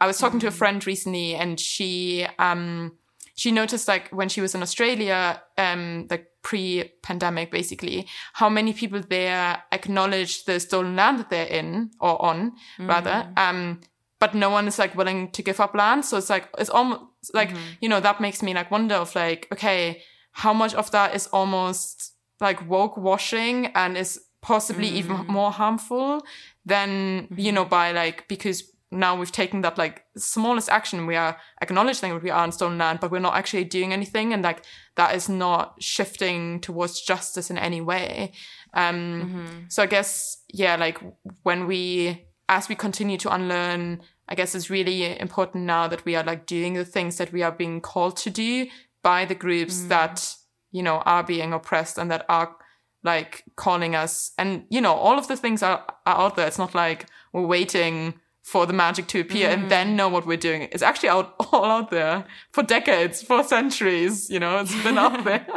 I 0.00 0.06
was 0.06 0.18
talking 0.18 0.40
to 0.40 0.48
a 0.48 0.50
friend 0.50 0.84
recently 0.86 1.34
and 1.34 1.58
she 1.58 2.26
um 2.38 2.92
she 3.36 3.50
noticed 3.50 3.88
like 3.88 4.08
when 4.10 4.28
she 4.28 4.40
was 4.40 4.54
in 4.54 4.62
Australia, 4.62 5.42
um, 5.58 6.06
like 6.08 6.28
pre-pandemic 6.42 7.50
basically, 7.50 8.06
how 8.34 8.48
many 8.48 8.72
people 8.72 9.00
there 9.08 9.62
acknowledge 9.72 10.44
the 10.44 10.60
stolen 10.60 10.94
land 10.94 11.18
that 11.18 11.30
they're 11.30 11.46
in 11.46 11.90
or 12.00 12.20
on 12.22 12.52
rather. 12.78 13.28
Um 13.36 13.80
but 14.20 14.34
no 14.34 14.48
one 14.48 14.66
is 14.68 14.78
like 14.78 14.94
willing 14.94 15.30
to 15.32 15.42
give 15.42 15.60
up 15.60 15.74
land. 15.74 16.04
So 16.04 16.16
it's 16.16 16.30
like 16.30 16.48
it's 16.58 16.70
almost 16.70 17.02
like, 17.34 17.50
you 17.80 17.88
know, 17.88 18.00
that 18.00 18.20
makes 18.20 18.42
me 18.42 18.54
like 18.54 18.70
wonder 18.70 18.94
of 18.94 19.14
like, 19.14 19.48
okay, 19.52 20.02
how 20.32 20.52
much 20.54 20.74
of 20.74 20.90
that 20.92 21.14
is 21.14 21.26
almost 21.28 22.14
like 22.40 22.66
woke 22.68 22.96
washing 22.96 23.66
and 23.74 23.96
is 23.96 24.20
possibly 24.40 24.88
even 24.88 25.26
more 25.26 25.50
harmful 25.52 26.24
than, 26.64 27.28
you 27.36 27.52
know, 27.52 27.64
by 27.64 27.92
like 27.92 28.26
because 28.28 28.62
now 28.94 29.16
we've 29.16 29.32
taken 29.32 29.60
that 29.62 29.76
like 29.76 30.04
smallest 30.16 30.68
action 30.68 31.06
we 31.06 31.16
are 31.16 31.36
acknowledging 31.60 32.12
that 32.12 32.22
we 32.22 32.30
are 32.30 32.42
on 32.42 32.52
stolen 32.52 32.78
land 32.78 33.00
but 33.00 33.10
we're 33.10 33.18
not 33.18 33.34
actually 33.34 33.64
doing 33.64 33.92
anything 33.92 34.32
and 34.32 34.42
like 34.42 34.64
that 34.96 35.14
is 35.14 35.28
not 35.28 35.74
shifting 35.80 36.60
towards 36.60 37.00
justice 37.00 37.50
in 37.50 37.58
any 37.58 37.80
way. 37.80 38.32
Um 38.72 39.66
so 39.68 39.82
i 39.82 39.86
guess 39.86 40.38
yeah 40.52 40.76
like 40.76 40.98
when 41.42 41.66
we 41.66 42.24
as 42.48 42.68
we 42.68 42.74
continue 42.74 43.16
to 43.18 43.32
unlearn 43.32 44.02
i 44.28 44.34
guess 44.34 44.54
it's 44.54 44.68
really 44.68 45.18
important 45.18 45.64
now 45.64 45.86
that 45.88 46.04
we 46.04 46.16
are 46.16 46.24
like 46.24 46.46
doing 46.46 46.74
the 46.74 46.84
things 46.84 47.16
that 47.18 47.32
we 47.32 47.42
are 47.42 47.52
being 47.52 47.80
called 47.80 48.16
to 48.18 48.30
do 48.30 48.66
by 49.02 49.24
the 49.24 49.34
groups 49.34 49.84
that 49.84 50.34
you 50.72 50.82
know 50.82 50.96
are 51.06 51.22
being 51.22 51.52
oppressed 51.52 51.98
and 51.98 52.10
that 52.10 52.26
are 52.28 52.56
like 53.04 53.44
calling 53.54 53.94
us. 53.94 54.32
And 54.36 54.64
you 54.70 54.80
know 54.80 54.94
all 54.94 55.18
of 55.18 55.28
the 55.28 55.36
things 55.36 55.62
are, 55.62 55.84
are 56.06 56.18
out 56.18 56.36
there. 56.36 56.48
It's 56.48 56.58
not 56.58 56.74
like 56.74 57.06
we're 57.32 57.46
waiting 57.46 58.14
for 58.44 58.66
the 58.66 58.74
magic 58.74 59.06
to 59.08 59.20
appear 59.20 59.48
and 59.48 59.70
then 59.70 59.96
know 59.96 60.08
what 60.08 60.26
we're 60.26 60.36
doing. 60.36 60.68
It's 60.70 60.82
actually 60.82 61.08
out 61.08 61.34
all 61.52 61.64
out 61.64 61.90
there 61.90 62.26
for 62.52 62.62
decades 62.62 63.22
for 63.22 63.42
centuries 63.42 64.28
you 64.30 64.38
know 64.38 64.58
it's 64.58 64.82
been 64.82 64.98
out 64.98 65.24
there. 65.24 65.46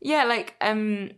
Yeah, 0.00 0.24
like 0.24 0.54
um 0.60 1.12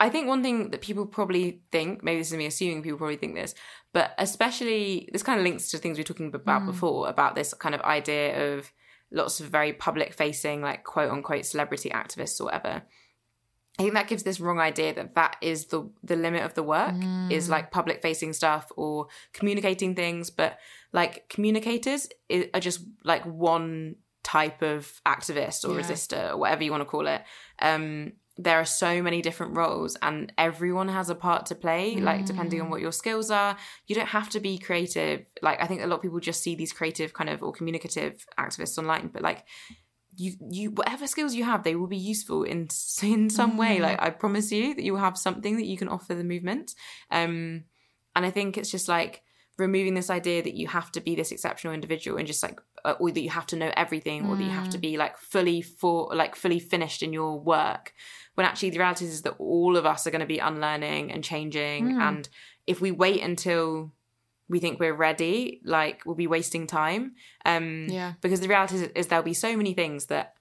I 0.00 0.10
think 0.10 0.28
one 0.28 0.42
thing 0.42 0.70
that 0.70 0.80
people 0.80 1.06
probably 1.06 1.62
think, 1.72 2.04
maybe 2.04 2.20
this 2.20 2.30
is 2.30 2.36
me 2.36 2.46
assuming 2.46 2.82
people 2.82 2.98
probably 2.98 3.16
think 3.16 3.34
this, 3.34 3.54
but 3.92 4.12
especially 4.18 5.08
this 5.12 5.24
kind 5.24 5.40
of 5.40 5.44
links 5.44 5.70
to 5.70 5.78
things 5.78 5.96
we 5.96 6.02
were 6.02 6.06
talking 6.06 6.32
about 6.32 6.66
before 6.66 7.08
about 7.08 7.34
this 7.34 7.52
kind 7.54 7.74
of 7.74 7.80
idea 7.80 8.54
of 8.54 8.70
lots 9.10 9.40
of 9.40 9.48
very 9.48 9.72
public 9.72 10.12
facing, 10.12 10.62
like 10.62 10.84
quote 10.84 11.10
unquote 11.10 11.46
celebrity 11.46 11.90
activists 11.90 12.40
or 12.40 12.44
whatever. 12.44 12.82
I 13.78 13.82
think 13.84 13.94
that 13.94 14.08
gives 14.08 14.24
this 14.24 14.40
wrong 14.40 14.58
idea 14.58 14.92
that 14.94 15.14
that 15.14 15.36
is 15.40 15.66
the 15.66 15.88
the 16.02 16.16
limit 16.16 16.42
of 16.42 16.54
the 16.54 16.62
work 16.62 17.08
is 17.30 17.48
like 17.48 17.70
public 17.70 18.00
facing 18.02 18.32
stuff 18.32 18.72
or 18.76 19.06
communicating 19.32 19.94
things, 19.94 20.30
but 20.30 20.58
like 20.92 21.28
communicators 21.28 22.08
are 22.54 22.60
just 22.60 22.80
like 23.04 23.22
one 23.24 23.96
type 24.24 24.62
of 24.62 25.00
activist 25.06 25.64
or 25.68 25.74
Yeah. 25.74 25.82
resistor 25.82 26.32
or 26.32 26.36
whatever 26.38 26.64
you 26.64 26.70
want 26.70 26.80
to 26.80 26.86
call 26.86 27.06
it. 27.06 27.22
Um, 27.60 28.12
there 28.40 28.58
are 28.60 28.64
so 28.64 29.02
many 29.02 29.20
different 29.20 29.56
roles 29.56 29.96
and 30.00 30.32
everyone 30.38 30.88
has 30.88 31.10
a 31.10 31.14
part 31.14 31.46
to 31.46 31.56
play 31.56 32.00
like 32.00 32.24
depending 32.24 32.60
on 32.60 32.70
what 32.70 32.80
your 32.80 32.92
skills 32.92 33.32
are 33.32 33.56
you 33.88 33.96
don't 33.96 34.06
have 34.06 34.30
to 34.30 34.38
be 34.38 34.56
creative 34.58 35.26
like 35.42 35.60
i 35.60 35.66
think 35.66 35.82
a 35.82 35.86
lot 35.88 35.96
of 35.96 36.02
people 36.02 36.20
just 36.20 36.40
see 36.40 36.54
these 36.54 36.72
creative 36.72 37.12
kind 37.12 37.28
of 37.28 37.42
or 37.42 37.50
communicative 37.52 38.24
activists 38.38 38.78
online 38.78 39.08
but 39.12 39.22
like 39.22 39.44
you 40.18 40.34
you 40.50 40.70
whatever 40.70 41.06
skills 41.06 41.34
you 41.34 41.44
have 41.44 41.62
they 41.62 41.76
will 41.76 41.86
be 41.86 41.96
useful 41.96 42.42
in 42.42 42.68
in 43.02 43.30
some 43.30 43.56
way. 43.56 43.78
Like 43.80 44.02
i 44.02 44.10
promise 44.10 44.52
you 44.52 44.74
that 44.74 44.82
you 44.82 44.92
will 44.92 45.00
have 45.00 45.16
something 45.16 45.56
that 45.56 45.66
you 45.66 45.78
can 45.78 45.88
offer 45.88 46.14
the 46.14 46.24
movement. 46.24 46.74
Um 47.10 47.64
and 48.16 48.26
i 48.26 48.30
think 48.30 48.58
it's 48.58 48.70
just 48.70 48.88
like 48.88 49.22
removing 49.58 49.94
this 49.94 50.10
idea 50.10 50.42
that 50.42 50.54
you 50.54 50.68
have 50.68 50.90
to 50.92 51.00
be 51.00 51.14
this 51.16 51.32
exceptional 51.32 51.74
individual 51.74 52.16
and 52.16 52.26
just 52.26 52.42
like 52.42 52.60
uh, 52.84 52.94
or 53.00 53.10
that 53.10 53.20
you 53.20 53.30
have 53.30 53.46
to 53.46 53.56
know 53.56 53.72
everything 53.76 54.26
or 54.26 54.36
that 54.36 54.44
you 54.44 54.50
have 54.50 54.70
to 54.70 54.78
be 54.78 54.96
like 54.96 55.18
fully 55.18 55.60
for 55.62 56.14
like 56.14 56.36
fully 56.36 56.60
finished 56.60 57.02
in 57.02 57.12
your 57.12 57.40
work 57.40 57.92
when 58.36 58.46
actually 58.46 58.70
the 58.70 58.78
reality 58.78 59.04
is 59.04 59.22
that 59.22 59.34
all 59.38 59.76
of 59.76 59.84
us 59.84 60.06
are 60.06 60.12
going 60.12 60.20
to 60.20 60.26
be 60.26 60.38
unlearning 60.38 61.10
and 61.10 61.24
changing. 61.24 62.00
And 62.00 62.28
if 62.68 62.80
we 62.80 62.92
wait 62.92 63.20
until 63.20 63.90
we 64.48 64.58
think 64.60 64.80
we're 64.80 64.94
ready 64.94 65.60
like 65.64 66.02
we'll 66.06 66.14
be 66.14 66.26
wasting 66.26 66.66
time. 66.66 67.12
Um 67.44 67.86
Yeah. 67.88 68.14
because 68.20 68.40
the 68.40 68.48
reality 68.48 68.76
is, 68.76 68.82
is 68.94 69.06
there'll 69.08 69.24
be 69.24 69.34
so 69.34 69.56
many 69.56 69.74
things 69.74 70.06
that 70.06 70.34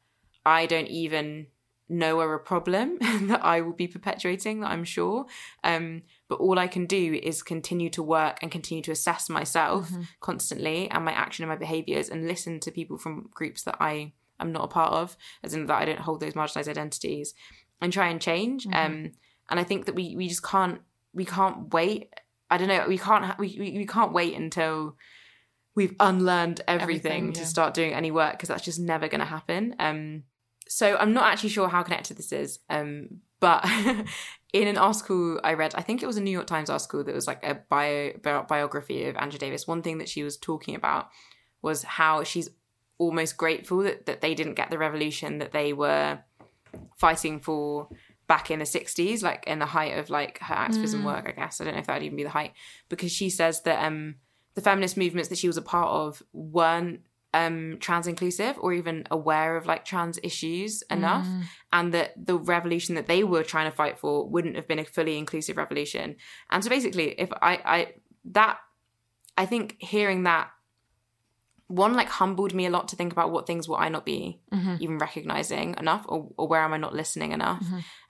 i 0.45 0.65
don't 0.65 0.87
even 0.87 1.47
know 1.89 2.19
are 2.19 2.33
a 2.33 2.39
problem 2.39 2.97
that 3.31 3.43
i 3.43 3.61
will 3.61 3.73
be 3.73 3.87
perpetuating 3.87 4.63
i'm 4.63 4.83
sure. 4.83 5.25
Um 5.63 6.03
but 6.29 6.39
all 6.39 6.57
i 6.59 6.67
can 6.67 6.85
do 6.85 7.19
is 7.23 7.43
continue 7.43 7.89
to 7.91 8.03
work 8.03 8.39
and 8.41 8.51
continue 8.51 8.83
to 8.83 8.91
assess 8.91 9.29
myself 9.29 9.89
constantly 10.19 10.89
and 10.91 11.05
my 11.05 11.11
action 11.13 11.43
and 11.43 11.49
my 11.49 11.55
behaviors 11.57 12.09
and 12.09 12.27
listen 12.27 12.59
to 12.61 12.71
people 12.71 12.97
from 12.97 13.29
groups 13.33 13.63
that 13.63 13.77
i 13.79 14.11
am 14.39 14.51
not 14.51 14.65
a 14.65 14.67
part 14.67 14.93
of 14.93 15.17
as 15.43 15.53
in 15.53 15.65
that 15.67 15.81
i 15.81 15.85
don't 15.85 15.99
hold 16.07 16.19
those 16.19 16.33
marginalized 16.33 16.67
identities 16.67 17.33
and 17.81 17.93
try 17.93 18.07
and 18.09 18.21
change. 18.21 18.65
Um 18.67 19.11
and 19.49 19.59
i 19.61 19.63
think 19.63 19.85
that 19.85 19.95
we 19.95 20.15
we 20.15 20.27
just 20.27 20.43
can't 20.43 20.79
we 21.13 21.25
can't 21.25 21.73
wait 21.73 22.09
i 22.49 22.57
don't 22.57 22.67
know 22.67 22.85
we 22.87 22.97
can't 22.97 23.25
ha- 23.25 23.35
we, 23.39 23.55
we, 23.59 23.71
we 23.77 23.85
can't 23.85 24.13
wait 24.13 24.35
until 24.35 24.95
we've 25.75 25.95
unlearned 25.99 26.61
everything, 26.67 27.11
Everything, 27.11 27.33
to 27.33 27.41
yeah. 27.41 27.45
start 27.45 27.73
doing 27.75 27.93
any 27.93 28.09
work 28.09 28.33
because 28.33 28.49
that's 28.49 28.65
just 28.65 28.79
never 28.79 29.07
going 29.07 29.19
to 29.19 29.25
happen 29.25 29.75
um 29.79 30.23
so 30.67 30.97
i'm 30.97 31.13
not 31.13 31.31
actually 31.31 31.49
sure 31.49 31.67
how 31.67 31.83
connected 31.83 32.17
this 32.17 32.31
is 32.31 32.59
um 32.69 33.07
but 33.39 33.63
in 34.53 34.67
an 34.67 34.77
article 34.77 35.39
i 35.43 35.53
read 35.53 35.75
i 35.75 35.81
think 35.81 36.01
it 36.01 36.07
was 36.07 36.17
a 36.17 36.21
new 36.21 36.31
york 36.31 36.47
times 36.47 36.69
article 36.69 37.03
that 37.03 37.13
was 37.13 37.27
like 37.27 37.43
a 37.43 37.55
bio 37.69 38.11
bi- 38.23 38.41
biography 38.41 39.05
of 39.05 39.15
angela 39.17 39.39
davis 39.39 39.67
one 39.67 39.81
thing 39.81 39.99
that 39.99 40.09
she 40.09 40.23
was 40.23 40.37
talking 40.37 40.75
about 40.75 41.09
was 41.61 41.83
how 41.83 42.23
she's 42.23 42.49
almost 42.97 43.37
grateful 43.37 43.79
that, 43.79 44.05
that 44.05 44.21
they 44.21 44.33
didn't 44.33 44.55
get 44.55 44.69
the 44.69 44.77
revolution 44.77 45.37
that 45.37 45.51
they 45.51 45.73
were 45.73 46.19
fighting 46.97 47.39
for 47.39 47.87
back 48.27 48.51
in 48.51 48.59
the 48.59 48.65
60s, 48.65 49.23
like 49.23 49.45
in 49.47 49.59
the 49.59 49.65
height 49.65 49.97
of 49.97 50.09
like 50.09 50.39
her 50.39 50.53
activism 50.53 51.03
work, 51.03 51.25
I 51.27 51.31
guess. 51.31 51.61
I 51.61 51.63
don't 51.63 51.73
know 51.73 51.79
if 51.79 51.87
that'd 51.87 52.03
even 52.03 52.17
be 52.17 52.23
the 52.23 52.29
height, 52.29 52.53
because 52.89 53.11
she 53.11 53.29
says 53.29 53.61
that 53.61 53.83
um, 53.83 54.15
the 54.55 54.61
feminist 54.61 54.97
movements 54.97 55.29
that 55.29 55.37
she 55.37 55.47
was 55.47 55.57
a 55.57 55.61
part 55.61 55.89
of 55.89 56.21
weren't 56.33 57.01
um, 57.33 57.77
trans 57.79 58.07
inclusive 58.07 58.55
or 58.59 58.73
even 58.73 59.05
aware 59.11 59.57
of 59.57 59.65
like 59.65 59.85
trans 59.85 60.19
issues 60.23 60.81
enough, 60.89 61.27
and 61.71 61.93
that 61.93 62.13
the 62.25 62.37
revolution 62.37 62.95
that 62.95 63.07
they 63.07 63.23
were 63.23 63.43
trying 63.43 63.69
to 63.69 63.75
fight 63.75 63.99
for 63.99 64.27
wouldn't 64.27 64.55
have 64.55 64.67
been 64.67 64.79
a 64.79 64.85
fully 64.85 65.17
inclusive 65.17 65.57
revolution. 65.57 66.15
And 66.49 66.63
so 66.63 66.69
basically, 66.69 67.11
if 67.19 67.31
I, 67.41 67.61
I 67.63 67.93
that 68.31 68.57
I 69.37 69.45
think 69.45 69.75
hearing 69.79 70.23
that 70.23 70.49
one 71.67 71.93
like 71.93 72.07
humbled 72.07 72.53
me 72.53 72.65
a 72.65 72.69
lot 72.69 72.87
to 72.87 72.95
think 72.95 73.11
about 73.11 73.31
what 73.31 73.45
things 73.45 73.67
will 73.67 73.75
I 73.75 73.89
not 73.89 74.05
be 74.05 74.39
even 74.79 74.97
recognizing 74.99 75.75
enough 75.77 76.05
or, 76.07 76.29
or 76.37 76.47
where 76.47 76.61
am 76.61 76.73
I 76.73 76.77
not 76.77 76.95
listening 76.95 77.31
enough? 77.33 77.65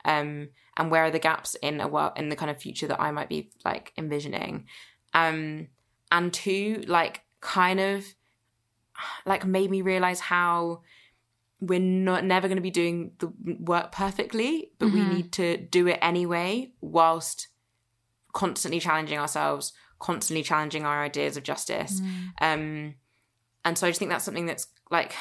Um 0.06 0.50
and 0.78 0.92
where 0.92 1.06
are 1.06 1.12
the 1.12 1.20
gaps 1.20 1.56
in 1.56 1.82
a 1.82 1.88
world 1.88 2.12
in 2.18 2.30
the 2.30 2.36
kind 2.36 2.52
of 2.52 2.62
future 2.62 2.88
that 2.88 3.02
I 3.02 3.10
might 3.12 3.30
be 3.30 3.50
like 3.66 3.94
envisioning? 3.98 4.66
Um 5.14 5.68
and 6.12 6.32
two 6.32 6.84
like 6.88 7.24
kind 7.42 7.80
of 7.80 8.06
like 9.26 9.46
made 9.46 9.70
me 9.72 9.82
realize 9.82 10.20
how 10.20 10.82
we're 11.60 11.80
not 11.80 12.24
never 12.24 12.48
going 12.48 12.58
to 12.58 12.62
be 12.62 12.70
doing 12.70 13.12
the 13.18 13.32
work 13.60 13.92
perfectly 13.92 14.72
but 14.78 14.92
we 14.92 15.02
need 15.14 15.32
to 15.32 15.58
do 15.58 15.88
it 15.88 15.98
anyway 16.02 16.72
whilst 16.82 17.48
constantly 18.34 18.80
challenging 18.80 19.18
ourselves 19.18 19.74
constantly 20.00 20.44
challenging 20.44 20.86
our 20.86 21.04
ideas 21.04 21.38
of 21.38 21.44
justice. 21.44 22.02
Um 22.40 22.96
and 23.68 23.78
so 23.78 23.86
i 23.86 23.90
just 23.90 24.00
think 24.00 24.10
that's 24.10 24.26
something 24.26 24.46
that's 24.46 24.68
like 24.90 25.14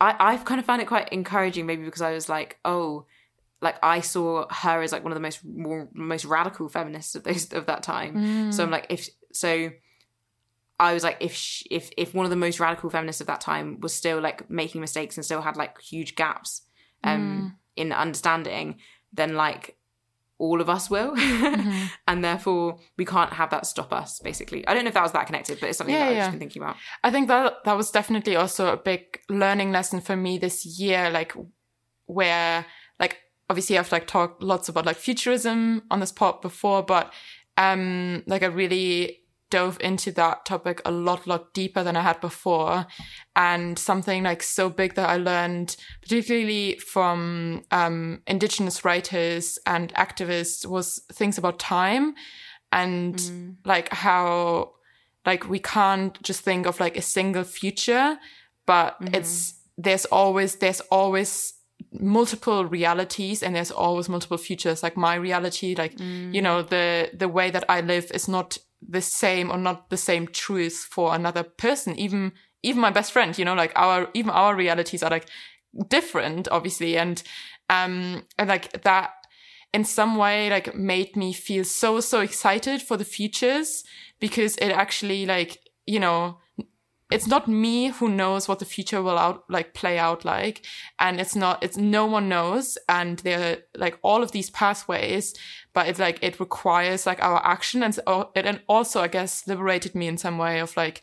i 0.00 0.14
i've 0.18 0.44
kind 0.44 0.60
of 0.60 0.66
found 0.66 0.80
it 0.80 0.86
quite 0.86 1.08
encouraging 1.10 1.66
maybe 1.66 1.84
because 1.84 2.02
i 2.02 2.12
was 2.12 2.28
like 2.28 2.58
oh 2.64 3.04
like 3.60 3.76
i 3.82 4.00
saw 4.00 4.46
her 4.50 4.82
as 4.82 4.92
like 4.92 5.02
one 5.02 5.12
of 5.12 5.16
the 5.16 5.20
most 5.20 5.44
more, 5.44 5.88
most 5.92 6.24
radical 6.24 6.68
feminists 6.68 7.14
of 7.14 7.24
those 7.24 7.52
of 7.52 7.66
that 7.66 7.82
time. 7.82 8.52
So 8.52 8.62
i'm 8.62 8.70
like 8.70 8.86
if 8.88 9.08
so 9.32 9.70
I 10.80 10.94
was 10.94 11.04
like, 11.04 11.18
if 11.20 11.32
sh 11.32 11.62
if 11.70 11.90
if 11.96 12.12
one 12.12 12.26
of 12.26 12.30
the 12.30 12.36
most 12.36 12.58
radical 12.58 12.90
feminists 12.90 13.20
of 13.20 13.28
that 13.28 13.40
time 13.40 13.78
was 13.80 13.94
still 13.94 14.20
like 14.20 14.50
making 14.50 14.80
mistakes 14.80 15.16
and 15.16 15.24
still 15.24 15.40
had 15.40 15.56
like 15.56 15.80
huge 15.80 16.16
gaps 16.16 16.62
um 17.04 17.56
in 17.76 17.92
understanding, 17.92 18.80
then 19.12 19.36
like 19.36 19.76
all 20.42 20.60
of 20.60 20.68
us 20.68 20.90
will, 20.90 21.14
and 22.08 22.24
therefore 22.24 22.78
we 22.98 23.04
can't 23.04 23.32
have 23.32 23.50
that 23.50 23.64
stop 23.64 23.92
us. 23.92 24.18
Basically, 24.18 24.66
I 24.66 24.74
don't 24.74 24.82
know 24.84 24.88
if 24.88 24.94
that 24.94 25.02
was 25.04 25.12
that 25.12 25.26
connected, 25.26 25.60
but 25.60 25.68
it's 25.68 25.78
something 25.78 25.94
Yeah, 25.94 26.06
that 26.06 26.10
I've 26.10 26.16
just 26.18 26.30
been 26.32 26.40
thinking 26.40 26.62
about. 26.62 26.76
I 27.04 27.12
think 27.12 27.28
that 27.28 27.64
that 27.64 27.76
was 27.76 27.92
definitely 27.92 28.34
also 28.34 28.72
a 28.72 28.76
big 28.76 29.20
learning 29.30 29.70
lesson 29.70 30.00
for 30.00 30.16
me 30.16 30.38
this 30.38 30.66
year, 30.66 31.10
like 31.10 31.32
where 32.06 32.66
like 32.98 33.18
obviously 33.48 33.78
I've 33.78 33.92
like 33.92 34.06
talked 34.08 34.42
lots 34.42 34.68
about 34.68 34.84
like 34.84 34.96
futurism 34.96 35.82
on 35.92 36.00
this 36.00 36.12
pod 36.12 36.40
before, 36.42 36.82
but 36.82 37.12
um 37.56 38.24
like 38.26 38.42
I 38.42 38.46
really 38.46 39.20
dove 39.52 39.76
into 39.80 40.10
that 40.12 40.44
topic 40.44 40.80
a 40.84 40.90
lot, 40.90 41.26
lot 41.26 41.52
deeper 41.52 41.84
than 41.84 41.96
I 41.96 42.00
had 42.00 42.20
before. 42.20 42.86
And 43.36 43.78
something 43.78 44.24
like 44.24 44.42
so 44.42 44.70
big 44.70 44.94
that 44.94 45.08
I 45.08 45.16
learned, 45.16 45.76
particularly 46.00 46.78
from 46.78 47.62
um 47.70 48.22
indigenous 48.26 48.84
writers 48.84 49.58
and 49.66 49.92
activists, 49.94 50.66
was 50.66 51.02
things 51.12 51.38
about 51.38 51.58
time 51.58 52.14
and 52.72 53.16
mm. 53.16 53.56
like 53.64 53.92
how 53.92 54.72
like 55.26 55.48
we 55.48 55.58
can't 55.58 56.20
just 56.22 56.40
think 56.40 56.66
of 56.66 56.80
like 56.80 56.96
a 56.96 57.02
single 57.02 57.44
future 57.44 58.18
but 58.66 59.00
mm-hmm. 59.00 59.14
it's 59.14 59.54
there's 59.76 60.06
always 60.06 60.56
there's 60.56 60.80
always 60.90 61.54
multiple 61.92 62.64
realities 62.64 63.42
and 63.42 63.54
there's 63.54 63.70
always 63.70 64.08
multiple 64.08 64.38
futures. 64.38 64.82
Like 64.82 64.96
my 64.96 65.14
reality 65.14 65.74
like 65.76 65.98
you 65.98 66.06
mm. 66.06 66.42
know 66.42 66.62
the 66.62 67.10
the 67.12 67.28
way 67.28 67.50
that 67.50 67.64
i 67.68 67.80
live 67.80 68.10
is 68.12 68.28
not 68.28 68.58
the 68.88 69.00
same 69.00 69.50
or 69.50 69.58
not 69.58 69.90
the 69.90 69.96
same 69.96 70.26
truth 70.26 70.86
for 70.90 71.14
another 71.14 71.42
person 71.42 71.96
even 71.96 72.32
even 72.62 72.80
my 72.80 72.90
best 72.90 73.12
friend 73.12 73.38
you 73.38 73.44
know 73.44 73.54
like 73.54 73.72
our 73.76 74.08
even 74.14 74.30
our 74.30 74.54
realities 74.54 75.02
are 75.02 75.10
like 75.10 75.26
different 75.88 76.48
obviously 76.50 76.96
and 76.96 77.22
um 77.70 78.24
and 78.38 78.48
like 78.48 78.82
that 78.82 79.10
in 79.72 79.84
some 79.84 80.16
way 80.16 80.50
like 80.50 80.74
made 80.74 81.16
me 81.16 81.32
feel 81.32 81.64
so 81.64 82.00
so 82.00 82.20
excited 82.20 82.82
for 82.82 82.96
the 82.96 83.04
futures 83.04 83.84
because 84.20 84.56
it 84.56 84.70
actually 84.70 85.24
like 85.26 85.58
you 85.86 85.98
know 85.98 86.38
it's 87.12 87.26
not 87.26 87.48
me 87.48 87.88
who 87.88 88.08
knows 88.08 88.48
what 88.48 88.58
the 88.58 88.64
future 88.64 89.02
will 89.02 89.18
out 89.18 89.44
like 89.48 89.74
play 89.74 89.98
out 89.98 90.24
like 90.24 90.64
and 90.98 91.20
it's 91.20 91.36
not 91.36 91.62
it's 91.62 91.76
no 91.76 92.06
one 92.06 92.28
knows 92.28 92.78
and 92.88 93.18
there 93.20 93.52
are 93.52 93.56
like 93.76 93.98
all 94.02 94.22
of 94.22 94.32
these 94.32 94.50
pathways 94.50 95.34
but 95.72 95.86
it's 95.86 95.98
like 95.98 96.18
it 96.22 96.40
requires 96.40 97.06
like 97.06 97.22
our 97.22 97.44
action 97.44 97.82
and 97.82 97.94
so 97.94 98.30
it 98.34 98.46
and 98.46 98.60
also 98.68 99.00
i 99.00 99.08
guess 99.08 99.46
liberated 99.46 99.94
me 99.94 100.06
in 100.06 100.16
some 100.16 100.38
way 100.38 100.58
of 100.58 100.76
like 100.76 101.00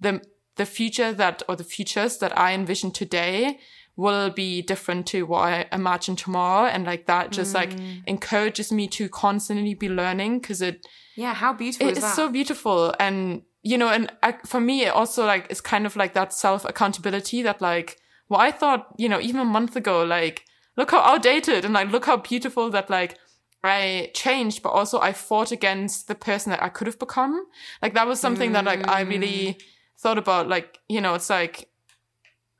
the 0.00 0.20
the 0.56 0.66
future 0.66 1.12
that 1.12 1.42
or 1.48 1.56
the 1.56 1.64
futures 1.64 2.18
that 2.18 2.36
i 2.38 2.52
envision 2.52 2.90
today 2.90 3.58
will 3.96 4.28
be 4.30 4.60
different 4.60 5.06
to 5.06 5.22
what 5.24 5.40
I 5.40 5.66
imagine 5.72 6.16
tomorrow. 6.16 6.68
And 6.68 6.84
like 6.84 7.06
that 7.06 7.32
just 7.32 7.54
like 7.54 7.70
mm. 7.70 8.02
encourages 8.06 8.70
me 8.70 8.88
to 8.88 9.08
constantly 9.08 9.74
be 9.74 9.88
learning 9.88 10.40
because 10.40 10.60
it, 10.60 10.86
Yeah, 11.16 11.32
how 11.32 11.54
beautiful 11.54 11.88
it 11.88 11.96
is 11.96 12.04
is 12.04 12.12
so 12.12 12.28
beautiful. 12.28 12.94
And, 13.00 13.42
you 13.66 13.76
know, 13.76 13.88
and 13.88 14.12
I, 14.22 14.36
for 14.46 14.60
me, 14.60 14.84
it 14.84 14.90
also 14.90 15.26
like, 15.26 15.48
it's 15.50 15.60
kind 15.60 15.86
of 15.86 15.96
like 15.96 16.14
that 16.14 16.32
self 16.32 16.64
accountability 16.64 17.42
that 17.42 17.60
like, 17.60 17.98
well, 18.28 18.40
I 18.40 18.52
thought, 18.52 18.94
you 18.96 19.08
know, 19.08 19.20
even 19.20 19.40
a 19.40 19.44
month 19.44 19.74
ago, 19.74 20.04
like, 20.04 20.44
look 20.76 20.92
how 20.92 21.00
outdated 21.00 21.64
and 21.64 21.74
like, 21.74 21.90
look 21.90 22.04
how 22.06 22.16
beautiful 22.16 22.70
that 22.70 22.88
like, 22.88 23.18
I 23.64 24.12
changed, 24.14 24.62
but 24.62 24.68
also 24.68 25.00
I 25.00 25.12
fought 25.12 25.50
against 25.50 26.06
the 26.06 26.14
person 26.14 26.50
that 26.50 26.62
I 26.62 26.68
could 26.68 26.86
have 26.86 27.00
become. 27.00 27.44
Like 27.82 27.94
that 27.94 28.06
was 28.06 28.20
something 28.20 28.52
that 28.52 28.64
like 28.64 28.86
I 28.86 29.00
really 29.00 29.54
mm. 29.54 29.62
thought 29.98 30.18
about. 30.18 30.46
Like, 30.48 30.78
you 30.88 31.00
know, 31.00 31.14
it's 31.14 31.28
like, 31.28 31.68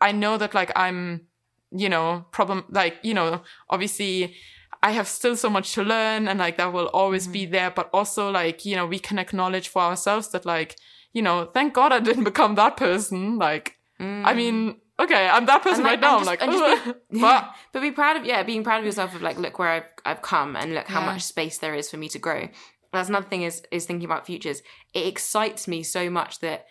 I 0.01 0.11
know 0.11 0.37
that 0.39 0.55
like 0.55 0.73
I'm, 0.75 1.29
you 1.71 1.89
know, 1.89 2.25
problem, 2.33 2.65
like, 2.69 2.97
you 3.03 3.15
know, 3.15 3.43
obviously 3.71 4.35
I 4.83 4.91
have 4.91 5.07
still 5.07 5.37
so 5.37 5.49
much 5.51 5.73
to 5.75 5.85
learn 5.85 6.27
and 6.27 6.41
like 6.41 6.57
that 6.57 6.73
will 6.73 6.89
always 6.89 7.29
be 7.29 7.45
mm-hmm. 7.45 7.53
there. 7.53 7.71
But 7.71 7.91
also 7.93 8.29
like, 8.29 8.65
you 8.65 8.75
know, 8.75 8.87
we 8.87 8.99
can 8.99 9.21
acknowledge 9.21 9.69
for 9.69 9.83
ourselves 9.83 10.31
that 10.31 10.45
like, 10.45 10.75
you 11.17 11.23
know, 11.27 11.37
thank 11.57 11.73
God 11.79 11.91
I 11.93 12.01
didn't 12.09 12.25
become 12.33 12.53
that 12.57 12.77
person. 12.77 13.39
Like, 13.39 13.67
I 13.99 14.33
mean, 14.35 14.57
okay, 15.05 15.27
I'm 15.35 15.47
that 15.47 15.63
person 15.63 15.83
like, 15.85 15.93
right 15.93 16.01
now. 16.07 16.19
I'm 16.19 16.25
just- 16.25 16.33
like, 16.35 16.43
"Ugh." 16.43 16.97
but 17.27 17.41
but 17.73 17.81
be 17.81 17.91
proud 18.01 18.15
of 18.19 18.25
yeah, 18.31 18.43
being 18.43 18.63
proud 18.69 18.81
of 18.81 18.85
yourself 18.85 19.15
of 19.15 19.23
like, 19.23 19.39
look 19.39 19.59
where 19.59 19.71
I've 19.77 19.91
I've 20.09 20.23
come 20.33 20.57
and 20.61 20.75
look 20.75 20.89
how 20.95 21.01
Yeah. 21.01 21.07
much 21.13 21.23
space 21.23 21.57
there 21.59 21.75
is 21.81 21.91
for 21.91 21.97
me 21.97 22.09
to 22.11 22.19
grow. 22.19 22.49
That's 22.93 23.09
another 23.09 23.29
thing 23.33 23.43
is 23.49 23.63
is 23.71 23.87
thinking 23.87 24.05
about 24.11 24.27
futures. 24.27 24.59
It 24.93 25.07
excites 25.13 25.67
me 25.67 25.83
so 25.83 26.03
much 26.11 26.33
that 26.41 26.67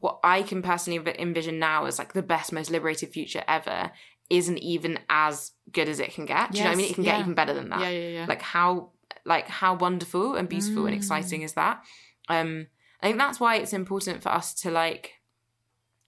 what 0.00 0.18
I 0.24 0.42
can 0.42 0.62
personally 0.62 0.98
envision 1.18 1.58
now 1.58 1.84
as 1.84 1.98
like 1.98 2.12
the 2.14 2.22
best, 2.22 2.52
most 2.52 2.70
liberated 2.70 3.10
future 3.12 3.44
ever 3.46 3.92
isn't 4.30 4.58
even 4.58 4.98
as 5.10 5.52
good 5.70 5.88
as 5.88 6.00
it 6.00 6.12
can 6.14 6.24
get. 6.24 6.50
Do 6.52 6.58
you 6.58 6.64
know 6.64 6.70
what 6.70 6.74
I 6.78 6.82
mean? 6.82 6.90
It 6.90 6.94
can 6.94 7.04
yeah. 7.04 7.12
get 7.12 7.20
even 7.20 7.34
better 7.34 7.54
than 7.54 7.68
that. 7.68 7.80
yeah, 7.80 7.90
yeah, 7.90 8.08
yeah. 8.20 8.26
Like 8.26 8.42
how 8.42 8.90
like 9.26 9.48
how 9.48 9.74
wonderful 9.74 10.34
and 10.36 10.48
beautiful 10.48 10.86
and 10.86 10.94
exciting 10.94 11.40
Mm. 11.42 11.44
is 11.44 11.52
that? 11.54 11.82
Um 12.28 12.66
I 13.04 13.08
think 13.08 13.18
that's 13.18 13.38
why 13.38 13.56
it's 13.56 13.72
important 13.74 14.22
for 14.22 14.30
us 14.30 14.54
to 14.62 14.70
like 14.70 15.20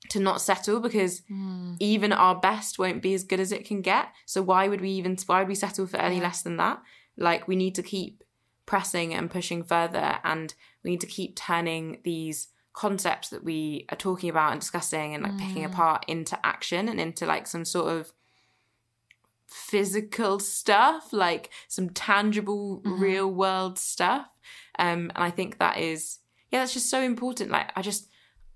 to 0.09 0.19
not 0.21 0.41
settle 0.41 0.81
because 0.81 1.21
Mm. 1.31 1.77
even 1.81 2.13
our 2.13 2.35
best 2.37 2.79
won't 2.79 3.03
be 3.03 3.13
as 3.15 3.25
good 3.25 3.41
as 3.41 3.53
it 3.53 3.67
can 3.67 3.83
get. 3.83 4.07
So 4.25 4.41
why 4.41 4.67
would 4.69 4.81
we 4.81 4.91
even 4.91 5.17
why 5.27 5.41
would 5.41 5.49
we 5.49 5.55
settle 5.55 5.87
for 5.87 5.99
any 5.99 6.17
Yeah. 6.17 6.23
less 6.23 6.43
than 6.43 6.57
that? 6.59 6.81
Like 7.17 7.47
we 7.49 7.57
need 7.57 7.75
to 7.75 7.83
keep 7.83 8.23
pressing 8.67 9.13
and 9.15 9.31
pushing 9.31 9.63
further 9.65 10.19
and 10.25 10.55
we 10.83 10.91
need 10.91 11.01
to 11.01 11.07
keep 11.07 11.37
turning 11.37 12.01
these 12.05 12.49
concepts 12.73 13.29
that 13.31 13.43
we 13.45 13.85
are 13.91 13.97
talking 13.97 14.31
about 14.31 14.53
and 14.53 14.61
discussing 14.61 15.15
and 15.15 15.23
like 15.25 15.39
picking 15.39 15.63
Mm. 15.65 15.73
apart 15.73 16.05
into 16.09 16.39
action 16.47 16.89
and 16.89 17.01
into 17.01 17.27
like 17.27 17.47
some 17.47 17.65
sort 17.65 17.89
of 17.97 18.13
physical 19.47 20.39
stuff, 20.39 21.13
like 21.13 21.51
some 21.69 21.91
tangible 21.91 22.81
Mhm. 22.83 23.01
real 23.01 23.31
world 23.31 23.79
stuff. 23.79 24.29
Um 24.79 25.11
and 25.15 25.25
I 25.25 25.31
think 25.31 25.59
that 25.59 25.79
is 25.79 26.19
yeah, 26.51 26.61
that's 26.61 26.73
just 26.75 26.91
so 26.91 27.01
important. 27.03 27.51
Like 27.51 27.71
I 27.77 27.83
just 27.83 28.09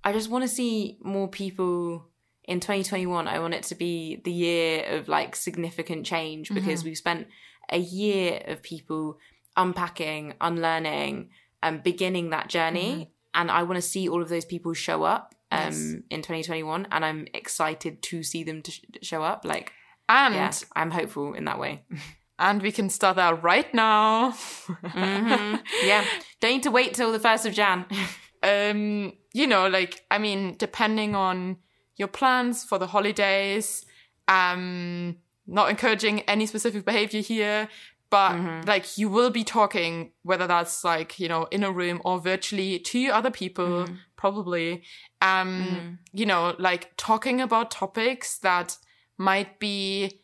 I 0.05 0.13
just 0.13 0.31
want 0.31 0.43
to 0.45 0.49
see 0.49 0.99
more 1.03 1.29
people 1.29 2.07
in 2.45 2.61
2021. 2.61 3.29
I 3.29 3.39
want 3.39 3.55
it 3.55 3.65
to 3.65 3.75
be 3.75 4.21
the 4.25 4.33
year 4.33 4.85
of 4.97 5.09
like 5.09 5.37
significant 5.37 6.07
change 6.07 6.53
because 6.53 6.85
we've 6.85 6.97
spent 6.97 7.27
a 7.71 7.79
year 7.79 8.43
of 8.47 8.63
people 8.63 9.19
unpacking, 9.57 10.35
unlearning, 10.41 11.31
and 11.63 11.83
beginning 11.83 12.31
that 12.31 12.49
journey. 12.49 13.13
And 13.35 13.51
I 13.51 13.63
want 13.63 13.77
to 13.77 13.83
see 13.83 14.09
all 14.09 14.23
of 14.23 14.29
those 14.29 14.45
people 14.45 14.73
show 14.75 15.05
up 15.05 15.35
um, 15.53 15.61
Yes. 15.67 15.77
in 16.11 16.23
2021. 16.23 16.89
And 16.91 17.05
I'm 17.05 17.27
excited 17.35 18.03
to 18.03 18.23
see 18.23 18.43
them 18.43 18.63
to 18.63 18.71
sh- 18.71 18.81
show 19.03 19.23
up. 19.23 19.45
Like, 19.45 19.73
and 20.09 20.35
yeah, 20.35 20.51
I'm 20.75 20.91
hopeful 20.91 21.35
in 21.35 21.45
that 21.45 21.59
way. 21.61 21.85
and 22.41 22.63
we 22.63 22.73
can 22.73 22.89
start 22.91 23.17
that 23.17 23.43
right 23.43 23.73
now. 23.75 24.33
Mhm. 24.33 25.61
Yeah. 25.87 26.05
Don't 26.41 26.53
need 26.53 26.63
to 26.65 26.71
wait 26.71 26.95
till 26.95 27.13
the 27.13 27.19
1st 27.21 27.47
of 27.47 27.53
Jan. 27.55 27.85
um, 28.43 29.13
you 29.33 29.47
know, 29.47 29.69
like 29.69 30.05
I 30.11 30.19
mean, 30.19 30.57
depending 30.59 31.15
on 31.15 31.59
your 31.97 32.09
plans 32.09 32.65
for 32.65 32.79
the 32.79 32.87
holidays, 32.89 33.85
um, 34.27 35.17
not 35.47 35.71
encouraging 35.71 36.21
any 36.23 36.47
specific 36.47 36.85
behavior 36.85 37.21
here, 37.21 37.69
but 38.09 38.33
Mm-hmm. 38.33 38.67
like 38.69 38.99
you 38.99 39.09
will 39.09 39.31
be 39.31 39.45
talking, 39.45 40.13
whether 40.23 40.47
that's 40.47 40.83
like, 40.85 41.21
you 41.21 41.29
know, 41.29 41.45
in 41.51 41.63
a 41.63 41.71
room 41.71 42.01
or 42.05 42.19
virtually 42.21 42.79
to 42.79 43.09
other 43.09 43.31
people, 43.31 43.85
Mm-hmm. 43.85 43.95
probably. 44.17 44.83
Um, 45.23 45.99
you 46.13 46.25
know, 46.27 46.55
like 46.59 46.93
talking 46.97 47.41
about 47.41 47.71
topics 47.71 48.39
that 48.39 48.79
might 49.19 49.59
be 49.61 50.21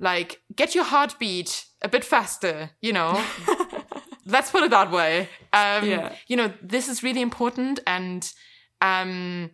like 0.00 0.40
get 0.54 0.74
your 0.74 0.84
heartbeat 0.84 1.64
a 1.82 1.88
bit 1.88 2.04
faster, 2.04 2.70
you 2.80 2.92
know. 2.92 3.22
Let's 4.26 4.50
put 4.50 4.62
it 4.62 4.70
that 4.70 4.90
way. 4.90 5.28
Um, 5.52 5.88
Yeah. 5.88 6.12
you 6.26 6.36
know, 6.36 6.52
this 6.62 6.88
is 6.88 7.02
really 7.02 7.20
important 7.22 7.80
and 7.86 8.30
um 8.80 9.50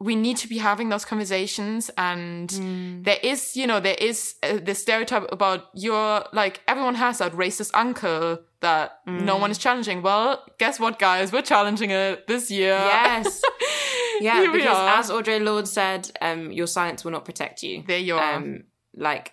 we 0.00 0.16
need 0.16 0.36
to 0.36 0.48
be 0.48 0.58
having 0.58 0.88
those 0.88 1.04
conversations 1.04 1.88
and 1.96 2.48
Mm. 2.50 3.04
there 3.04 3.18
is 3.22 3.56
you 3.56 3.66
know 3.68 3.78
there 3.80 3.96
is 4.00 4.34
uh, 4.42 4.58
the 4.62 4.74
stereotype 4.74 5.26
about 5.32 5.66
your 5.74 6.24
like 6.32 6.60
everyone 6.66 6.96
has 6.96 7.18
that 7.18 7.32
racist 7.32 7.70
uncle 7.72 8.38
that 8.60 8.98
no 9.06 9.36
Mm. 9.36 9.40
one 9.40 9.50
is 9.52 9.58
challenging 9.58 10.02
well 10.02 10.44
guess 10.58 10.80
what 10.80 10.98
guys 10.98 11.32
we're 11.32 11.40
challenging 11.42 11.90
it 11.90 12.26
this 12.26 12.50
year 12.50 12.74
Yes. 12.74 13.42
Yeah, 14.20 14.52
because 14.52 14.76
are. 14.76 14.98
as 14.98 15.10
Audre 15.10 15.42
Lorde 15.42 15.66
said, 15.66 16.08
um, 16.20 16.52
your 16.52 16.66
silence 16.68 17.04
will 17.04 17.10
not 17.12 17.24
protect 17.24 17.62
you. 17.62 17.82
there 17.86 17.98
you 17.98 18.16
are 18.16 18.34
Um, 18.36 18.64
like, 18.94 19.32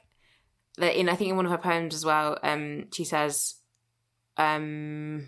the- 0.80 1.00
in 1.00 1.10
I 1.10 1.16
think 1.16 1.30
in 1.30 1.36
one 1.36 1.46
of 1.46 1.52
her 1.52 1.58
poems 1.58 1.94
as 1.94 2.06
well, 2.06 2.38
um, 2.44 2.88
she 2.94 3.04
says, 3.04 3.56
um, 4.38 5.28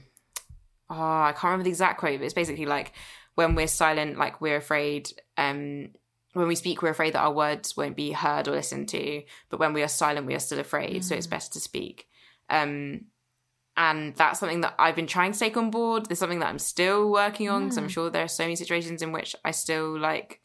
oh, 0.89 0.95
I 0.95 1.32
can't 1.34 1.43
remember 1.45 1.64
the 1.64 1.70
exact 1.70 1.99
quote, 1.99 2.20
but 2.20 2.26
it's 2.26 2.34
basically 2.34 2.66
like, 2.66 2.93
when 3.36 3.56
we're 3.56 3.68
silent, 3.68 4.18
like 4.18 4.41
we're 4.41 4.58
afraid, 4.58 5.12
um, 5.38 5.89
when 6.34 6.47
we 6.47 6.56
speak, 6.56 6.82
we're 6.82 6.89
afraid 6.89 7.14
that 7.14 7.22
our 7.22 7.32
words 7.34 7.76
won't 7.76 7.95
be 7.95 8.12
heard 8.12 8.47
or 8.47 8.52
listened 8.52 8.89
to. 8.89 9.24
But 9.49 9.60
when 9.60 9.74
we 9.74 9.84
are 9.84 9.88
silent, 9.88 10.28
we 10.28 10.34
are 10.36 10.39
still 10.39 10.60
afraid. 10.60 11.04
So 11.04 11.16
it's 11.16 11.28
Mm. 11.28 11.32
best 11.32 11.54
to 11.54 11.60
speak. 11.60 12.08
Um, 12.49 13.06
and 13.78 14.16
that's 14.16 14.39
something 14.39 14.62
that 14.62 14.76
I've 14.78 14.95
been 14.95 15.08
trying 15.08 15.32
to 15.32 15.39
take 15.39 15.56
on 15.58 15.72
board. 15.72 16.06
There's 16.06 16.20
something 16.20 16.39
that 16.39 16.49
I'm 16.49 16.60
still 16.60 17.10
working 17.10 17.49
on 17.49 17.64
because 17.64 17.78
I'm 17.78 17.88
Mm. 17.88 17.91
sure 17.91 18.10
there 18.10 18.24
are 18.24 18.28
so 18.30 18.43
many 18.43 18.56
situations 18.56 19.02
in 19.02 19.12
which 19.14 19.36
I 19.45 19.52
still 19.52 19.97
like 19.97 20.41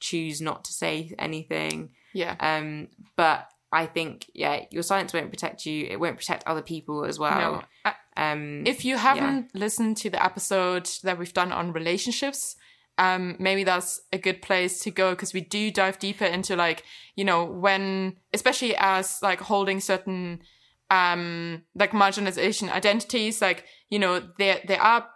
choose 0.00 0.40
not 0.40 0.64
to 0.64 0.72
say 0.72 1.12
anything. 1.18 1.90
yeah 2.12 2.36
Um, 2.40 2.88
but 3.16 3.51
I 3.72 3.86
think 3.86 4.30
yeah, 4.34 4.64
your 4.70 4.82
silence 4.82 5.12
won't 5.14 5.30
protect 5.30 5.64
you. 5.66 5.86
It 5.90 5.98
won't 5.98 6.18
protect 6.18 6.46
other 6.46 6.62
people 6.62 7.04
as 7.04 7.18
well. 7.18 7.64
no. 7.84 7.92
Um, 8.16 8.64
if 8.66 8.84
you 8.84 8.98
haven't 8.98 9.54
listened 9.54 9.96
to 9.98 10.10
the 10.10 10.22
episode 10.22 10.88
that 11.02 11.18
we've 11.18 11.32
done 11.32 11.50
on 11.52 11.72
relationships 11.72 12.56
um 12.98 13.36
maybe 13.38 13.64
that's 13.64 14.02
a 14.12 14.18
good 14.18 14.42
place 14.42 14.80
to 14.80 14.90
go 14.90 15.12
because 15.12 15.32
we 15.32 15.40
do 15.40 15.70
dive 15.70 15.98
deeper 15.98 16.26
into 16.26 16.54
like 16.54 16.84
you 17.16 17.24
know 17.24 17.42
when 17.42 18.14
especially 18.34 18.76
as 18.76 19.18
like 19.22 19.40
holding 19.40 19.80
certain 19.80 20.42
um 20.90 21.62
like 21.74 21.92
marginalization 21.92 22.70
identities 22.70 23.40
like 23.40 23.64
you 23.88 23.98
know 23.98 24.22
there 24.38 24.60
there 24.66 24.80
are 24.80 25.08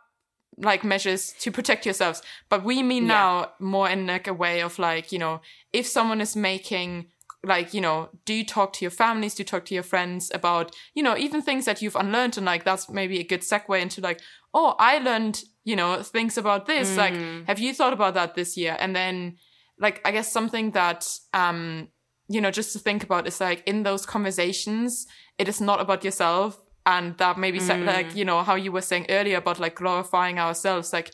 like 0.57 0.83
measures 0.85 1.35
to 1.39 1.51
protect 1.51 1.85
yourselves 1.85 2.23
but 2.49 2.65
we 2.65 2.83
mean 2.83 3.03
Yeah. 3.05 3.09
now 3.09 3.53
more 3.61 3.91
in 3.91 4.07
like 4.07 4.27
a 4.27 4.33
way 4.33 4.63
of 4.63 4.79
like 4.79 5.13
you 5.13 5.19
know 5.19 5.43
if 5.75 5.87
someone 5.87 6.23
is 6.23 6.35
making 6.35 7.09
like 7.45 7.73
you 7.75 7.81
know 7.81 8.09
do 8.25 8.35
you 8.35 8.45
talk 8.45 8.73
to 8.73 8.85
your 8.85 8.91
families 8.91 9.35
do 9.35 9.43
you 9.43 9.45
talk 9.45 9.65
to 9.65 9.75
your 9.75 9.83
friends 9.83 10.31
about 10.35 10.75
you 10.95 11.03
know 11.03 11.17
even 11.17 11.41
things 11.43 11.65
that 11.65 11.81
you've 11.83 11.95
unlearned 11.97 12.37
and 12.37 12.47
like 12.47 12.65
that's 12.65 12.89
maybe 12.91 13.19
a 13.21 13.25
good 13.25 13.43
segue 13.43 13.81
into 13.81 14.01
like 14.01 14.21
oh 14.55 14.75
i 14.79 14.99
learned 14.99 15.45
you 15.65 15.77
know 15.77 16.03
things 16.03 16.37
about 16.39 16.67
this 16.67 16.97
like 16.97 17.15
Mm. 17.15 17.47
have 17.47 17.59
you 17.61 17.73
thought 17.75 17.93
about 17.93 18.15
that 18.15 18.35
this 18.35 18.57
year 18.57 18.77
and 18.81 18.97
then 18.97 19.37
like 19.79 20.01
i 20.05 20.11
guess 20.11 20.33
something 20.33 20.73
that 20.73 21.07
um 21.35 21.89
you 22.29 22.41
know 22.41 22.51
just 22.51 22.73
to 22.73 22.79
think 22.79 23.05
about 23.05 23.27
is 23.29 23.41
like 23.41 23.63
in 23.67 23.83
those 23.85 24.05
conversations 24.07 25.07
it 25.39 25.49
is 25.49 25.61
not 25.61 25.81
about 25.81 26.05
yourself 26.05 26.59
and 26.85 27.17
that 27.19 27.39
maybe 27.39 27.59
Mm. 27.61 27.85
like 27.85 28.15
you 28.17 28.25
know 28.25 28.43
how 28.43 28.55
you 28.55 28.73
were 28.73 28.81
saying 28.83 29.07
earlier 29.09 29.39
about 29.39 29.59
like 29.61 29.75
glorifying 29.77 30.39
ourselves 30.39 30.93
like 30.93 31.11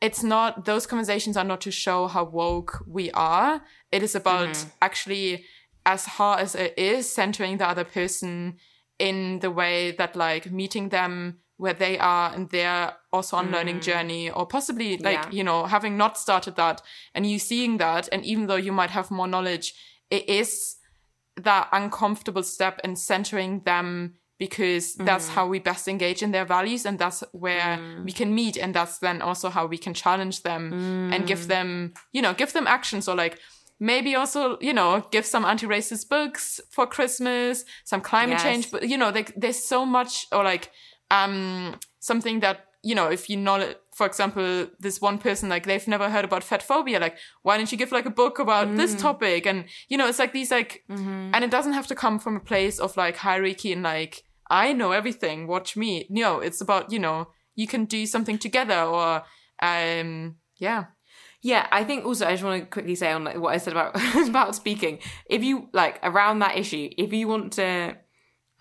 it's 0.00 0.22
not 0.22 0.64
those 0.64 0.86
conversations 0.86 1.36
are 1.36 1.44
not 1.44 1.60
to 1.60 1.70
show 1.70 2.06
how 2.08 2.24
woke 2.24 2.82
we 2.86 3.10
are 3.12 3.62
it 3.92 4.02
is 4.02 4.14
about 4.14 4.48
Mm-hmm. 4.48 4.68
actually 4.82 5.44
as 5.86 6.04
hard 6.06 6.40
as 6.40 6.54
it 6.54 6.74
is 6.78 7.12
centering 7.12 7.58
the 7.58 7.68
other 7.68 7.84
person 7.84 8.56
in 8.98 9.38
the 9.40 9.50
way 9.50 9.92
that 9.92 10.14
like 10.16 10.50
meeting 10.52 10.90
them 10.90 11.38
where 11.56 11.74
they 11.74 11.98
are 11.98 12.32
and 12.34 12.48
their 12.50 12.92
also 13.12 13.36
on 13.36 13.50
learning 13.50 13.80
journey 13.80 14.30
or 14.30 14.46
possibly 14.46 14.96
like 14.98 15.18
Mm. 15.20 15.24
Yeah. 15.24 15.36
you 15.38 15.44
know 15.44 15.64
having 15.66 15.96
not 15.96 16.16
started 16.18 16.56
that 16.56 16.80
and 17.14 17.26
you 17.26 17.38
seeing 17.38 17.78
that 17.78 18.08
and 18.12 18.24
even 18.24 18.46
though 18.46 18.56
you 18.66 18.72
might 18.72 18.90
have 18.90 19.10
more 19.10 19.28
knowledge 19.28 19.74
it 20.10 20.28
is 20.28 20.76
that 21.36 21.68
uncomfortable 21.72 22.42
step 22.42 22.80
in 22.84 22.96
centering 22.96 23.60
them 23.64 24.14
because 24.44 24.84
that's 25.08 25.26
Mm-hmm. 25.26 25.34
how 25.36 25.44
we 25.52 25.58
best 25.70 25.84
engage 25.94 26.20
in 26.26 26.30
their 26.32 26.46
values 26.56 26.82
and 26.88 26.98
that's 26.98 27.20
where 27.44 27.70
Mm. 27.78 28.04
we 28.06 28.12
can 28.20 28.30
meet 28.40 28.56
and 28.62 28.74
that's 28.74 28.98
then 28.98 29.16
also 29.28 29.46
how 29.56 29.64
we 29.74 29.78
can 29.84 29.94
challenge 29.94 30.36
them 30.48 30.62
and 31.12 31.22
Mm. 31.24 31.26
give 31.30 31.42
them 31.54 31.92
you 32.16 32.22
know 32.24 32.34
give 32.40 32.52
them 32.56 32.66
actions 32.66 33.04
or 33.08 33.14
like 33.24 33.34
maybe 33.92 34.12
also 34.20 34.40
you 34.68 34.74
know 34.78 34.90
give 35.14 35.24
some 35.34 35.44
anti-racist 35.52 36.08
books 36.14 36.60
for 36.74 36.84
christmas 36.96 37.64
some 37.84 38.00
climate 38.10 38.38
Yes. 38.38 38.46
change 38.46 38.64
but 38.72 38.80
you 38.92 38.96
know 39.00 39.10
like 39.18 39.30
there's 39.42 39.62
so 39.74 39.78
much 39.96 40.12
or 40.36 40.42
like 40.52 40.64
um 41.10 41.74
something 42.10 42.40
that 42.40 42.56
you 42.82 42.94
know 42.94 43.08
if 43.16 43.22
you 43.30 43.36
know 43.46 43.58
for 43.98 44.06
example 44.06 44.48
this 44.84 45.00
one 45.02 45.18
person 45.18 45.48
like 45.54 45.64
they've 45.66 45.88
never 45.94 46.08
heard 46.14 46.24
about 46.24 46.42
fat 46.50 46.62
phobia 46.62 46.98
like 47.00 47.16
why 47.42 47.56
don't 47.56 47.70
you 47.72 47.78
give 47.78 47.92
like 47.92 48.06
a 48.08 48.14
book 48.22 48.38
about 48.38 48.66
this 48.76 48.94
Mm. 48.94 49.00
topic 49.08 49.46
and 49.46 49.64
you 49.90 49.96
know 49.98 50.08
it's 50.08 50.18
like 50.18 50.32
these 50.32 50.50
like 50.58 50.72
Mm-hmm. 50.88 51.34
and 51.34 51.44
it 51.44 51.50
doesn't 51.50 51.74
have 51.78 51.86
to 51.88 51.94
come 51.94 52.18
from 52.18 52.36
a 52.36 52.40
place 52.52 52.76
of 52.84 52.96
like 52.96 53.16
hierarchy 53.26 53.72
and 53.72 53.82
like 53.82 54.14
i 54.50 54.72
know 54.72 54.92
everything 54.92 55.46
watch 55.46 55.76
me 55.76 56.06
no 56.10 56.40
it's 56.40 56.60
about 56.60 56.90
you 56.92 56.98
know 56.98 57.28
you 57.54 57.66
can 57.66 57.84
do 57.86 58.04
something 58.06 58.38
together 58.38 58.80
or 58.82 59.22
um 59.62 60.36
yeah 60.58 60.84
Yeah, 61.42 61.66
I 61.72 61.84
think 61.84 62.04
also 62.04 62.26
I 62.26 62.32
just 62.32 62.44
want 62.44 62.60
to 62.62 62.68
quickly 62.68 62.94
say 62.94 63.10
on 63.12 63.24
like 63.24 63.38
what 63.38 63.54
I 63.54 63.58
said 63.58 63.72
about 63.72 63.96
about 64.28 64.54
speaking. 64.54 64.98
If 65.36 65.42
you 65.42 65.68
like 65.72 65.98
around 66.02 66.40
that 66.40 66.58
issue, 66.58 66.90
if 66.98 67.14
you 67.14 67.28
want 67.28 67.54
to, 67.54 67.96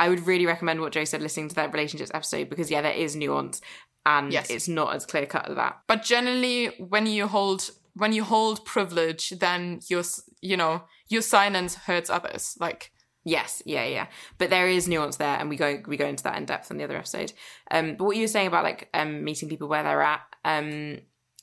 I 0.03 0.07
would 0.09 0.25
really 0.25 0.45
recommend 0.45 0.79
what 0.79 0.93
Joe 0.93 1.03
said 1.05 1.21
listening 1.21 1.49
to 1.49 1.55
that 1.55 1.73
relationships 1.73 2.11
episode 2.13 2.49
because 2.49 2.71
yeah, 2.71 2.81
there 2.81 2.93
is 3.05 3.15
nuance 3.17 3.59
and 4.05 4.31
Yes. 4.31 4.49
it's 4.49 4.69
not 4.69 4.95
as 4.95 5.05
clear 5.05 5.25
cut 5.25 5.49
as 5.49 5.55
that. 5.57 5.73
but 5.91 6.03
generally 6.03 6.67
when 6.93 7.05
you 7.05 7.27
hold 7.27 7.69
when 7.95 8.13
you 8.13 8.23
hold 8.23 8.63
privilege 8.65 9.23
then 9.39 9.79
your 9.91 10.03
you 10.41 10.55
know 10.55 10.83
your 11.09 11.21
silence 11.21 11.75
hurts 11.87 12.09
others 12.09 12.55
like 12.61 12.91
Yes, 13.29 13.61
yeah, 13.65 13.85
yeah. 13.85 14.07
But 14.37 14.49
there 14.49 14.67
is 14.67 14.87
nuance 14.87 15.17
there, 15.17 15.37
and 15.39 15.49
we 15.49 15.55
go 15.55 15.81
we 15.87 15.97
go 15.97 16.05
into 16.07 16.23
that 16.23 16.37
in 16.37 16.45
depth 16.45 16.71
on 16.71 16.77
the 16.77 16.83
other 16.83 16.97
episode. 16.97 17.31
Um, 17.71 17.95
but 17.95 18.05
what 18.05 18.15
you 18.15 18.23
were 18.23 18.27
saying 18.27 18.47
about 18.47 18.63
like 18.63 18.89
um 18.93 19.23
meeting 19.23 19.49
people 19.49 19.67
where 19.67 19.83
they're 19.83 20.01
at, 20.01 20.21
um, 20.45 20.99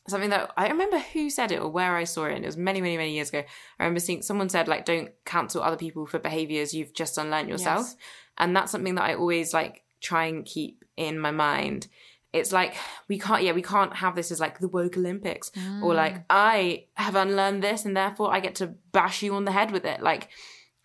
something 0.09 0.31
that 0.31 0.51
I 0.57 0.69
remember 0.69 0.99
who 0.99 1.31
said 1.31 1.53
it 1.53 1.61
or 1.61 1.69
where 1.69 1.97
I 1.97 2.05
saw 2.05 2.25
it. 2.27 2.35
And 2.35 2.45
it 2.45 2.49
was 2.49 2.57
many, 2.57 2.81
many, 2.81 2.97
many 2.97 3.13
years 3.15 3.29
ago. 3.31 3.43
I 3.79 3.83
remember 3.85 4.01
seeing 4.01 4.23
someone 4.23 4.49
said 4.49 4.69
like, 4.69 4.85
don't 4.85 5.11
cancel 5.25 5.63
other 5.63 5.77
people 5.77 6.07
for 6.07 6.19
behaviors 6.19 6.73
you've 6.75 6.95
just 6.95 7.19
unlearned 7.19 7.49
yourself, 7.49 7.87
Yes. 7.87 7.97
and 8.39 8.55
that's 8.57 8.73
something 8.73 8.95
that 8.97 9.05
I 9.05 9.15
always 9.15 9.53
like 9.55 9.83
try 10.01 10.27
and 10.27 10.45
keep 10.45 10.85
in 10.97 11.19
my 11.19 11.31
mind. 11.31 11.89
It's 12.33 12.53
like 12.53 12.75
we 13.09 13.19
can't, 13.19 13.43
yeah, 13.45 13.53
we 13.53 13.63
can't 13.63 13.97
have 13.97 14.15
this 14.15 14.31
as 14.31 14.41
like 14.41 14.59
the 14.59 14.69
woke 14.69 14.97
Olympics 14.99 15.51
or 15.83 15.95
like 15.95 16.17
I 16.29 16.85
have 16.95 17.15
unlearned 17.17 17.63
this 17.63 17.85
and 17.87 17.97
therefore 17.97 18.33
I 18.35 18.41
get 18.41 18.57
to 18.57 18.75
bash 18.93 19.23
you 19.23 19.35
on 19.35 19.45
the 19.47 19.53
head 19.53 19.71
with 19.71 19.85
it. 19.87 20.03
Like 20.03 20.29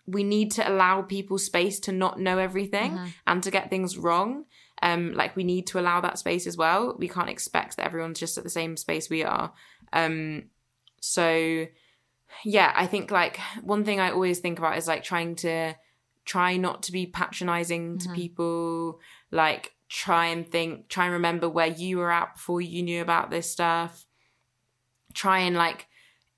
we 0.06 0.24
need 0.24 0.50
to 0.52 0.68
allow 0.68 1.02
people 1.02 1.38
space 1.38 1.78
to 1.80 1.92
not 1.92 2.18
know 2.18 2.38
everything 2.38 2.98
and 3.26 3.42
to 3.42 3.50
get 3.50 3.70
things 3.70 3.96
wrong. 3.96 4.44
Um, 4.82 5.12
like 5.12 5.36
we 5.36 5.44
need 5.44 5.68
to 5.68 5.78
allow 5.78 6.00
that 6.00 6.18
space 6.18 6.46
as 6.46 6.56
well. 6.56 6.96
We 6.98 7.08
can't 7.08 7.30
expect 7.30 7.76
that 7.76 7.86
everyone's 7.86 8.18
just 8.18 8.36
at 8.36 8.42
the 8.42 8.50
same 8.50 8.76
space 8.76 9.08
we 9.08 9.22
are. 9.22 9.52
Um, 9.92 10.44
so 11.00 11.66
yeah, 12.44 12.72
I 12.74 12.86
think 12.86 13.10
like 13.10 13.38
one 13.62 13.84
thing 13.84 14.00
I 14.00 14.10
always 14.10 14.40
think 14.40 14.58
about 14.58 14.78
is 14.78 14.88
like 14.88 15.04
trying 15.04 15.36
to 15.36 15.74
try 16.24 16.56
not 16.56 16.82
to 16.84 16.92
be 16.92 17.06
patronizing 17.06 17.98
to 17.98 18.08
people, 18.12 19.00
like 19.30 19.74
try 19.88 20.26
and 20.26 20.50
think, 20.50 20.88
try 20.88 21.04
and 21.04 21.12
remember 21.12 21.48
where 21.48 21.66
you 21.66 21.98
were 21.98 22.10
at 22.10 22.34
before 22.34 22.60
you 22.60 22.82
knew 22.82 23.02
about 23.02 23.30
this 23.30 23.50
stuff. 23.50 24.06
Try 25.14 25.40
and 25.40 25.54
like 25.54 25.86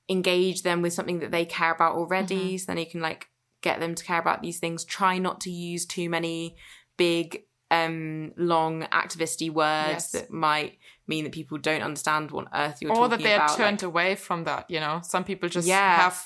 engage 0.08 0.62
them 0.62 0.82
with 0.82 0.92
something 0.92 1.20
that 1.20 1.30
they 1.30 1.44
care 1.44 1.72
about 1.72 1.94
already, 1.94 2.58
so 2.58 2.66
then 2.66 2.78
you 2.78 2.86
can 2.86 3.00
like 3.00 3.28
get 3.68 3.76
them 3.80 3.94
to 3.94 4.04
care 4.10 4.20
about 4.24 4.40
these 4.42 4.58
things. 4.64 4.84
Try 4.84 5.14
not 5.26 5.36
to 5.44 5.50
use 5.50 5.84
too 5.96 6.08
many 6.16 6.56
big, 6.96 7.26
um, 7.70 8.32
long 8.36 8.74
activisty 9.02 9.48
words 9.50 10.02
Yes. 10.04 10.12
that 10.12 10.30
might 10.30 10.72
mean 11.10 11.24
that 11.24 11.32
people 11.40 11.58
don't 11.68 11.82
understand 11.88 12.30
what 12.30 12.46
on 12.46 12.50
earth 12.62 12.76
you're 12.80 12.90
or 12.92 12.94
talking 12.96 13.10
that 13.12 13.20
they're 13.26 13.36
about. 13.44 13.56
turned 13.56 13.82
like- 13.82 13.90
away 13.92 14.10
from 14.26 14.44
that 14.44 14.64
you 14.74 14.80
know 14.84 14.96
some 15.02 15.24
people 15.30 15.48
just 15.48 15.66
Yeah. 15.66 15.96
have 16.04 16.18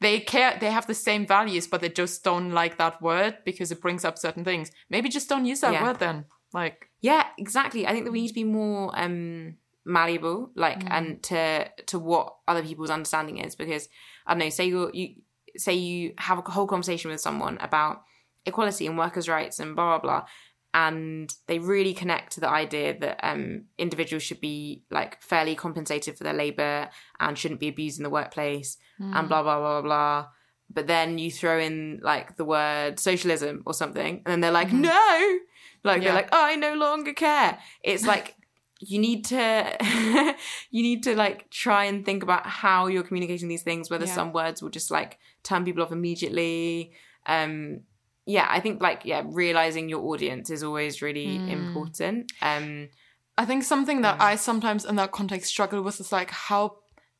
they 0.00 0.16
care 0.20 0.52
they 0.62 0.70
have 0.78 0.86
the 0.86 0.94
same 1.08 1.24
values 1.36 1.66
but 1.70 1.80
they 1.80 1.88
just 2.02 2.22
don't 2.22 2.50
like 2.60 2.74
that 2.82 2.94
word 3.02 3.32
because 3.48 3.68
it 3.74 3.80
brings 3.84 4.02
up 4.04 4.16
certain 4.18 4.44
things 4.44 4.70
maybe 4.94 5.08
just 5.18 5.28
don't 5.28 5.46
use 5.52 5.60
that 5.64 5.72
Yeah. 5.74 5.82
word 5.86 5.98
then 5.98 6.16
like 6.60 6.78
Yeah, 7.00 7.24
exactly. 7.44 7.86
I 7.86 7.90
think 7.92 8.04
that 8.06 8.12
we 8.12 8.20
need 8.22 8.28
to 8.34 8.40
be 8.44 8.44
more 8.62 8.82
um 9.04 9.56
malleable, 9.84 10.50
like, 10.54 10.80
Mm. 10.84 10.90
and 10.96 11.06
to 11.30 11.42
to 11.90 11.98
what 11.98 12.26
other 12.50 12.62
people's 12.62 12.90
understanding 12.98 13.36
is, 13.46 13.54
because 13.62 13.88
I 14.26 14.32
don't 14.32 14.38
know. 14.38 14.48
Say 14.48 14.66
you're 14.72 14.90
you 14.94 15.16
say 15.56 15.74
you 15.74 16.14
have 16.18 16.38
a 16.38 16.50
whole 16.50 16.66
conversation 16.66 17.10
with 17.10 17.20
someone 17.20 17.58
about 17.60 18.02
equality 18.46 18.86
and 18.86 18.98
workers' 18.98 19.28
rights 19.28 19.58
and 19.60 19.74
blah 19.76 19.98
blah 19.98 20.20
blah, 20.20 20.26
and 20.74 21.32
they 21.46 21.58
really 21.58 21.94
connect 21.94 22.32
to 22.32 22.40
the 22.40 22.48
idea 22.48 22.98
that 22.98 23.20
um, 23.22 23.64
individuals 23.78 24.22
should 24.22 24.40
be 24.40 24.82
like 24.90 25.20
fairly 25.22 25.54
compensated 25.54 26.16
for 26.18 26.24
their 26.24 26.32
labor 26.34 26.88
and 27.20 27.38
shouldn't 27.38 27.60
be 27.60 27.68
abused 27.68 27.98
in 27.98 28.02
the 28.04 28.10
workplace 28.10 28.76
and 28.98 29.28
blah 29.28 29.42
blah 29.42 29.58
blah 29.58 29.80
blah 29.80 29.82
blah. 29.82 30.26
But 30.72 30.86
then 30.86 31.18
you 31.18 31.30
throw 31.30 31.58
in 31.58 32.00
like 32.02 32.36
the 32.36 32.44
word 32.44 32.98
socialism 32.98 33.62
or 33.66 33.74
something, 33.74 34.22
and 34.24 34.32
then 34.32 34.40
they're 34.40 34.50
like, 34.50 34.72
no, 34.72 35.38
like 35.84 36.00
Yeah. 36.02 36.04
they're 36.08 36.14
like, 36.14 36.28
I 36.32 36.56
no 36.56 36.74
longer 36.74 37.12
care. 37.12 37.58
It's 37.82 38.06
like 38.06 38.34
you 38.80 38.98
need 38.98 39.24
to 39.26 39.76
you 40.70 40.82
need 40.82 41.02
to 41.04 41.14
like 41.14 41.48
try 41.50 41.84
and 41.84 42.04
think 42.04 42.22
about 42.22 42.46
how 42.46 42.86
you're 42.88 43.02
communicating 43.04 43.48
these 43.48 43.62
things 43.62 43.88
whether 43.90 44.06
Yeah. 44.06 44.14
some 44.14 44.32
words 44.32 44.60
will 44.62 44.70
just 44.70 44.90
like 44.90 45.18
turn 45.44 45.64
people 45.64 45.82
off 45.84 45.92
immediately 45.92 46.92
um 47.26 47.80
yeah 48.26 48.46
i 48.50 48.58
think 48.60 48.80
like 48.82 49.00
yeah 49.04 49.22
realizing 49.26 49.88
your 49.88 50.02
audience 50.10 50.48
is 50.50 50.62
always 50.62 51.00
really 51.02 51.38
Hmm. 51.38 51.48
important 51.48 52.32
um 52.42 52.88
I 53.36 53.44
think 53.46 53.64
something 53.64 54.02
that 54.02 54.20
I 54.20 54.36
sometimes 54.36 54.84
in 54.84 54.94
that 54.94 55.10
context 55.10 55.50
struggle 55.50 55.82
with 55.82 55.98
is 55.98 56.12
like 56.12 56.30
how 56.30 56.62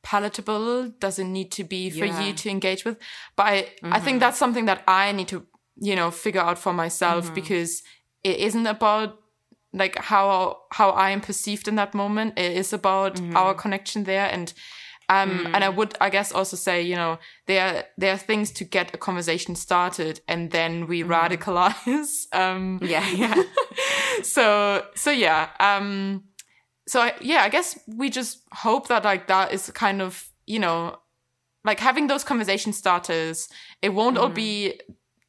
palatable 0.08 0.90
does 1.00 1.18
it 1.18 1.24
need 1.24 1.50
to 1.52 1.64
be 1.64 1.90
for 1.90 2.04
Yeah. 2.04 2.12
Mm-hmm. 2.12 2.22
you 2.22 2.32
to 2.34 2.48
engage 2.50 2.84
with? 2.84 2.98
But 3.36 3.46
I, 3.46 3.56
I 3.82 3.98
think 4.00 4.20
that's 4.20 4.38
something 4.38 4.66
that 4.66 4.82
I 4.86 5.10
need 5.12 5.28
to, 5.28 5.44
you 5.76 5.96
know, 5.96 6.10
figure 6.12 6.40
out 6.40 6.58
for 6.58 6.72
myself 6.72 7.24
Mm-hmm. 7.24 7.34
because 7.34 7.82
it 8.22 8.36
isn't 8.38 8.66
about 8.66 9.18
like 9.72 9.96
how 9.98 10.58
how 10.70 10.90
I 10.90 11.10
am 11.10 11.20
perceived 11.20 11.66
in 11.66 11.74
that 11.76 11.94
moment. 11.94 12.38
It 12.38 12.52
is 12.56 12.72
about 12.72 13.16
Mm-hmm. 13.16 13.36
our 13.36 13.54
connection 13.54 14.04
there 14.04 14.28
and 14.32 14.52
um 15.08 15.30
Mm. 15.46 15.50
and 15.54 15.64
I 15.64 15.68
would 15.68 15.94
I 16.00 16.10
guess 16.10 16.32
also 16.32 16.56
say, 16.56 16.82
you 16.82 16.96
know, 16.96 17.18
there 17.46 17.84
there 17.98 18.12
are 18.14 18.18
things 18.18 18.50
to 18.52 18.64
get 18.64 18.94
a 18.94 18.98
conversation 18.98 19.54
started 19.56 20.20
and 20.28 20.50
then 20.50 20.86
we 20.86 21.02
Mm-hmm. 21.02 21.12
radicalize. 21.12 22.26
Um 22.32 22.78
yeah 22.82 23.06
yeah 23.16 23.42
so 24.22 24.84
so 24.94 25.10
yeah 25.10 25.48
um 25.60 26.24
so 26.86 27.00
I, 27.00 27.12
yeah 27.20 27.42
i 27.42 27.48
guess 27.48 27.78
we 27.86 28.10
just 28.10 28.42
hope 28.52 28.88
that 28.88 29.04
like 29.04 29.26
that 29.28 29.52
is 29.52 29.70
kind 29.70 30.02
of 30.02 30.28
you 30.46 30.58
know 30.58 30.96
like 31.64 31.80
having 31.80 32.08
those 32.08 32.24
conversation 32.24 32.72
starters 32.72 33.48
it 33.82 33.90
won't 33.94 34.18
all 34.18 34.28
be 34.28 34.80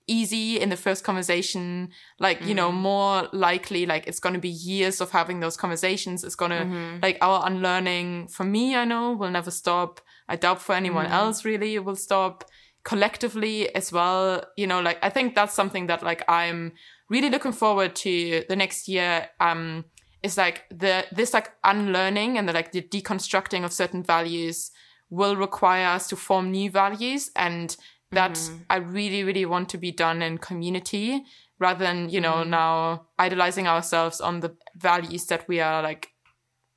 easy 0.08 0.60
in 0.60 0.70
the 0.70 0.78
first 0.78 1.04
conversation. 1.04 1.90
Like 2.20 2.46
you 2.46 2.54
know 2.54 2.72
mm. 2.72 2.76
more 2.76 3.30
likely 3.32 3.86
like 3.86 4.08
it's 4.08 4.20
going 4.20 4.34
to 4.34 4.40
be 4.40 4.50
years 4.50 5.02
of 5.02 5.12
having 5.12 5.40
those 5.40 5.58
conversations. 5.58 6.24
It's 6.24 6.36
going 6.36 6.52
to 6.52 6.66
mm-hmm. 6.66 7.00
like 7.02 7.18
our 7.22 7.46
unlearning 7.46 8.28
for 8.28 8.44
me 8.44 8.76
i 8.76 8.86
know 8.86 9.14
will 9.14 9.32
never 9.32 9.52
stop. 9.52 10.02
I 10.28 10.36
doubt 10.36 10.62
for 10.62 10.74
anyone 10.76 11.08
mm. 11.08 11.12
else 11.12 11.46
really 11.46 11.76
it 11.76 11.86
will 11.86 11.96
stop. 11.96 12.46
Collectively 12.84 13.74
as 13.74 13.92
well 13.92 14.44
you 14.56 14.68
know 14.68 14.80
like 14.80 15.00
i 15.02 15.10
think 15.10 15.34
that's 15.34 15.56
something 15.56 15.88
that 15.88 16.04
like 16.04 16.22
i'm 16.30 16.72
really 17.10 17.32
looking 17.32 17.52
forward 17.52 17.96
to 17.96 18.44
the 18.48 18.56
next 18.56 18.88
year 18.88 19.28
um 19.40 19.86
is 20.26 20.38
like 20.38 20.66
the 20.70 21.06
this 21.12 21.34
like 21.34 21.52
unlearning 21.64 22.38
and 22.38 22.50
the 22.50 22.54
like 22.54 22.72
the 22.74 22.82
deconstructing 22.82 23.64
of 23.64 23.72
certain 23.72 24.04
values 24.04 24.72
will 25.10 25.36
require 25.36 25.88
us 25.88 26.08
to 26.08 26.16
form 26.16 26.52
new 26.52 26.70
values 26.70 27.32
and 27.36 27.78
that 28.16 28.40
I 28.70 28.78
really 28.78 29.24
really 29.24 29.46
want 29.46 29.70
to 29.70 29.78
be 29.78 29.92
done 29.92 30.22
in 30.22 30.38
community 30.38 31.24
rather 31.60 31.86
than 31.86 32.10
you 32.10 32.20
know 32.20 32.44
now 32.44 33.08
idolizing 33.20 33.68
ourselves 33.68 34.20
on 34.20 34.40
the 34.42 34.56
values 34.76 35.26
that 35.28 35.48
we 35.48 35.60
are 35.62 35.82
like 35.84 36.10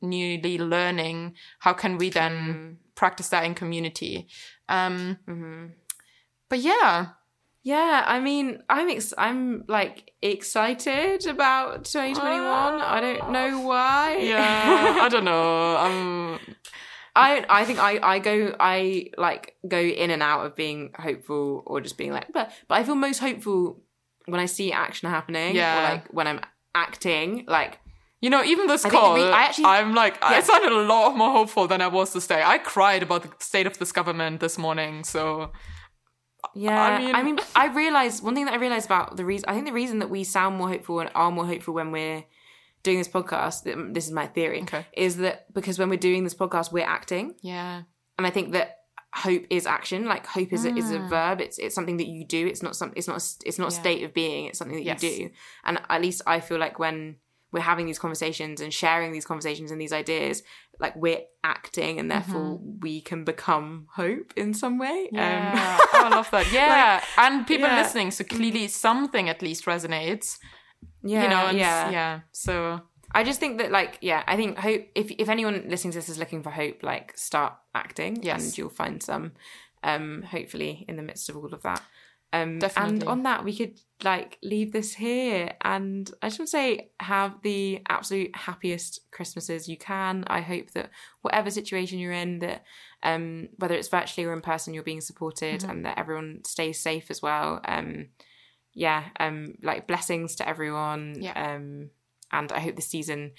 newly 0.00 0.58
learning. 0.58 1.34
How 1.60 1.72
can 1.72 1.98
we 1.98 2.10
then 2.10 2.78
practice 2.94 3.28
that 3.30 3.44
in 3.44 3.54
community? 3.54 4.28
Um 4.68 5.18
but 6.48 6.60
yeah. 6.60 7.06
Yeah 7.64 8.04
i 8.06 8.20
mean 8.20 8.62
i'm 8.70 8.88
ex- 8.88 9.12
i'm 9.18 9.64
like 9.68 10.12
excited 10.22 11.26
about 11.26 11.84
2021 11.84 12.80
i 12.80 13.00
don't 13.00 13.30
know 13.30 13.60
why. 13.60 14.16
Yeah 14.16 14.98
i 15.02 15.08
don't 15.08 15.24
know. 15.24 15.76
Um 15.84 16.38
I 17.18 17.44
I 17.60 17.64
think 17.64 17.78
I 17.78 17.92
I 18.14 18.18
go 18.20 18.54
I 18.60 19.10
like 19.18 19.54
go 19.66 19.78
in 19.78 20.10
and 20.10 20.22
out 20.22 20.46
of 20.46 20.54
being 20.54 20.80
hopeful 20.98 21.62
or 21.66 21.80
just 21.80 21.96
being 21.98 22.12
like 22.12 22.32
but 22.32 22.50
but 22.68 22.74
I 22.80 22.84
feel 22.84 22.94
most 22.94 23.18
hopeful 23.18 23.82
when 24.26 24.40
I 24.40 24.46
see 24.46 24.72
action 24.72 25.08
happening 25.10 25.56
Yeah. 25.56 25.78
or 25.78 25.82
like 25.94 26.04
when 26.18 26.26
I'm 26.30 26.40
acting 26.74 27.44
like 27.48 27.78
You 28.20 28.30
know, 28.30 28.42
even 28.42 28.66
this 28.66 28.84
I 28.84 28.90
call, 28.90 29.14
we- 29.14 29.22
I 29.22 29.42
actually- 29.46 29.66
I'm 29.76 29.94
like, 29.94 30.14
I 30.22 30.30
Yeah. 30.32 30.42
sounded 30.42 30.72
a 30.72 30.82
lot 30.94 31.16
more 31.16 31.30
hopeful 31.38 31.68
than 31.68 31.80
I 31.80 31.86
was 31.98 32.12
this 32.12 32.26
day. 32.26 32.42
I 32.54 32.58
cried 32.58 33.02
about 33.06 33.22
the 33.22 33.30
state 33.38 33.66
of 33.70 33.78
this 33.78 33.92
government 33.92 34.40
this 34.40 34.58
morning, 34.58 35.04
so 35.04 35.52
yeah 36.54 36.82
I 36.82 36.98
mean, 36.98 37.14
I 37.14 37.22
mean- 37.22 37.36
mean 37.36 37.44
I, 37.54 37.66
realized 37.66 38.22
one 38.24 38.34
thing 38.34 38.46
that 38.46 38.54
I 38.54 38.60
realized 38.66 38.86
about 38.86 39.16
the 39.16 39.24
reason 39.24 39.44
I 39.50 39.52
think 39.54 39.66
the 39.66 39.72
reason 39.82 39.98
that 40.02 40.10
we 40.10 40.24
sound 40.24 40.56
more 40.56 40.68
hopeful 40.68 41.00
and 41.00 41.10
are 41.14 41.30
more 41.30 41.46
hopeful 41.46 41.74
when 41.74 41.90
we're 41.92 42.24
doing 42.88 42.98
this 43.02 43.12
podcast 43.18 43.56
this 43.94 44.06
is 44.08 44.12
my 44.12 44.26
theory 44.36 44.60
Okay. 44.62 44.84
is 45.06 45.12
that 45.24 45.36
because 45.58 45.78
when 45.80 45.88
we're 45.92 46.06
doing 46.10 46.22
this 46.24 46.34
podcast 46.42 46.72
we're 46.72 46.86
acting 46.98 47.26
yeah, 47.42 47.82
and 48.16 48.26
I 48.26 48.30
think 48.30 48.52
that 48.52 48.68
hope 49.14 49.44
is 49.58 49.66
action. 49.66 50.04
Like 50.14 50.24
hope 50.26 50.52
is 50.52 50.64
a, 50.66 50.70
is 50.80 50.90
a 50.90 50.98
verb. 51.16 51.40
It's 51.40 51.56
it's 51.58 51.74
something 51.74 51.96
that 52.00 52.06
you 52.14 52.22
do. 52.26 52.42
It's 52.52 52.62
not 52.66 52.76
some. 52.76 52.90
It's 52.98 53.08
not. 53.08 53.18
A, 53.22 53.24
it's 53.48 53.58
not 53.58 53.72
a 53.72 53.74
Yeah. 53.74 53.80
state 53.84 54.02
of 54.06 54.12
being. 54.12 54.42
It's 54.46 54.58
something 54.60 54.76
that 54.76 54.84
Yes. 54.84 55.02
you 55.02 55.10
do. 55.28 55.30
And 55.66 55.74
at 55.94 56.00
least 56.02 56.20
I 56.26 56.40
feel 56.40 56.58
like 56.66 56.78
when 56.78 57.16
we're 57.50 57.68
having 57.72 57.86
these 57.86 57.98
conversations 57.98 58.60
and 58.60 58.70
sharing 58.82 59.10
these 59.12 59.24
conversations 59.24 59.70
and 59.70 59.80
these 59.80 59.94
ideas, 60.02 60.42
like 60.78 60.94
we're 61.04 61.22
acting, 61.42 61.98
and 61.98 62.10
therefore 62.10 62.60
we 62.86 63.00
can 63.00 63.24
become 63.24 63.86
hope 64.02 64.28
in 64.36 64.52
some 64.52 64.76
way. 64.78 64.98
Mm-hmm. 65.06 65.16
yeah. 65.16 65.78
Um, 65.80 65.88
oh, 65.94 66.04
I 66.04 66.08
love 66.18 66.30
that. 66.30 66.52
Yeah, 66.52 67.02
and 67.16 67.46
people 67.46 67.68
yeah. 67.68 67.80
listening, 67.80 68.10
so 68.10 68.24
clearly 68.24 68.68
something 68.68 69.28
at 69.28 69.40
least 69.42 69.64
resonates. 69.64 70.38
Yeah, 71.02 71.22
you 71.22 71.28
know, 71.28 71.50
yeah, 71.50 71.90
yeah. 71.90 72.20
So 72.32 72.80
I 73.12 73.24
just 73.24 73.40
think 73.40 73.58
that, 73.58 73.70
like, 73.70 73.98
yeah, 74.00 74.22
I 74.26 74.36
think 74.36 74.58
hope. 74.58 74.82
If 74.94 75.10
if 75.12 75.28
anyone 75.28 75.64
listening 75.68 75.92
to 75.92 75.98
this 75.98 76.08
is 76.08 76.18
looking 76.18 76.42
for 76.42 76.50
hope, 76.50 76.82
like, 76.82 77.16
start 77.16 77.54
acting, 77.74 78.22
Yes. 78.22 78.44
and 78.44 78.58
you'll 78.58 78.70
find 78.70 79.02
some. 79.02 79.32
Um, 79.84 80.22
hopefully, 80.22 80.84
in 80.88 80.96
the 80.96 81.02
midst 81.04 81.28
of 81.28 81.36
all 81.36 81.54
of 81.54 81.62
that. 81.62 81.80
Um, 82.32 82.58
and 82.76 83.04
on 83.04 83.22
that, 83.22 83.42
we 83.44 83.56
could 83.56 83.80
like 84.04 84.36
leave 84.42 84.72
this 84.72 84.92
here, 84.94 85.54
and 85.62 86.10
I 86.20 86.26
just 86.28 86.38
want 86.40 86.48
to 86.48 86.50
say, 86.50 86.90
have 87.00 87.40
the 87.42 87.80
absolute 87.88 88.34
happiest 88.36 89.00
Christmases 89.12 89.66
you 89.68 89.78
can. 89.78 90.24
I 90.26 90.40
hope 90.42 90.72
that 90.72 90.90
whatever 91.22 91.50
situation 91.50 91.98
you're 92.00 92.12
in, 92.12 92.40
that 92.40 92.64
um, 93.02 93.48
whether 93.56 93.74
it's 93.76 93.88
virtually 93.88 94.26
or 94.26 94.32
in 94.34 94.40
person, 94.42 94.74
you're 94.74 94.82
being 94.82 95.00
supported, 95.00 95.60
Mm-hmm. 95.60 95.70
and 95.70 95.86
that 95.86 95.96
everyone 95.98 96.42
stays 96.44 96.80
safe 96.80 97.10
as 97.10 97.22
well. 97.22 97.60
Um, 97.64 98.08
yeah, 98.78 99.04
um, 99.18 99.54
like 99.60 99.88
blessings 99.88 100.36
to 100.36 100.48
everyone. 100.48 101.16
Yeah. 101.20 101.32
Um, 101.34 101.90
and 102.32 102.52
I 102.52 102.60
hope 102.60 102.76
this 102.76 102.86
season 102.86 103.32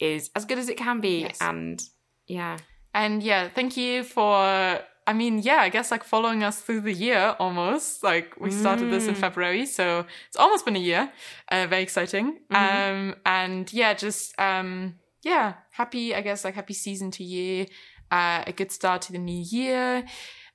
is 0.00 0.30
as 0.34 0.46
good 0.46 0.58
as 0.58 0.70
it 0.70 0.78
can 0.78 1.00
be. 1.00 1.20
Yes. 1.20 1.38
And 1.40 1.82
yeah, 2.26 2.56
and 2.94 3.22
yeah, 3.22 3.48
thank 3.48 3.76
you 3.76 4.04
for. 4.04 4.80
I 5.08 5.12
mean, 5.12 5.38
yeah, 5.38 5.58
I 5.58 5.68
guess 5.68 5.90
like 5.90 6.02
following 6.02 6.42
us 6.42 6.60
through 6.60 6.80
the 6.80 6.92
year 6.92 7.36
almost. 7.38 8.02
Like 8.02 8.40
we 8.40 8.50
started 8.50 8.90
this 8.90 9.06
in 9.06 9.14
Mm. 9.14 9.18
February, 9.18 9.66
so 9.66 10.04
it's 10.28 10.36
almost 10.36 10.64
been 10.64 10.76
a 10.76 10.80
year. 10.80 11.12
Uh, 11.52 11.66
very 11.68 11.82
exciting. 11.82 12.40
Mm-hmm. 12.50 12.56
Um, 12.56 13.14
and 13.24 13.72
yeah, 13.72 13.92
just 13.94 14.34
um, 14.40 14.94
yeah, 15.22 15.54
happy. 15.70 16.14
I 16.14 16.22
guess 16.22 16.42
like 16.42 16.54
happy 16.54 16.74
season 16.74 17.10
to 17.12 17.22
you. 17.22 17.66
Uh, 18.10 18.44
a 18.46 18.52
good 18.52 18.72
start 18.72 19.02
to 19.02 19.12
the 19.12 19.18
new 19.18 19.44
year. 19.58 20.04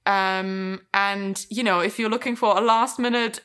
Um, 0.06 0.82
and 0.94 1.46
you 1.50 1.64
know, 1.64 1.80
if 1.80 2.00
you're 2.00 2.10
looking 2.10 2.36
for 2.36 2.58
a 2.58 2.62
last 2.62 2.98
minute 2.98 3.40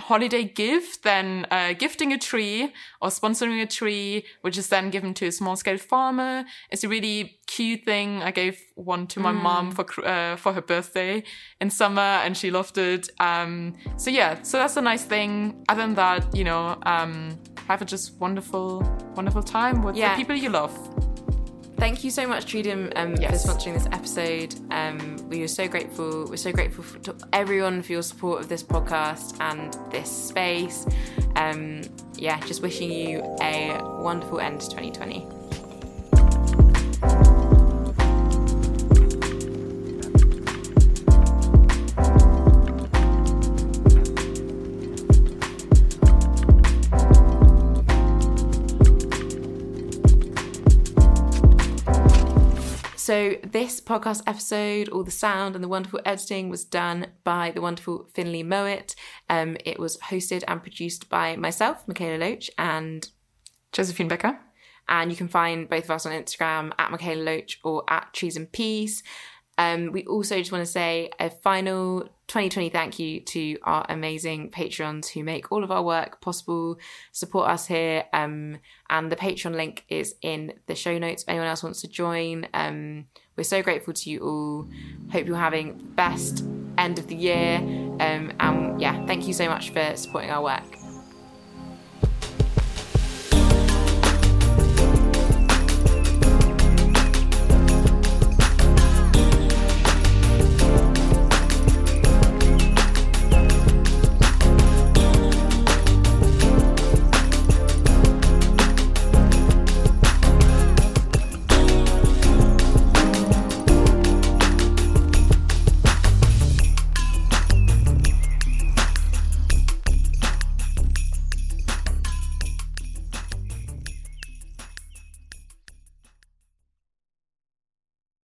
holiday 0.00 0.44
gift, 0.44 1.02
then 1.02 1.46
uh, 1.50 1.72
gifting 1.74 2.12
a 2.12 2.18
tree 2.18 2.72
or 3.00 3.08
sponsoring 3.10 3.60
a 3.62 3.66
tree, 3.66 4.24
which 4.40 4.56
is 4.58 4.68
then 4.68 4.90
given 4.90 5.14
to 5.14 5.26
a 5.26 5.32
small 5.32 5.56
scale 5.56 5.78
farmer, 5.78 6.44
is 6.70 6.84
a 6.84 6.88
really 6.88 7.38
cute 7.46 7.84
thing. 7.84 8.22
I 8.22 8.30
gave 8.30 8.58
one 8.74 9.06
to 9.08 9.20
my 9.20 9.32
mom 9.32 9.70
for 9.72 9.84
uh, 10.06 10.36
for 10.36 10.52
her 10.52 10.62
birthday 10.62 11.22
in 11.60 11.70
summer, 11.70 12.00
and 12.24 12.36
she 12.36 12.50
loved 12.50 12.78
it. 12.78 13.08
Um, 13.20 13.74
so 13.96 14.10
yeah, 14.10 14.42
so 14.42 14.58
that's 14.58 14.76
a 14.76 14.82
nice 14.82 15.04
thing. 15.04 15.64
Other 15.68 15.82
than 15.82 15.94
that, 15.94 16.34
you 16.34 16.44
know, 16.44 16.78
um, 16.84 17.38
have 17.68 17.82
a 17.82 17.84
just 17.84 18.18
wonderful, 18.20 18.82
wonderful 19.14 19.42
time 19.42 19.82
with 19.82 19.96
Yeah. 19.96 20.14
the 20.14 20.16
people 20.16 20.36
you 20.36 20.48
love. 20.50 20.72
Thank 21.82 22.04
you 22.04 22.12
so 22.12 22.28
much, 22.28 22.46
Treedom, 22.46 22.92
um, 22.94 23.16
Yes. 23.16 23.44
for 23.44 23.50
sponsoring 23.50 23.74
this 23.74 23.86
episode. 23.86 24.54
Um, 24.70 25.16
we 25.28 25.42
are 25.42 25.48
so 25.48 25.66
grateful. 25.66 26.26
We're 26.30 26.36
so 26.36 26.52
grateful 26.52 26.84
for, 26.84 27.00
to 27.00 27.16
everyone 27.32 27.82
for 27.82 27.90
your 27.90 28.04
support 28.04 28.40
of 28.40 28.48
this 28.48 28.62
podcast 28.62 29.36
and 29.40 29.76
this 29.90 30.08
space. 30.08 30.86
Um, 31.34 31.80
yeah, 32.16 32.38
just 32.46 32.62
wishing 32.62 32.92
you 32.92 33.18
a 33.42 33.80
wonderful 34.00 34.38
end 34.38 34.60
to 34.60 34.68
2020. 34.68 35.26
So 53.12 53.36
this 53.44 53.78
podcast 53.78 54.22
episode, 54.26 54.88
all 54.88 55.04
the 55.04 55.10
sound 55.10 55.54
and 55.54 55.62
the 55.62 55.68
wonderful 55.68 56.00
editing 56.02 56.48
was 56.48 56.64
done 56.64 57.08
by 57.24 57.50
the 57.50 57.60
wonderful 57.60 58.08
Finlay 58.14 58.42
Mowat. 58.42 58.94
Um, 59.28 59.58
it 59.66 59.78
was 59.78 59.98
hosted 59.98 60.44
and 60.48 60.62
produced 60.62 61.10
by 61.10 61.36
myself, 61.36 61.86
Mikaela 61.86 62.18
Loach, 62.18 62.50
and 62.56 63.06
Josephine 63.70 64.08
Becker. 64.08 64.40
And 64.88 65.10
you 65.10 65.16
can 65.18 65.28
find 65.28 65.68
both 65.68 65.84
of 65.84 65.90
us 65.90 66.06
on 66.06 66.12
Instagram 66.12 66.72
at 66.78 66.90
Mikaela 66.90 67.22
Loach 67.22 67.60
or 67.62 67.84
at 67.86 68.14
Trees 68.14 68.38
and 68.38 68.50
Peace. 68.50 69.02
Um, 69.58 69.92
we 69.92 70.04
also 70.06 70.38
just 70.38 70.52
want 70.52 70.64
to 70.64 70.70
say 70.70 71.10
a 71.20 71.30
final 71.30 72.02
2020 72.28 72.70
thank 72.70 72.98
you 72.98 73.20
to 73.20 73.58
our 73.62 73.84
amazing 73.88 74.50
patrons 74.50 75.08
who 75.08 75.22
make 75.22 75.52
all 75.52 75.62
of 75.62 75.70
our 75.70 75.82
work 75.82 76.20
possible, 76.20 76.78
support 77.12 77.50
us 77.50 77.66
here. 77.66 78.04
Um, 78.12 78.58
and 78.88 79.12
the 79.12 79.16
Patreon 79.16 79.54
link 79.54 79.84
is 79.88 80.14
in 80.22 80.54
the 80.66 80.74
show 80.74 80.96
notes 80.98 81.22
if 81.22 81.28
anyone 81.28 81.48
else 81.48 81.62
wants 81.62 81.82
to 81.82 81.88
join. 81.88 82.48
Um, 82.54 83.06
we're 83.36 83.44
so 83.44 83.62
grateful 83.62 83.92
to 83.92 84.10
you 84.10 84.20
all. 84.20 84.68
Hope 85.10 85.26
you're 85.26 85.36
having 85.36 85.76
the 85.76 85.84
best 85.84 86.44
end 86.78 86.98
of 86.98 87.06
the 87.08 87.16
year. 87.16 87.56
Um, 87.58 88.32
and 88.40 88.80
yeah, 88.80 89.04
thank 89.06 89.26
you 89.26 89.34
so 89.34 89.48
much 89.48 89.70
for 89.70 89.96
supporting 89.96 90.30
our 90.30 90.42
work. 90.42 90.81